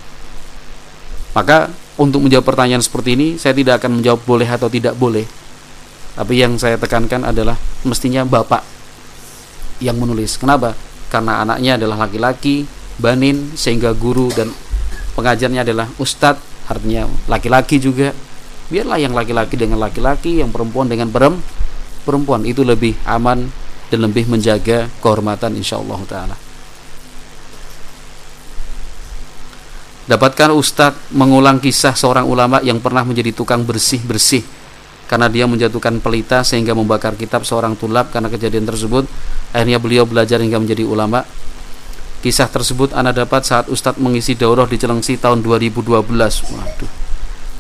maka 1.36 1.72
untuk 1.99 2.24
menjawab 2.24 2.47
pertanyaan 2.47 2.84
seperti 2.84 3.20
ini 3.20 3.28
saya 3.36 3.53
tidak 3.53 3.84
akan 3.84 3.99
menjawab 4.01 4.24
boleh 4.24 4.47
atau 4.47 4.72
tidak 4.72 4.95
boleh 4.95 5.28
tapi 6.18 6.41
yang 6.41 6.57
saya 6.57 6.82
tekankan 6.82 7.22
adalah 7.22 7.53
mestinya 7.86 8.26
bapak 8.26 8.65
yang 9.78 10.01
menulis. 10.01 10.41
Kenapa? 10.41 10.74
Karena 11.13 11.45
anaknya 11.45 11.78
adalah 11.78 12.09
laki-laki 12.09 12.65
banin 12.97 13.53
sehingga 13.53 13.93
guru 13.93 14.34
dan 14.34 14.49
pengajarnya 15.13 15.61
adalah 15.61 15.86
ustadz 16.01 16.41
artinya 16.65 17.05
laki-laki 17.30 17.78
juga. 17.78 18.18
Biarlah 18.68 18.97
yang 18.97 19.13
laki-laki 19.13 19.55
dengan 19.55 19.78
laki-laki 19.78 20.41
yang 20.41 20.49
perempuan 20.49 20.89
dengan 20.89 21.13
perempuan. 22.03 22.41
Itu 22.43 22.65
lebih 22.65 22.97
aman 23.05 23.47
dan 23.88 23.99
lebih 24.01 24.26
menjaga 24.28 24.89
kehormatan 24.99 25.53
insyaallah 25.55 26.01
taala. 26.09 26.36
Dapatkan 30.07 30.55
Ustadz 30.55 31.11
mengulang 31.11 31.59
kisah 31.59 31.91
seorang 31.91 32.24
ulama 32.28 32.63
yang 32.63 32.80
pernah 32.80 33.03
menjadi 33.03 33.36
tukang 33.36 33.63
bersih-bersih 33.68 34.57
karena 35.08 35.32
dia 35.32 35.47
menjatuhkan 35.47 36.03
pelita 36.03 36.43
sehingga 36.43 36.76
membakar 36.76 37.16
kitab 37.16 37.47
seorang 37.47 37.80
tulab 37.80 38.12
karena 38.12 38.28
kejadian 38.28 38.68
tersebut. 38.68 39.08
Akhirnya 39.55 39.80
beliau 39.80 40.03
belajar 40.03 40.43
hingga 40.43 40.60
menjadi 40.60 40.84
ulama. 40.84 41.24
Kisah 42.20 42.51
tersebut 42.51 42.91
anda 42.91 43.16
dapat 43.16 43.47
saat 43.47 43.72
Ustadz 43.72 44.03
mengisi 44.03 44.36
daurah 44.36 44.68
di 44.68 44.76
Celengsi 44.76 45.16
tahun 45.16 45.39
2012 45.39 46.03
waduh. 46.51 46.91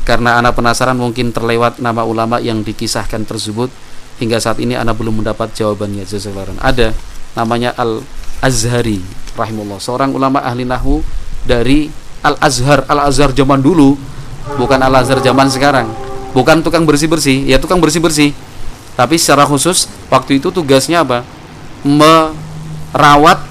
Karena 0.03 0.39
anda 0.39 0.51
penasaran 0.51 0.99
mungkin 0.99 1.31
terlewat 1.31 1.79
nama 1.79 2.03
ulama 2.03 2.43
yang 2.43 2.61
dikisahkan 2.67 3.23
tersebut. 3.23 3.71
Hingga 4.19 4.43
saat 4.43 4.59
ini 4.59 4.75
anda 4.75 4.91
belum 4.91 5.23
mendapat 5.23 5.55
jawabannya. 5.55 6.03
Jazakallahu 6.03 6.59
ada 6.59 6.91
namanya 7.37 7.71
Al 7.79 8.03
Azhari 8.37 9.01
rahimullah 9.33 9.81
seorang 9.81 10.13
ulama 10.13 10.41
ahli 10.41 10.65
nahu 10.65 11.01
dari 11.45 11.89
Al-Azhar. 12.25 12.89
Al-Azhar 12.89 13.33
zaman 13.33 13.61
dulu 13.61 13.93
bukan 14.57 14.81
Al-Azhar 14.81 15.21
zaman 15.21 15.47
sekarang 15.49 16.06
bukan 16.37 16.61
tukang 16.61 16.85
bersih-bersih 16.85 17.49
ya 17.49 17.57
tukang 17.57 17.81
bersih-bersih. 17.81 18.29
Tapi 18.93 19.17
secara 19.17 19.45
khusus 19.45 19.89
waktu 20.13 20.37
itu 20.37 20.53
tugasnya 20.53 21.01
apa? 21.01 21.25
Merawat 21.81 23.41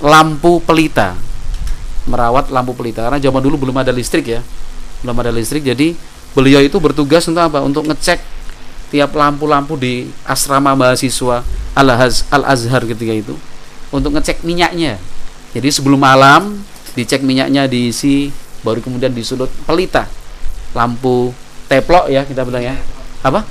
lampu 0.00 0.64
pelita. 0.64 1.12
Merawat 2.08 2.48
lampu 2.48 2.72
pelita 2.72 3.04
karena 3.04 3.20
zaman 3.20 3.44
dulu 3.44 3.68
belum 3.68 3.84
ada 3.84 3.92
listrik 3.92 4.24
ya. 4.24 4.40
Belum 5.04 5.16
ada 5.20 5.28
listrik 5.28 5.60
jadi 5.60 5.92
beliau 6.32 6.64
itu 6.64 6.80
bertugas 6.80 7.28
untuk 7.28 7.44
apa? 7.44 7.60
Untuk 7.60 7.84
ngecek 7.84 8.20
tiap 8.90 9.12
lampu-lampu 9.12 9.76
di 9.76 10.08
asrama 10.24 10.72
mahasiswa 10.72 11.44
Al-Azhar 11.76 12.82
ketika 12.88 13.12
itu 13.12 13.36
untuk 13.92 14.16
ngecek 14.16 14.40
minyaknya. 14.42 14.96
Jadi 15.52 15.68
sebelum 15.68 16.00
malam 16.00 16.64
dicek 16.94 17.22
minyaknya 17.22 17.70
diisi 17.70 18.28
baru 18.60 18.82
kemudian 18.82 19.14
disulut 19.14 19.48
pelita 19.64 20.04
lampu 20.74 21.32
teplok 21.70 22.10
ya 22.10 22.26
kita 22.26 22.42
bilang 22.42 22.66
ya. 22.66 22.74
Apa? 23.22 23.46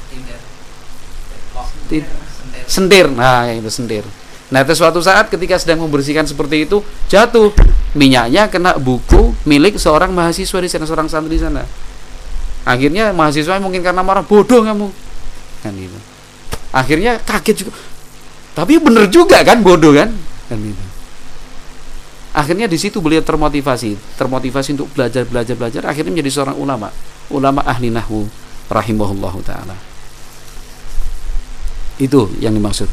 Sentir. 2.68 3.08
Nah 3.08 3.48
itu 3.48 3.72
sentir. 3.72 4.04
Nah 4.52 4.60
itu 4.68 4.76
suatu 4.76 5.00
saat 5.00 5.32
ketika 5.32 5.56
sedang 5.56 5.80
membersihkan 5.88 6.28
seperti 6.28 6.68
itu 6.68 6.84
jatuh. 7.08 7.56
Minyaknya 7.96 8.52
kena 8.52 8.78
buku 8.78 9.34
milik 9.50 9.82
seorang 9.82 10.14
mahasiswa 10.14 10.60
di 10.62 10.70
sana 10.70 10.86
seorang 10.86 11.08
santri 11.10 11.40
di 11.40 11.42
sana. 11.42 11.64
Akhirnya 12.68 13.16
mahasiswa 13.16 13.58
mungkin 13.58 13.82
karena 13.82 14.04
marah 14.06 14.22
bodoh 14.22 14.62
kamu. 14.62 14.92
Kan 15.64 15.74
itu 15.80 16.00
akhirnya 16.70 17.18
kaget 17.26 17.66
juga. 17.66 17.74
Tapi 18.54 18.78
bener 18.78 19.10
juga 19.10 19.42
kan 19.42 19.64
bodoh 19.66 19.96
kan? 19.96 20.14
Kan 20.52 20.60
itu 20.62 20.89
akhirnya 22.34 22.70
di 22.70 22.78
situ 22.78 23.02
beliau 23.02 23.24
termotivasi. 23.26 24.18
Termotivasi 24.18 24.78
untuk 24.78 24.90
belajar 24.94 25.26
belajar 25.26 25.56
belajar. 25.58 25.82
Akhirnya 25.90 26.14
menjadi 26.14 26.32
seorang 26.32 26.58
ulama. 26.58 26.90
Ulama 27.30 27.62
ahli 27.66 27.90
nahwu 27.94 28.26
rahimahullah 28.70 29.36
taala. 29.46 29.78
Itu 32.00 32.32
yang 32.40 32.56
dimaksud. 32.56 32.88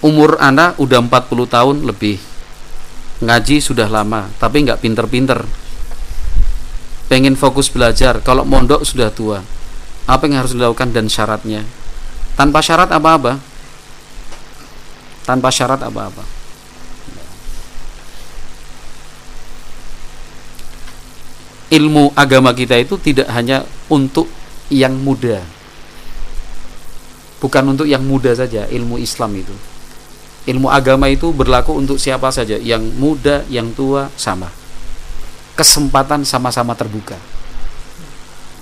Umur 0.00 0.40
anak 0.40 0.80
udah 0.80 1.04
40 1.04 1.44
tahun 1.44 1.76
lebih. 1.84 2.16
Ngaji 3.20 3.60
sudah 3.60 3.84
lama 3.84 4.32
tapi 4.40 4.64
nggak 4.64 4.80
pinter-pinter. 4.80 5.44
Pengen 7.10 7.36
fokus 7.36 7.68
belajar. 7.68 8.22
Kalau 8.24 8.48
mondok 8.48 8.86
sudah 8.86 9.12
tua. 9.12 9.44
Apa 10.08 10.24
yang 10.24 10.40
harus 10.40 10.56
dilakukan 10.56 10.96
dan 10.96 11.10
syaratnya? 11.12 11.66
Tanpa 12.38 12.64
syarat 12.64 12.88
apa-apa 12.88 13.49
tanpa 15.30 15.46
syarat 15.54 15.78
apa-apa. 15.78 16.26
Ilmu 21.70 22.10
agama 22.18 22.50
kita 22.50 22.74
itu 22.82 22.98
tidak 22.98 23.30
hanya 23.30 23.62
untuk 23.86 24.26
yang 24.74 24.98
muda. 24.98 25.38
Bukan 27.38 27.62
untuk 27.70 27.86
yang 27.86 28.02
muda 28.02 28.34
saja, 28.34 28.66
ilmu 28.66 28.98
Islam 28.98 29.38
itu. 29.38 29.54
Ilmu 30.50 30.66
agama 30.66 31.06
itu 31.06 31.30
berlaku 31.30 31.78
untuk 31.78 31.94
siapa 31.94 32.34
saja, 32.34 32.58
yang 32.58 32.82
muda, 32.98 33.46
yang 33.46 33.70
tua 33.70 34.10
sama. 34.18 34.50
Kesempatan 35.54 36.26
sama-sama 36.26 36.74
terbuka. 36.74 37.14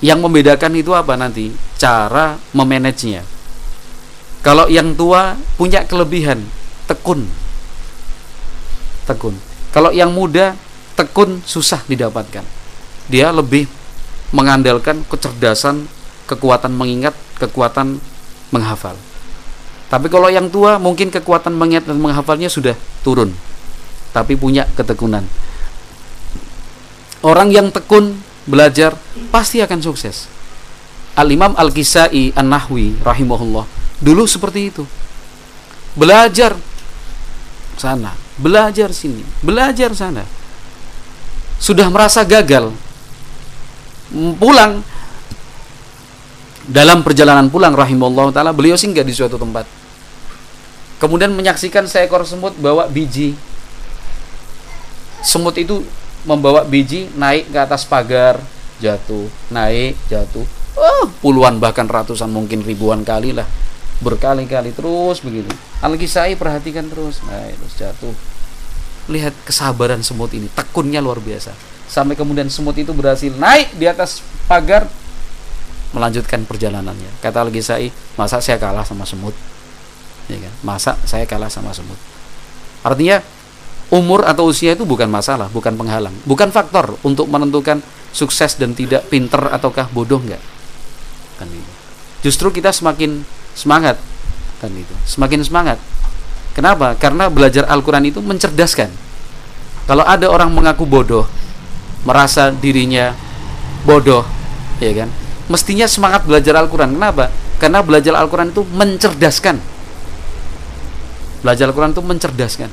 Yang 0.05 0.19
membedakan 0.21 0.77
itu 0.77 0.93
apa 0.93 1.17
nanti? 1.17 1.49
Cara 1.81 2.37
memanagenya. 2.53 3.38
Kalau 4.41 4.71
yang 4.71 4.95
tua 4.95 5.35
punya 5.59 5.83
kelebihan, 5.85 6.41
tekun. 6.87 7.27
Tekun. 9.05 9.35
Kalau 9.75 9.91
yang 9.91 10.15
muda 10.15 10.55
tekun 10.99 11.43
susah 11.45 11.83
didapatkan. 11.87 12.43
Dia 13.09 13.31
lebih 13.31 13.71
mengandalkan 14.35 15.07
kecerdasan 15.09 15.89
kekuatan 16.29 16.75
mengingat 16.77 17.17
kekuatan 17.41 18.03
menghafal. 18.53 18.97
Tapi 19.89 20.13
kalau 20.13 20.29
yang 20.29 20.53
tua 20.53 20.77
mungkin 20.77 21.09
kekuatan 21.09 21.57
mengingat 21.57 21.89
dan 21.89 21.97
menghafalnya 21.97 22.53
sudah 22.53 22.77
turun 23.01 23.33
tapi 24.13 24.37
punya 24.37 24.69
ketekunan. 24.77 25.25
Orang 27.25 27.49
yang 27.55 27.73
tekun 27.73 28.21
belajar 28.45 28.99
pasti 29.33 29.65
akan 29.65 29.81
sukses. 29.81 30.29
Al-Imam 31.19 31.57
Al-Kisai 31.59 32.31
An-Nahwi 32.37 33.01
rahimahullah 33.03 33.78
dulu 33.99 34.25
seperti 34.25 34.71
itu 34.71 34.85
belajar 35.99 36.55
sana, 37.79 38.15
belajar 38.39 38.91
sini, 38.95 39.23
belajar 39.43 39.95
sana. 39.95 40.23
Sudah 41.59 41.91
merasa 41.91 42.23
gagal, 42.23 42.71
pulang 44.39 44.83
dalam 46.69 47.03
perjalanan 47.03 47.51
pulang 47.51 47.75
rahimahullah 47.75 48.31
taala 48.31 48.55
beliau 48.55 48.79
singgah 48.79 49.03
di 49.03 49.11
suatu 49.11 49.35
tempat. 49.35 49.67
Kemudian 50.99 51.35
menyaksikan 51.35 51.87
seekor 51.87 52.27
semut 52.27 52.55
bawa 52.59 52.91
biji. 52.91 53.35
Semut 55.23 55.55
itu 55.59 55.83
membawa 56.27 56.63
biji 56.63 57.11
naik 57.19 57.51
ke 57.51 57.59
atas 57.59 57.87
pagar, 57.87 58.39
jatuh, 58.79 59.27
naik, 59.51 59.99
jatuh. 60.11 60.47
Oh, 60.79 61.11
puluhan 61.23 61.59
bahkan 61.59 61.91
ratusan 61.91 62.31
mungkin 62.31 62.63
ribuan 62.63 63.03
kali 63.03 63.35
lah 63.35 63.47
berkali-kali 63.99 64.71
terus 64.75 65.21
begitu. 65.23 65.51
Al-Kisai 65.83 66.39
perhatikan 66.39 66.87
terus. 66.87 67.23
Nah 67.27 67.49
terus 67.51 67.75
jatuh. 67.79 68.15
Lihat 69.09 69.35
kesabaran 69.49 70.05
semut 70.05 70.31
ini 70.37 70.47
tekunnya 70.53 71.03
luar 71.03 71.19
biasa. 71.19 71.55
Sampai 71.89 72.15
kemudian 72.15 72.53
semut 72.53 72.77
itu 72.77 72.93
berhasil 72.93 73.33
naik 73.33 73.75
di 73.75 73.89
atas 73.89 74.21
pagar 74.47 74.87
melanjutkan 75.97 76.45
perjalanannya. 76.45 77.23
Kata 77.25 77.49
Al-Kisai 77.49 77.91
masa 78.21 78.39
saya 78.45 78.61
kalah 78.61 78.85
sama 78.85 79.09
semut? 79.09 79.33
Ya 80.29 80.37
kan? 80.37 80.53
Masa 80.61 81.01
saya 81.09 81.25
kalah 81.25 81.49
sama 81.49 81.73
semut? 81.73 81.97
Artinya 82.85 83.25
umur 83.89 84.29
atau 84.29 84.53
usia 84.53 84.77
itu 84.77 84.85
bukan 84.85 85.09
masalah 85.09 85.49
bukan 85.49 85.75
penghalang. 85.75 86.13
Bukan 86.29 86.53
faktor 86.53 87.01
untuk 87.01 87.27
menentukan 87.33 87.81
sukses 88.13 88.57
dan 88.57 88.73
tidak 88.73 89.05
pinter 89.09 89.41
ataukah 89.53 89.89
bodoh 89.93 90.21
enggak 90.21 90.41
kan 91.39 91.49
itu 91.49 91.73
justru 92.27 92.51
kita 92.51 92.75
semakin 92.75 93.23
semangat. 93.59 93.99
Kan 94.63 94.71
itu 94.79 94.95
semakin 95.03 95.43
semangat. 95.43 95.83
Kenapa? 96.55 96.95
Karena 96.95 97.27
belajar 97.27 97.67
Al-Quran 97.67 98.07
itu 98.07 98.23
mencerdaskan. 98.23 98.91
Kalau 99.91 100.07
ada 100.07 100.31
orang 100.31 100.55
mengaku 100.55 100.87
bodoh 100.87 101.27
merasa 102.07 102.55
dirinya 102.55 103.19
bodoh 103.83 104.23
ya 104.79 104.95
kan? 104.95 105.11
Mestinya 105.51 105.91
semangat 105.91 106.23
belajar 106.23 106.55
Al-Quran. 106.55 106.95
Kenapa? 106.95 107.35
Karena 107.59 107.83
belajar 107.83 108.15
Al-Quran 108.15 108.55
itu 108.55 108.63
mencerdaskan. 108.63 109.59
Belajar 111.43 111.67
Al-Quran 111.67 111.91
itu 111.91 112.03
mencerdaskan. 112.07 112.71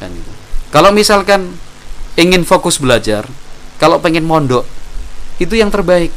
Kan 0.00 0.12
itu 0.12 0.36
kalau 0.70 0.90
misalkan 0.92 1.56
ingin 2.20 2.42
fokus 2.44 2.76
belajar 2.76 3.24
kalau 3.80 3.96
pengen 3.96 4.28
mondok 4.28 4.68
itu 5.40 5.56
yang 5.56 5.72
terbaik 5.72 6.12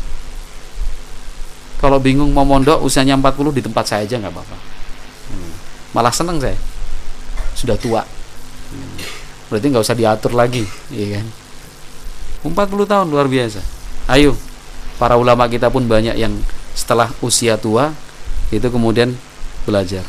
kalau 1.80 1.98
bingung 1.98 2.30
mau 2.36 2.44
mondok 2.44 2.84
usianya 2.84 3.16
40 3.16 3.56
di 3.56 3.62
tempat 3.64 3.86
saya 3.88 4.04
aja 4.04 4.20
nggak 4.20 4.34
apa-apa. 4.36 4.58
Hmm. 5.30 5.54
malah 5.96 6.14
seneng 6.14 6.38
saya. 6.40 6.58
Sudah 7.56 7.80
tua. 7.80 8.04
Hmm. 8.70 8.98
berarti 9.50 9.66
nggak 9.74 9.82
usah 9.82 9.98
diatur 9.98 10.38
lagi 10.38 10.62
iya 10.94 11.18
kan? 11.18 11.26
40 12.46 12.86
tahun 12.86 13.08
luar 13.10 13.26
biasa. 13.26 13.64
Ayo 14.12 14.38
para 15.00 15.16
ulama 15.16 15.48
kita 15.48 15.72
pun 15.72 15.88
banyak 15.88 16.20
yang 16.20 16.36
setelah 16.76 17.10
usia 17.24 17.56
tua 17.56 17.96
itu 18.52 18.68
kemudian 18.68 19.16
belajar 19.64 20.04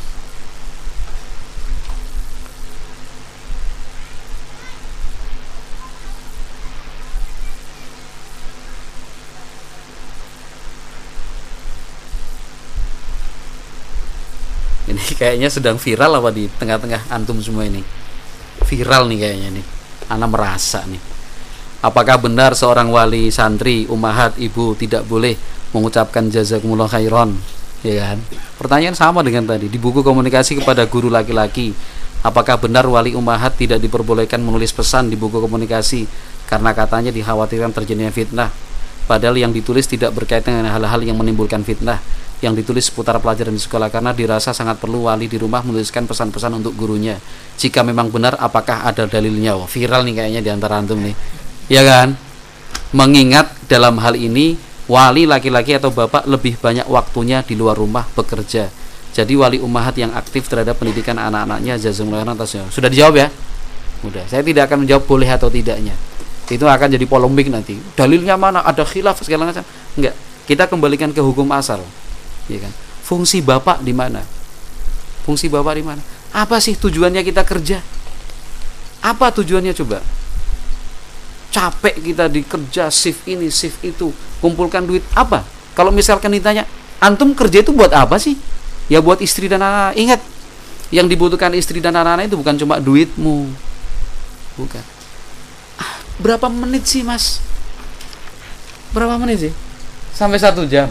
kayaknya 15.15 15.49
sedang 15.49 15.77
viral 15.79 16.19
apa 16.19 16.31
di 16.35 16.47
tengah-tengah 16.47 17.11
antum 17.11 17.39
semua 17.41 17.67
ini? 17.67 17.83
Viral 18.67 19.07
nih 19.11 19.19
kayaknya 19.23 19.49
nih. 19.61 19.65
Anak 20.11 20.29
merasa 20.35 20.83
nih. 20.87 21.01
Apakah 21.81 22.21
benar 22.21 22.53
seorang 22.53 22.93
wali 22.93 23.33
santri 23.33 23.89
umahat 23.89 24.37
ibu 24.37 24.77
tidak 24.77 25.09
boleh 25.09 25.33
mengucapkan 25.73 26.29
jazakumullah 26.29 26.91
khairan? 26.91 27.33
Ya 27.81 28.13
kan? 28.13 28.19
Pertanyaan 28.61 28.93
sama 28.93 29.25
dengan 29.25 29.49
tadi. 29.49 29.73
Di 29.73 29.81
buku 29.81 30.05
komunikasi 30.05 30.61
kepada 30.61 30.85
guru 30.85 31.09
laki-laki 31.09 31.73
apakah 32.21 32.61
benar 32.61 32.85
wali 32.85 33.17
umahat 33.17 33.57
tidak 33.57 33.81
diperbolehkan 33.81 34.45
menulis 34.45 34.77
pesan 34.77 35.09
di 35.09 35.17
buku 35.17 35.41
komunikasi 35.41 36.05
karena 36.45 36.77
katanya 36.77 37.09
dikhawatirkan 37.09 37.73
terjadinya 37.73 38.13
fitnah? 38.13 38.53
Padahal 39.09 39.41
yang 39.41 39.51
ditulis 39.51 39.89
tidak 39.89 40.13
berkaitan 40.13 40.61
dengan 40.61 40.77
hal-hal 40.77 41.01
yang 41.01 41.17
menimbulkan 41.17 41.65
fitnah 41.65 41.99
yang 42.41 42.57
ditulis 42.57 42.89
seputar 42.89 43.21
pelajaran 43.21 43.53
di 43.53 43.61
sekolah 43.61 43.93
karena 43.93 44.17
dirasa 44.17 44.57
sangat 44.57 44.81
perlu 44.81 45.05
wali 45.05 45.29
di 45.29 45.37
rumah 45.37 45.61
menuliskan 45.61 46.09
pesan-pesan 46.09 46.57
untuk 46.57 46.73
gurunya. 46.73 47.21
Jika 47.61 47.85
memang 47.85 48.09
benar, 48.09 48.41
apakah 48.41 48.89
ada 48.89 49.05
dalilnya? 49.05 49.61
Wah, 49.61 49.69
viral 49.69 50.09
nih 50.09 50.15
kayaknya 50.17 50.41
di 50.41 50.51
antara 50.51 50.81
antum 50.81 50.97
nih. 51.05 51.13
Ya 51.69 51.85
kan? 51.85 52.17
Mengingat 52.97 53.53
dalam 53.69 54.01
hal 54.01 54.17
ini 54.17 54.57
wali 54.89 55.29
laki-laki 55.29 55.77
atau 55.77 55.93
bapak 55.93 56.25
lebih 56.25 56.57
banyak 56.57 56.89
waktunya 56.89 57.45
di 57.45 57.55
luar 57.61 57.77
rumah 57.77 58.09
bekerja. 58.17 58.73
Jadi 59.13 59.37
wali 59.37 59.59
umahat 59.61 60.01
yang 60.01 60.17
aktif 60.17 60.49
terhadap 60.49 60.81
pendidikan 60.81 61.21
anak-anaknya 61.21 61.77
jazakumullah 61.77 62.25
atasnya. 62.25 62.73
Sudah 62.73 62.89
dijawab 62.89 63.21
ya? 63.21 63.29
Udah. 64.01 64.25
Saya 64.33 64.41
tidak 64.41 64.73
akan 64.73 64.89
menjawab 64.89 65.05
boleh 65.05 65.29
atau 65.29 65.53
tidaknya. 65.53 65.93
Itu 66.49 66.65
akan 66.65 66.89
jadi 66.89 67.05
polemik 67.05 67.53
nanti. 67.53 67.77
Dalilnya 67.95 68.41
mana? 68.41 68.65
Ada 68.65 68.83
khilaf 68.89 69.21
segala 69.21 69.53
macam. 69.53 69.63
Enggak. 69.95 70.17
Kita 70.49 70.67
kembalikan 70.67 71.15
ke 71.15 71.23
hukum 71.23 71.47
asal 71.55 71.85
ya 72.51 72.61
kan? 72.67 72.73
Fungsi 73.07 73.43
bapak 73.43 73.83
di 73.87 73.95
mana? 73.95 74.23
Fungsi 75.23 75.47
bapak 75.47 75.75
di 75.79 75.85
mana? 75.87 76.03
Apa 76.35 76.59
sih 76.59 76.75
tujuannya 76.75 77.23
kita 77.23 77.47
kerja? 77.47 77.79
Apa 79.03 79.31
tujuannya 79.35 79.75
coba? 79.75 80.03
Capek 81.51 81.97
kita 81.99 82.31
dikerja 82.31 82.87
shift 82.95 83.27
ini 83.27 83.51
shift 83.51 83.83
itu 83.83 84.15
kumpulkan 84.39 84.87
duit 84.87 85.03
apa? 85.15 85.43
Kalau 85.75 85.91
misalkan 85.91 86.31
ditanya 86.31 86.67
antum 87.03 87.35
kerja 87.35 87.63
itu 87.63 87.75
buat 87.75 87.91
apa 87.91 88.19
sih? 88.19 88.39
Ya 88.91 88.99
buat 88.99 89.23
istri 89.23 89.47
dan 89.47 89.63
anak, 89.63 89.95
-anak. 89.95 90.03
ingat 90.03 90.21
yang 90.91 91.07
dibutuhkan 91.07 91.55
istri 91.55 91.79
dan 91.79 91.95
anak-anak 91.95 92.27
itu 92.31 92.37
bukan 92.39 92.55
cuma 92.59 92.83
duitmu. 92.83 93.51
Bukan. 94.59 94.85
Ah, 95.79 95.99
berapa 96.19 96.47
menit 96.51 96.87
sih 96.87 97.03
mas? 97.07 97.39
Berapa 98.91 99.19
menit 99.19 99.51
sih? 99.51 99.53
Sampai 100.15 100.43
satu 100.43 100.67
jam 100.67 100.91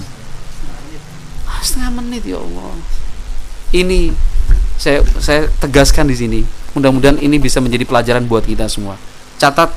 setengah 1.64 2.02
menit 2.02 2.24
ya 2.26 2.40
Allah. 2.40 2.74
Ini 3.70 4.14
saya 4.80 5.04
saya 5.20 5.52
tegaskan 5.60 6.08
di 6.08 6.16
sini 6.16 6.40
mudah-mudahan 6.74 7.20
ini 7.20 7.38
bisa 7.38 7.60
menjadi 7.60 7.84
pelajaran 7.86 8.26
buat 8.26 8.48
kita 8.48 8.66
semua. 8.72 8.96
Catat 9.38 9.72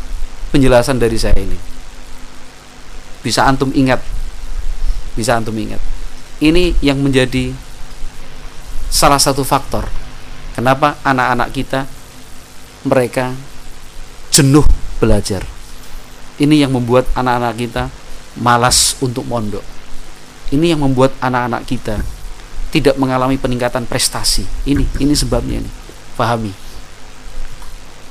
penjelasan 0.54 0.98
dari 0.98 1.18
saya 1.18 1.36
ini. 1.38 1.58
Bisa 3.22 3.46
antum 3.46 3.70
ingat. 3.74 4.02
Bisa 5.14 5.38
antum 5.38 5.54
ingat. 5.54 5.78
Ini 6.42 6.74
yang 6.82 6.98
menjadi 6.98 7.54
salah 8.92 9.18
satu 9.18 9.46
faktor 9.46 9.86
kenapa 10.52 10.98
anak-anak 11.06 11.48
kita 11.54 11.86
mereka 12.82 13.32
jenuh 14.34 14.66
belajar. 14.98 15.46
Ini 16.40 16.66
yang 16.66 16.74
membuat 16.74 17.06
anak-anak 17.14 17.54
kita 17.54 17.82
malas 18.40 18.96
untuk 19.04 19.28
mondok 19.28 19.81
ini 20.52 20.76
yang 20.76 20.84
membuat 20.84 21.16
anak-anak 21.18 21.64
kita 21.64 21.96
tidak 22.72 22.96
mengalami 22.96 23.36
peningkatan 23.36 23.84
prestasi. 23.84 24.44
Ini, 24.68 24.84
ini 25.00 25.12
sebabnya 25.16 25.60
nih. 25.60 25.74
Pahami. 26.16 26.52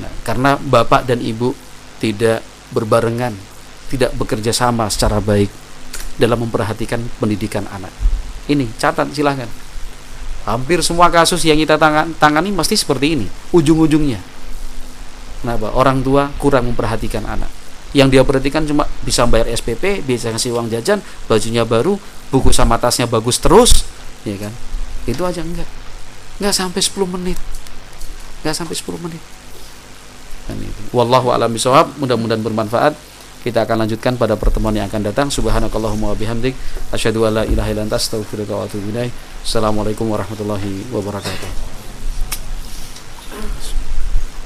Nah, 0.02 0.12
karena 0.26 0.58
bapak 0.58 1.06
dan 1.06 1.22
ibu 1.22 1.54
tidak 2.02 2.42
berbarengan, 2.74 3.34
tidak 3.94 4.14
bekerja 4.18 4.54
sama 4.54 4.90
secara 4.90 5.22
baik 5.22 5.50
dalam 6.18 6.42
memperhatikan 6.46 7.02
pendidikan 7.22 7.66
anak. 7.70 7.94
Ini 8.50 8.66
catat 8.78 9.10
silahkan. 9.14 9.50
Hampir 10.42 10.82
semua 10.82 11.14
kasus 11.14 11.46
yang 11.46 11.62
kita 11.62 11.78
tangani 12.18 12.50
pasti 12.58 12.74
seperti 12.74 13.14
ini. 13.14 13.28
Ujung-ujungnya. 13.54 14.18
Kenapa? 15.46 15.74
Orang 15.78 16.02
tua 16.02 16.34
kurang 16.42 16.74
memperhatikan 16.74 17.26
anak 17.26 17.62
yang 17.92 18.08
dia 18.08 18.24
perhatikan 18.24 18.64
cuma 18.64 18.88
bisa 19.04 19.28
bayar 19.28 19.52
SPP, 19.52 20.04
bisa 20.08 20.32
ngasih 20.32 20.56
uang 20.56 20.72
jajan, 20.72 21.04
bajunya 21.28 21.68
baru, 21.68 22.00
buku 22.32 22.50
sama 22.56 22.80
tasnya 22.80 23.06
bagus 23.06 23.38
terus 23.38 23.84
ya 24.24 24.40
kan? 24.40 24.54
Itu 25.06 25.22
aja 25.28 25.44
enggak. 25.44 25.68
Enggak 26.40 26.56
sampai 26.56 26.82
10 26.82 27.14
menit. 27.20 27.38
Enggak 28.42 28.56
sampai 28.58 28.76
10 28.76 28.98
menit. 29.04 29.22
Dan 30.50 30.58
itu. 30.64 30.82
Wallahu 30.96 31.30
alam 31.30 31.52
bisawab 31.52 32.00
mudah-mudahan 32.02 32.42
bermanfaat. 32.42 32.96
Kita 33.42 33.66
akan 33.66 33.86
lanjutkan 33.86 34.22
pada 34.22 34.38
pertemuan 34.38 34.74
yang 34.74 34.86
akan 34.86 35.02
datang. 35.12 35.28
Subhanakallahumma 35.34 36.14
wabihamdik 36.14 36.54
asyhadu 36.94 37.26
alla 37.26 37.44
ilaha 37.44 37.70
illa 37.74 37.84
anta 37.86 37.98
astaghfiruka 37.98 38.54
wa 38.54 38.64
atubu 38.70 38.94
ilaik 38.94 39.12
assalamualaikum 39.42 40.06
warahmatullahi 40.06 40.86
wabarakatuh 40.94 41.72